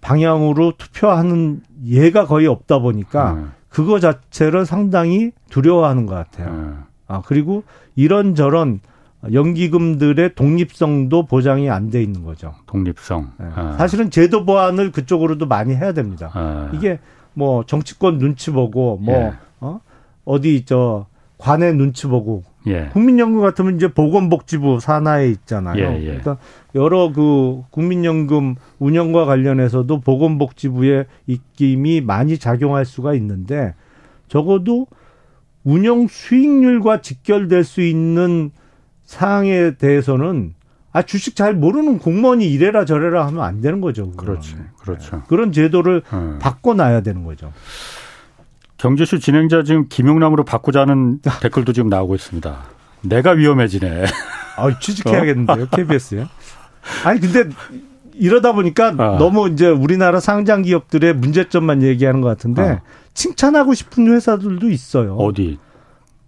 방향으로 0.00 0.74
투표하는 0.76 1.62
예가 1.86 2.26
거의 2.26 2.46
없다 2.46 2.78
보니까 2.78 3.32
네. 3.32 3.44
그거 3.68 4.00
자체를 4.00 4.66
상당히 4.66 5.30
두려워하는 5.50 6.06
것 6.06 6.14
같아요. 6.14 6.54
네. 6.54 6.72
아, 7.08 7.22
그리고 7.24 7.64
이런저런 7.96 8.80
연기금들의 9.32 10.34
독립성도 10.34 11.26
보장이 11.26 11.68
안 11.68 11.90
돼 11.90 12.02
있는 12.02 12.24
거죠. 12.24 12.54
독립성. 12.66 13.32
네. 13.38 13.46
아. 13.54 13.76
사실은 13.78 14.10
제도 14.10 14.44
보완을 14.44 14.92
그쪽으로도 14.92 15.46
많이 15.46 15.74
해야 15.74 15.92
됩니다. 15.92 16.30
아. 16.32 16.70
이게 16.72 16.98
뭐 17.34 17.64
정치권 17.64 18.18
눈치 18.18 18.50
보고 18.50 18.96
뭐 18.96 19.14
예. 19.14 19.32
어? 19.60 19.80
어디 20.24 20.64
저 20.64 21.06
관의 21.38 21.74
눈치 21.74 22.06
보고 22.06 22.44
예. 22.66 22.90
국민연금 22.92 23.40
같으면 23.40 23.76
이제 23.76 23.88
보건복지부 23.88 24.80
산하에 24.80 25.28
있잖아요. 25.28 25.78
예, 25.78 25.96
예. 26.00 26.04
그러니까 26.06 26.36
여러 26.74 27.12
그 27.12 27.62
국민연금 27.70 28.56
운영과 28.78 29.24
관련해서도 29.24 30.00
보건복지부의 30.00 31.06
입김이 31.26 32.02
많이 32.02 32.38
작용할 32.38 32.84
수가 32.84 33.14
있는데 33.14 33.74
적어도 34.28 34.86
운영 35.64 36.06
수익률과 36.08 37.00
직결될 37.00 37.64
수 37.64 37.80
있는 37.82 38.50
사항에 39.10 39.72
대해서는 39.74 40.54
아 40.92 41.02
주식 41.02 41.34
잘 41.34 41.52
모르는 41.52 41.98
공무원이 41.98 42.48
이래라 42.48 42.84
저래라 42.84 43.26
하면 43.26 43.42
안 43.42 43.60
되는 43.60 43.80
거죠. 43.80 44.12
그렇지, 44.12 44.54
그렇죠. 44.78 45.16
네. 45.16 45.22
그런 45.26 45.50
제도를 45.50 46.02
음. 46.12 46.38
바꿔놔야 46.40 47.00
되는 47.00 47.24
거죠. 47.24 47.52
경제쇼 48.76 49.18
진행자 49.18 49.64
지금 49.64 49.88
김용남으로 49.88 50.44
바꾸자는 50.44 51.22
댓글도 51.42 51.72
지금 51.72 51.88
나오고 51.88 52.14
있습니다. 52.14 52.56
내가 53.02 53.32
위험해지네. 53.32 54.04
아, 54.56 54.78
취직해야겠는데요, 54.78 55.64
어? 55.64 55.66
KBS요? 55.74 56.28
아니 57.04 57.18
근데 57.18 57.50
이러다 58.14 58.52
보니까 58.52 58.94
아. 58.96 59.18
너무 59.18 59.48
이제 59.48 59.66
우리나라 59.66 60.20
상장 60.20 60.62
기업들의 60.62 61.14
문제점만 61.14 61.82
얘기하는 61.82 62.20
것 62.20 62.28
같은데 62.28 62.62
아. 62.62 62.80
칭찬하고 63.14 63.74
싶은 63.74 64.06
회사들도 64.06 64.70
있어요. 64.70 65.16
어디? 65.16 65.58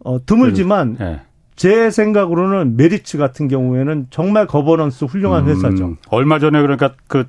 어, 0.00 0.18
드물지만 0.26 0.96
네. 0.98 1.20
제 1.62 1.92
생각으로는 1.92 2.76
메리츠 2.76 3.18
같은 3.18 3.46
경우에는 3.46 4.08
정말 4.10 4.48
거버넌스 4.48 5.04
훌륭한 5.04 5.44
음, 5.44 5.48
회사죠. 5.48 5.96
얼마 6.08 6.40
전에 6.40 6.60
그러니까 6.60 6.94
그 7.06 7.28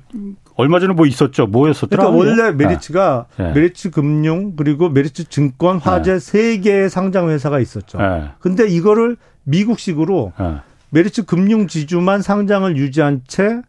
얼마 0.56 0.80
전에 0.80 0.92
뭐 0.92 1.06
있었죠? 1.06 1.46
뭐였었더라? 1.46 2.02
그러니까 2.02 2.18
원래 2.18 2.50
메리츠가 2.50 3.26
네. 3.36 3.52
메리츠 3.52 3.90
금융 3.92 4.56
그리고 4.56 4.88
메리츠 4.88 5.28
증권 5.28 5.78
화재 5.78 6.18
세 6.18 6.56
네. 6.56 6.60
개의 6.62 6.90
상장 6.90 7.28
회사가 7.28 7.60
있었죠. 7.60 7.98
네. 7.98 8.30
근데 8.40 8.66
이거를 8.66 9.18
미국식으로 9.44 10.32
네. 10.36 10.56
메리츠 10.90 11.26
금융 11.26 11.68
지주만 11.68 12.20
상장을 12.20 12.76
유지한 12.76 13.20
채 13.28 13.62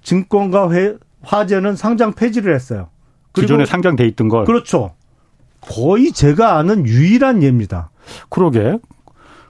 증권과 0.00 0.70
회, 0.70 0.94
화재는 1.20 1.76
상장 1.76 2.14
폐지를 2.14 2.54
했어요. 2.54 2.88
기존에 3.34 3.66
상장돼 3.66 4.06
있던 4.06 4.30
걸. 4.30 4.46
그렇죠. 4.46 4.94
거의 5.60 6.10
제가 6.12 6.56
아는 6.56 6.86
유일한 6.86 7.42
예입니다. 7.42 7.90
그러게. 8.30 8.78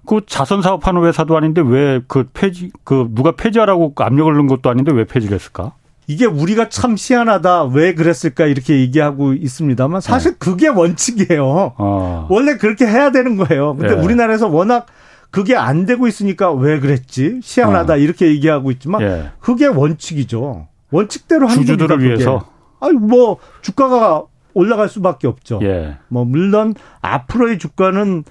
그 0.07 0.21
자선 0.27 0.63
사업하는 0.63 1.05
회사도 1.05 1.37
아닌데 1.37 1.61
왜 1.65 2.01
그 2.09 2.29
폐지 2.33 2.71
그 2.85 3.09
누가 3.11 3.33
폐지하라고 3.33 3.93
압력을 3.97 4.33
넣은 4.33 4.47
것도 4.47 4.71
아닌데 4.71 4.93
왜 4.93 5.05
폐지를 5.05 5.35
했을까? 5.35 5.73
이게 6.07 6.25
우리가 6.25 6.69
참 6.69 6.95
희한하다 6.97 7.65
왜 7.65 7.95
그랬을까 7.95 8.47
이렇게 8.47 8.79
얘기하고 8.79 9.33
있습니다만 9.33 10.01
사실 10.01 10.33
네. 10.33 10.37
그게 10.39 10.69
원칙이에요. 10.69 11.75
어. 11.77 12.27
원래 12.31 12.57
그렇게 12.57 12.87
해야 12.87 13.11
되는 13.11 13.37
거예요. 13.37 13.75
근데 13.77 13.97
네. 13.97 14.03
우리나라에서 14.03 14.47
워낙 14.49 14.87
그게 15.33 15.57
안 15.57 15.85
되고 15.85 16.07
있으니까 16.07 16.53
왜 16.53 16.79
그랬지? 16.79 17.41
희한하다 17.43 17.95
어. 17.95 17.97
이렇게 17.97 18.29
얘기하고 18.29 18.71
있지만 18.71 19.03
예. 19.03 19.31
그게 19.41 19.67
원칙이죠. 19.67 20.69
원칙대로 20.93 21.49
하는 21.49 21.61
주주들을 21.63 21.89
겁니다, 21.89 22.07
위해서. 22.15 22.47
아니 22.81 22.93
뭐 22.95 23.39
주가가 23.63 24.23
올라갈 24.55 24.89
수밖에 24.89 25.27
없죠. 25.27 25.59
예. 25.63 25.97
뭐 26.09 26.25
물론 26.25 26.75
앞으로의 27.03 27.59
주가는 27.59 28.23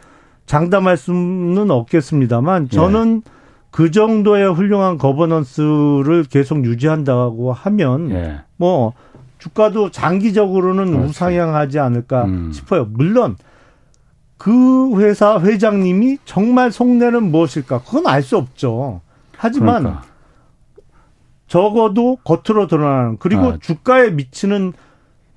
장담할 0.45 0.97
수는 0.97 1.71
없겠습니다만 1.71 2.69
저는 2.69 3.23
예. 3.25 3.31
그 3.71 3.91
정도의 3.91 4.53
훌륭한 4.53 4.97
거버넌스를 4.97 6.25
계속 6.29 6.63
유지한다고 6.63 7.51
하면 7.51 8.11
예. 8.11 8.41
뭐 8.57 8.93
주가도 9.39 9.91
장기적으로는 9.91 10.91
그렇지. 10.91 11.09
우상향하지 11.09 11.79
않을까 11.79 12.25
음. 12.25 12.51
싶어요. 12.53 12.85
물론 12.89 13.35
그 14.37 14.99
회사 15.01 15.39
회장님이 15.39 16.19
정말 16.25 16.71
속내는 16.71 17.31
무엇일까? 17.31 17.81
그건 17.81 18.07
알 18.07 18.21
수 18.21 18.37
없죠. 18.37 19.01
하지만 19.37 19.83
그러니까. 19.83 20.03
적어도 21.47 22.17
겉으로 22.23 22.67
드러나는 22.67 23.17
그리고 23.19 23.43
아. 23.43 23.57
주가에 23.59 24.09
미치는 24.11 24.73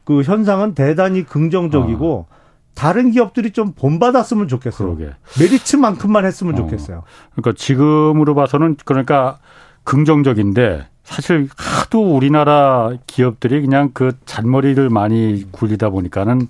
그 0.05 0.23
현상은 0.23 0.75
대단히 0.75 1.25
긍정적이고 1.25 2.27
아. 2.31 2.38
다른 2.79 3.11
기업들이 3.11 3.51
좀 3.51 3.73
본받았으면 3.73 4.47
좋겠어요. 4.47 4.95
그러게. 4.95 5.13
메리츠만큼만 5.41 6.25
했으면 6.25 6.55
어. 6.55 6.57
좋겠어요. 6.59 7.03
그러니까 7.33 7.53
지금으로 7.61 8.37
봐서는 8.37 8.77
그러니까 8.85 9.39
긍정적인데 9.83 10.87
사실 11.03 11.49
하도 11.57 12.15
우리나라 12.15 12.93
기업들이 13.09 13.61
그냥 13.63 13.91
그 13.93 14.13
잔머리를 14.27 14.91
많이 14.91 15.45
굴리다 15.51 15.91
보니까는 15.91 16.47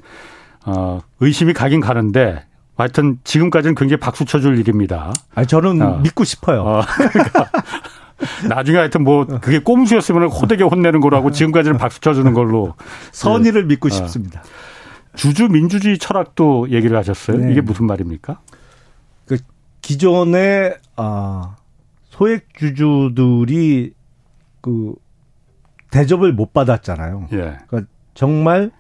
어 0.66 1.00
의심이 1.20 1.54
가긴 1.54 1.80
가는데 1.80 2.44
하여튼 2.76 3.18
지금까지는 3.24 3.74
굉장히 3.74 3.98
박수 3.98 4.26
쳐줄 4.26 4.58
일입니다. 4.58 5.14
아 5.34 5.46
저는 5.46 5.80
어. 5.80 5.98
믿고 6.02 6.24
싶어요. 6.24 6.60
어, 6.60 6.82
그러니까 7.10 7.50
나중에 8.48 8.76
하여튼 8.76 9.02
뭐 9.02 9.24
그게 9.24 9.60
꼼수였으면 9.60 10.28
호되게 10.28 10.64
혼내는 10.64 11.00
거라고 11.00 11.30
지금까지는 11.30 11.78
박수 11.78 12.00
쳐주는 12.00 12.34
걸로 12.34 12.74
선의를 13.12 13.62
네. 13.62 13.68
믿고 13.68 13.88
싶습니다. 13.88 14.42
주주 15.18 15.48
민주주의 15.48 15.98
철학도 15.98 16.70
얘기를 16.70 16.96
하셨어요. 16.96 17.38
네. 17.38 17.50
이게 17.50 17.60
무슨 17.60 17.86
말입니까? 17.86 18.40
그 19.26 19.36
기존의 19.82 20.78
아 20.94 21.56
소액 22.04 22.54
주주들이 22.54 23.94
그 24.60 24.94
대접을 25.90 26.32
못 26.32 26.52
받았잖아요. 26.52 27.28
예. 27.32 27.58
그러니까 27.66 27.82
정말 28.14 28.70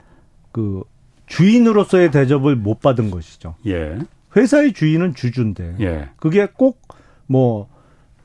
그 0.52 0.84
주인으로서의 1.26 2.12
대접을 2.12 2.54
못 2.54 2.80
받은 2.80 3.10
것이죠. 3.10 3.56
예. 3.66 3.98
회사의 4.36 4.74
주인은 4.74 5.14
주주인데 5.14 5.76
예. 5.80 6.10
그게 6.18 6.46
꼭뭐 6.46 7.68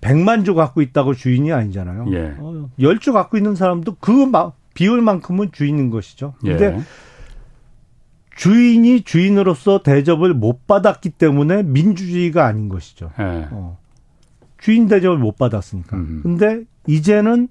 100만 0.01 0.45
주 0.45 0.53
갖고 0.53 0.84
있다고 0.84 1.16
주인이 1.16 1.51
아니잖아요. 1.51 2.05
예. 2.11 2.36
어, 2.38 2.70
10주 2.78 3.11
갖고 3.11 3.38
있는 3.38 3.55
사람도 3.55 3.95
그 3.95 4.30
비율만큼은 4.76 5.51
주인인 5.51 5.89
것이죠. 5.89 6.36
근데 6.41 6.76
예. 6.78 6.80
주인이 8.36 9.03
주인으로서 9.03 9.84
대접을 9.84 10.34
못 10.34 10.65
받았기 10.67 11.11
때문에 11.11 11.63
민주주의가 11.63 12.45
아닌 12.45 12.69
것이죠. 12.69 13.11
네. 13.17 13.47
어. 13.51 13.77
주인 14.59 14.88
대접을 14.88 15.17
못 15.17 15.38
받았으니까. 15.38 15.97
음. 15.97 16.19
근데 16.23 16.63
이제는 16.88 17.47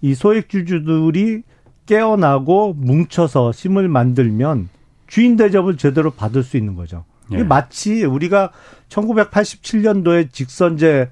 이 0.00 0.14
소액주주들이 0.14 1.42
깨어나고 1.86 2.74
뭉쳐서 2.74 3.50
힘을 3.50 3.88
만들면 3.88 4.68
주인 5.06 5.36
대접을 5.36 5.76
제대로 5.76 6.10
받을 6.10 6.42
수 6.42 6.56
있는 6.56 6.76
거죠. 6.76 7.04
예. 7.32 7.42
마치 7.42 8.04
우리가 8.04 8.50
1987년도에 8.88 10.32
직선제 10.32 11.10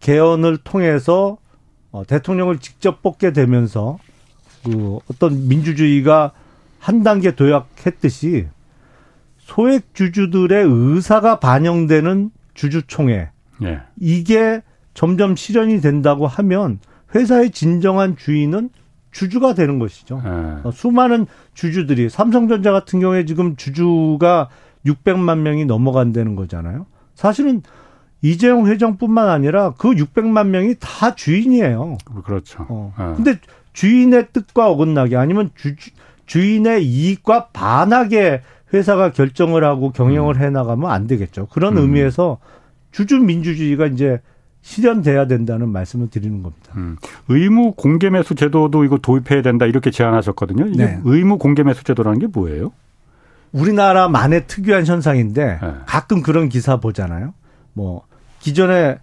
개헌을 0.00 0.58
통해서 0.58 1.38
어, 1.90 2.04
대통령을 2.04 2.58
직접 2.58 3.02
뽑게 3.02 3.32
되면서 3.32 3.98
그 4.64 4.98
어떤 5.10 5.48
민주주의가 5.48 6.32
한 6.86 7.02
단계 7.02 7.34
도약했듯이 7.34 8.46
소액 9.38 9.92
주주들의 9.92 10.64
의사가 10.68 11.40
반영되는 11.40 12.30
주주총회 12.54 13.30
예. 13.64 13.80
이게 13.98 14.62
점점 14.94 15.34
실현이 15.34 15.80
된다고 15.80 16.28
하면 16.28 16.78
회사의 17.12 17.50
진정한 17.50 18.16
주인은 18.16 18.70
주주가 19.10 19.54
되는 19.54 19.80
것이죠. 19.80 20.22
예. 20.24 20.70
수많은 20.70 21.26
주주들이 21.54 22.08
삼성전자 22.08 22.70
같은 22.70 23.00
경우에 23.00 23.24
지금 23.24 23.56
주주가 23.56 24.48
600만 24.86 25.38
명이 25.38 25.64
넘어간다는 25.64 26.36
거잖아요. 26.36 26.86
사실은 27.16 27.62
이재용 28.22 28.68
회장뿐만 28.68 29.28
아니라 29.28 29.72
그 29.76 29.90
600만 29.90 30.50
명이 30.50 30.76
다 30.78 31.16
주인이에요. 31.16 31.98
그렇죠. 32.24 32.64
어. 32.68 32.94
예. 32.96 33.16
근데 33.16 33.40
주인의 33.72 34.28
뜻과 34.32 34.70
어긋나게 34.70 35.16
아니면 35.16 35.50
주 35.56 35.74
주 36.26 36.38
주인의 36.38 36.84
이익과 36.84 37.48
반하게 37.48 38.42
회사가 38.74 39.12
결정을 39.12 39.64
하고 39.64 39.90
경영을 39.90 40.36
음. 40.36 40.42
해 40.42 40.50
나가면 40.50 40.90
안 40.90 41.06
되겠죠. 41.06 41.46
그런 41.46 41.76
음. 41.76 41.82
의미에서 41.82 42.38
주주 42.92 43.18
민주주의가 43.18 43.86
이제 43.86 44.20
실현돼야 44.62 45.28
된다는 45.28 45.68
말씀을 45.68 46.10
드리는 46.10 46.42
겁니다. 46.42 46.72
음. 46.76 46.96
의무 47.28 47.72
공개 47.72 48.10
매수 48.10 48.34
제도도 48.34 48.84
이거 48.84 48.98
도입해야 48.98 49.42
된다 49.42 49.64
이렇게 49.66 49.90
제안하셨거든요. 49.90 50.76
네. 50.76 51.00
의무 51.04 51.38
공개 51.38 51.62
매수 51.62 51.84
제도라는 51.84 52.18
게 52.18 52.26
뭐예요? 52.26 52.72
우리나라만의 53.52 54.48
특유한 54.48 54.84
현상인데 54.84 55.58
네. 55.62 55.70
가끔 55.86 56.20
그런 56.20 56.48
기사 56.48 56.78
보잖아요. 56.78 57.32
뭐 57.72 58.02
기존에 58.40 58.98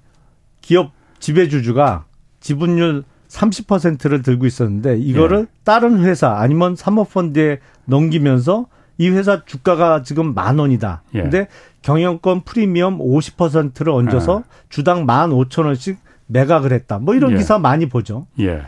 기업 0.62 0.92
지배주주가 1.20 2.04
지분율 2.42 3.06
30%를 3.34 4.22
들고 4.22 4.46
있었는데 4.46 4.98
이거를 5.00 5.40
예. 5.40 5.46
다른 5.64 6.00
회사 6.04 6.38
아니면 6.38 6.76
사모펀드에 6.76 7.60
넘기면서 7.86 8.68
이 9.00 9.10
회사 9.10 9.44
주가가 9.44 10.04
지금 10.04 10.34
만 10.36 10.60
원이다. 10.60 11.02
예. 11.16 11.24
근데 11.24 11.48
경영권 11.82 12.42
프리미엄 12.42 13.00
50%를 13.00 13.92
얹어서 13.92 14.44
예. 14.46 14.52
주당 14.70 15.06
만 15.06 15.32
오천 15.32 15.66
원씩 15.66 15.98
매각을 16.28 16.72
했다. 16.72 17.00
뭐 17.00 17.16
이런 17.16 17.32
예. 17.32 17.38
기사 17.38 17.58
많이 17.58 17.90
보죠. 17.90 18.28
예. 18.40 18.62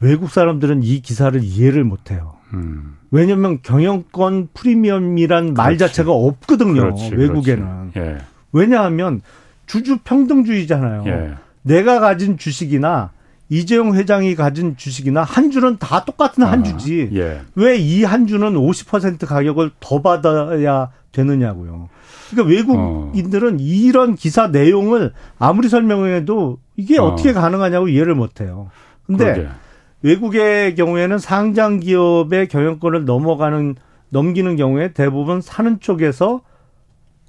외국 0.00 0.30
사람들은 0.30 0.82
이 0.82 1.00
기사를 1.00 1.38
이해를 1.42 1.84
못 1.84 2.10
해요. 2.10 2.34
음. 2.54 2.96
왜냐면 3.10 3.58
경영권 3.62 4.48
프리미엄이란 4.54 5.54
말 5.54 5.76
자체가 5.76 6.10
없거든요. 6.12 6.80
그렇지, 6.80 7.14
외국에는. 7.14 7.90
그렇지. 7.92 7.98
예. 7.98 8.18
왜냐하면 8.52 9.20
주주 9.66 9.98
평등주의잖아요. 9.98 11.04
예. 11.06 11.34
내가 11.62 12.00
가진 12.00 12.38
주식이나 12.38 13.10
이재용 13.50 13.94
회장이 13.94 14.34
가진 14.34 14.76
주식이나 14.76 15.22
한 15.22 15.50
주는 15.50 15.78
다 15.78 16.04
똑같은 16.04 16.42
한 16.42 16.60
아, 16.60 16.62
주지. 16.62 17.10
예. 17.14 17.40
왜이 17.54 18.04
한 18.04 18.26
주는 18.26 18.52
50% 18.54 19.26
가격을 19.26 19.70
더 19.80 20.02
받아야 20.02 20.90
되느냐고요. 21.12 21.88
그러니까 22.30 22.54
외국인들은 22.54 23.54
어. 23.54 23.56
이런 23.58 24.14
기사 24.14 24.48
내용을 24.48 25.12
아무리 25.38 25.68
설명해도 25.68 26.58
이게 26.76 26.98
어. 26.98 27.16
떻게 27.16 27.32
가능하냐고 27.32 27.88
이해를 27.88 28.14
못 28.14 28.40
해요. 28.40 28.70
근데 29.06 29.32
그러게. 29.32 29.48
외국의 30.02 30.74
경우에는 30.74 31.18
상장 31.18 31.80
기업의 31.80 32.48
경영권을 32.48 33.04
넘어가는 33.04 33.76
넘기는 34.10 34.56
경우에 34.56 34.92
대부분 34.92 35.40
사는 35.40 35.80
쪽에서 35.80 36.42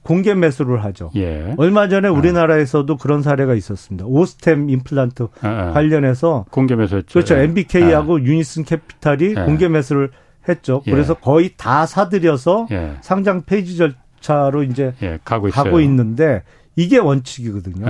공개 0.10 0.34
매수를 0.34 0.84
하죠. 0.86 1.12
예. 1.18 1.54
얼마 1.58 1.88
전에 1.88 2.08
아. 2.08 2.12
우리나라에서도 2.12 2.98
그런 2.98 3.22
사례가 3.22 3.54
있었습니다. 3.54 4.08
오스템 4.08 4.68
임플란트 4.68 5.28
아, 5.42 5.48
아. 5.48 5.72
관련해서 5.72 6.48
공개 6.50 6.76
매수했죠. 6.76 7.14
그렇죠. 7.14 7.36
예. 7.38 7.44
MBK하고 7.44 8.24
유니슨 8.24 8.64
캐피탈이 8.64 9.36
예. 9.38 9.44
공개 9.46 9.68
매수를 9.68 10.10
했죠. 10.48 10.82
예. 10.88 10.92
그래서 10.92 11.14
거의 11.14 11.52
다 11.56 11.86
사들여서 11.86 12.70
예. 12.72 12.96
상장 13.02 13.44
폐지 13.44 13.78
절차로 13.78 14.64
이제 14.64 14.96
예, 15.04 15.20
가고, 15.24 15.48
가고, 15.52 15.80
있는데 15.80 16.42
이게 16.76 16.98
원칙이거든요. 16.98 17.86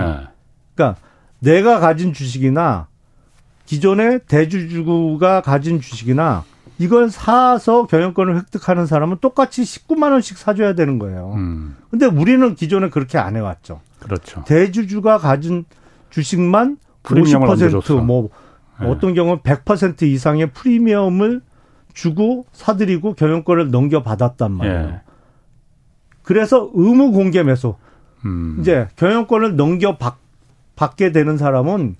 그러니까 0.75 0.99
내가 1.39 1.79
가진 1.79 2.11
주식이나 2.11 2.87
기존의 3.65 4.21
대주주가 4.27 5.39
가진 5.39 5.79
주식이나 5.79 6.43
이걸 6.79 7.09
사서 7.09 7.87
경영권을 7.87 8.37
획득하는 8.37 8.85
사람은 8.85 9.17
똑같이 9.19 9.63
19만 9.63 10.11
원씩 10.11 10.37
사줘야 10.37 10.73
되는 10.73 10.97
거예요. 10.97 11.33
음. 11.35 11.75
근데 11.91 12.05
우리는 12.05 12.55
기존에 12.55 12.89
그렇게 12.89 13.17
안 13.17 13.35
해왔죠. 13.35 13.81
그렇죠. 13.99 14.43
대주주가 14.45 15.17
가진 15.17 15.65
주식만 16.09 16.77
50%뭐 17.03 18.29
네. 18.79 18.87
어떤 18.87 19.13
경우는 19.13 19.41
100% 19.41 20.03
이상의 20.03 20.51
프리미엄을 20.53 21.41
주고 21.93 22.45
사들이고 22.53 23.13
경영권을 23.13 23.71
넘겨받았단 23.71 24.51
말이에요. 24.51 24.79
예. 24.79 25.01
그래서 26.23 26.69
의무 26.73 27.11
공개 27.11 27.43
매수. 27.43 27.75
음. 28.23 28.57
이제 28.61 28.87
경영권을 28.95 29.57
넘겨받게 29.57 31.11
되는 31.11 31.37
사람은 31.37 31.97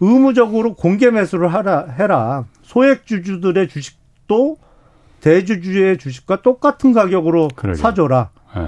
의무적으로 0.00 0.74
공개 0.74 1.10
매수를 1.10 1.52
하라 1.54 1.86
해라. 1.90 2.46
소액 2.62 3.06
주주들의 3.06 3.68
주식 3.68 3.98
또 4.28 4.56
대주주의 5.20 5.98
주식과 5.98 6.42
똑같은 6.42 6.92
가격으로 6.92 7.48
그러게. 7.56 7.80
사줘라. 7.80 8.30
네. 8.54 8.62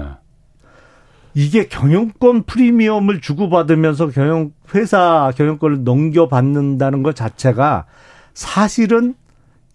이게 1.33 1.67
경영권 1.67 2.43
프리미엄을 2.43 3.21
주고받으면서 3.21 4.09
경영 4.09 4.51
회사 4.75 5.31
경영권을 5.37 5.85
넘겨받는다는 5.85 7.03
것 7.03 7.15
자체가 7.15 7.85
사실은 8.33 9.15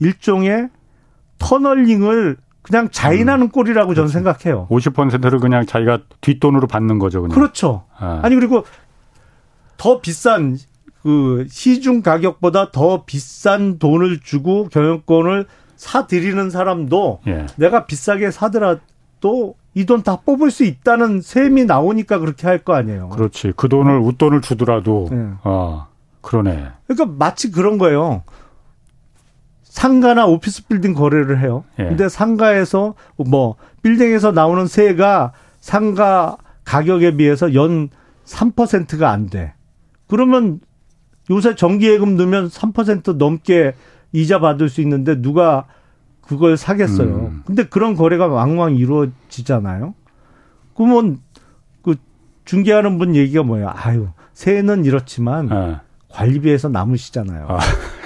일종의 0.00 0.68
터널링을 1.38 2.36
그냥 2.60 2.90
자인하는 2.90 3.46
음. 3.46 3.48
꼴이라고 3.50 3.88
그렇죠. 3.88 4.08
저는 4.08 4.12
생각해요. 4.12 4.66
50%를 4.70 5.38
그냥 5.38 5.64
자기가 5.64 6.00
뒷돈으로 6.20 6.66
받는 6.66 6.98
거죠. 6.98 7.22
그냥. 7.22 7.34
그렇죠. 7.34 7.84
네. 8.00 8.06
아니 8.22 8.34
그리고 8.34 8.64
더 9.78 10.00
비싼 10.00 10.58
그 11.02 11.46
시중 11.48 12.02
가격보다 12.02 12.72
더 12.72 13.04
비싼 13.04 13.78
돈을 13.78 14.20
주고 14.20 14.68
경영권을 14.68 15.46
사들이는 15.76 16.50
사람도 16.50 17.20
예. 17.26 17.46
내가 17.56 17.86
비싸게 17.86 18.30
사더라도 18.30 19.54
이 19.74 19.84
돈 19.84 20.02
다 20.02 20.16
뽑을 20.24 20.50
수 20.50 20.64
있다는 20.64 21.20
셈이 21.20 21.66
나오니까 21.66 22.18
그렇게 22.18 22.46
할 22.46 22.58
거 22.64 22.74
아니에요. 22.74 23.10
그렇지. 23.10 23.52
그 23.56 23.68
돈을 23.68 23.98
웃돈을 23.98 24.40
주더라도 24.40 25.08
예. 25.12 25.16
어, 25.44 25.86
그러네. 26.22 26.68
그러니까 26.86 27.14
마치 27.18 27.50
그런 27.50 27.76
거예요. 27.78 28.22
상가나 29.62 30.26
오피스 30.26 30.66
빌딩 30.68 30.94
거래를 30.94 31.40
해요. 31.40 31.64
예. 31.78 31.84
근데 31.84 32.08
상가에서 32.08 32.94
뭐 33.16 33.56
빌딩에서 33.82 34.32
나오는 34.32 34.66
세가 34.66 35.32
상가 35.60 36.36
가격에 36.64 37.16
비해서 37.16 37.54
연 37.54 37.90
3%가 38.24 39.10
안 39.10 39.28
돼. 39.28 39.52
그러면 40.08 40.60
요새 41.30 41.54
정기예금 41.54 42.16
넣으면 42.16 42.48
3% 42.48 43.16
넘게 43.16 43.74
이자 44.16 44.40
받을 44.40 44.70
수 44.70 44.80
있는데 44.80 45.20
누가 45.20 45.66
그걸 46.22 46.56
사겠어요. 46.56 47.08
음. 47.08 47.42
근데 47.46 47.64
그런 47.64 47.94
거래가 47.94 48.26
왕왕 48.26 48.76
이루어지잖아요. 48.76 49.94
그러면 50.74 51.18
그 51.82 51.96
중개하는 52.46 52.98
분 52.98 53.14
얘기가 53.14 53.42
뭐야? 53.42 53.74
아유, 53.76 54.08
새해는 54.32 54.86
이렇지만 54.86 55.48
네. 55.48 55.76
관리비에서 56.08 56.70
남으시잖아요. 56.70 57.46
아. 57.48 57.58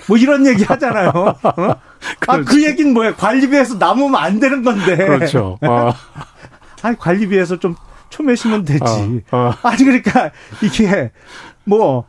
뭐 0.09 0.17
이런 0.17 0.45
얘기 0.47 0.65
하잖아요. 0.65 1.11
어? 1.15 1.35
아, 2.27 2.41
그 2.45 2.65
얘기는 2.67 2.93
뭐야? 2.93 3.15
관리비에서 3.15 3.77
남으면 3.77 4.17
안 4.17 4.41
되는 4.41 4.65
건데. 4.65 4.97
그렇죠. 4.97 5.59
아. 5.63 5.95
아니, 6.83 6.99
관리비에서 6.99 7.61
좀 7.61 7.77
초매시면 8.09 8.65
되지. 8.65 9.23
아, 9.31 9.57
아. 9.63 9.69
아니, 9.69 9.85
그러니까 9.85 10.33
이게 10.61 11.13
뭐 11.65 12.05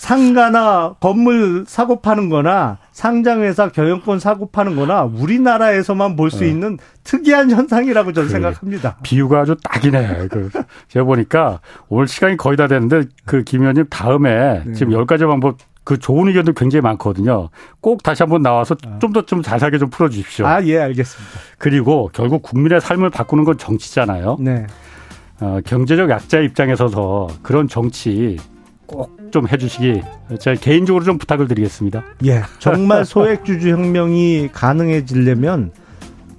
상가나 0.00 0.94
건물 0.98 1.66
사고 1.68 2.00
파는 2.00 2.30
거나 2.30 2.78
상장회사 2.90 3.68
경영권 3.68 4.18
사고 4.18 4.50
파는 4.50 4.74
거나 4.74 5.02
우리나라에서만 5.02 6.16
볼수 6.16 6.40
네. 6.40 6.48
있는 6.48 6.78
특이한 7.04 7.50
현상이라고 7.50 8.14
저는 8.14 8.28
그 8.28 8.32
생각합니다. 8.32 8.96
비유가 9.02 9.40
아주 9.40 9.56
딱이네. 9.62 10.28
그 10.30 10.48
제가 10.88 11.04
보니까 11.04 11.60
오늘 11.90 12.08
시간이 12.08 12.38
거의 12.38 12.56
다 12.56 12.66
됐는데 12.66 13.08
그 13.26 13.44
김 13.44 13.60
의원님 13.60 13.88
다음에 13.90 14.62
네. 14.64 14.72
지금 14.72 14.94
열 14.94 15.04
가지 15.04 15.26
방법 15.26 15.58
그 15.84 15.98
좋은 15.98 16.28
의견도 16.28 16.54
굉장히 16.54 16.80
많거든요. 16.80 17.50
꼭 17.82 18.02
다시 18.02 18.22
한번 18.22 18.40
나와서 18.40 18.76
아. 18.86 18.98
좀더 19.00 19.26
좀 19.26 19.42
자세하게 19.42 19.76
좀 19.76 19.90
풀어 19.90 20.08
주십시오. 20.08 20.46
아, 20.46 20.64
예, 20.64 20.78
알겠습니다. 20.78 21.30
그리고 21.58 22.08
결국 22.14 22.40
국민의 22.42 22.80
삶을 22.80 23.10
바꾸는 23.10 23.44
건 23.44 23.58
정치잖아요. 23.58 24.38
네. 24.40 24.66
어, 25.40 25.58
경제적 25.64 26.08
약자 26.08 26.40
입장에 26.40 26.74
서서 26.74 27.28
그런 27.42 27.68
정치 27.68 28.38
꼭 28.90 29.20
좀 29.30 29.48
해주시기 29.48 30.02
제가 30.38 30.60
개인적으로 30.60 31.04
좀 31.04 31.18
부탁을 31.18 31.48
드리겠습니다. 31.48 32.04
예, 32.26 32.42
정말 32.58 33.04
소액주주 33.04 33.70
혁명이 33.70 34.50
가능해지려면 34.52 35.72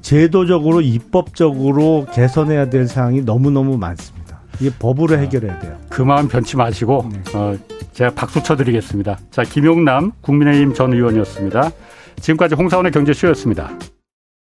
제도적으로 0.01 0.81
입법적으로 0.81 2.07
개선해야 2.13 2.69
될 2.69 2.87
사항이 2.87 3.21
너무너무 3.21 3.77
많습니다. 3.77 4.41
이게 4.59 4.71
법으로 4.77 5.17
해결해야 5.17 5.59
돼요. 5.59 5.77
그 5.89 6.01
마음 6.01 6.27
변치 6.27 6.57
마시고 6.57 7.09
네. 7.11 7.21
어, 7.33 7.55
제가 7.93 8.11
박수 8.13 8.43
쳐드리겠습니다. 8.43 9.19
자, 9.31 9.43
김용남 9.43 10.11
국민의힘 10.21 10.73
전 10.73 10.93
의원이었습니다. 10.93 11.71
지금까지 12.19 12.55
홍사원의 12.55 12.91
경제쇼였습니다. 12.91 13.71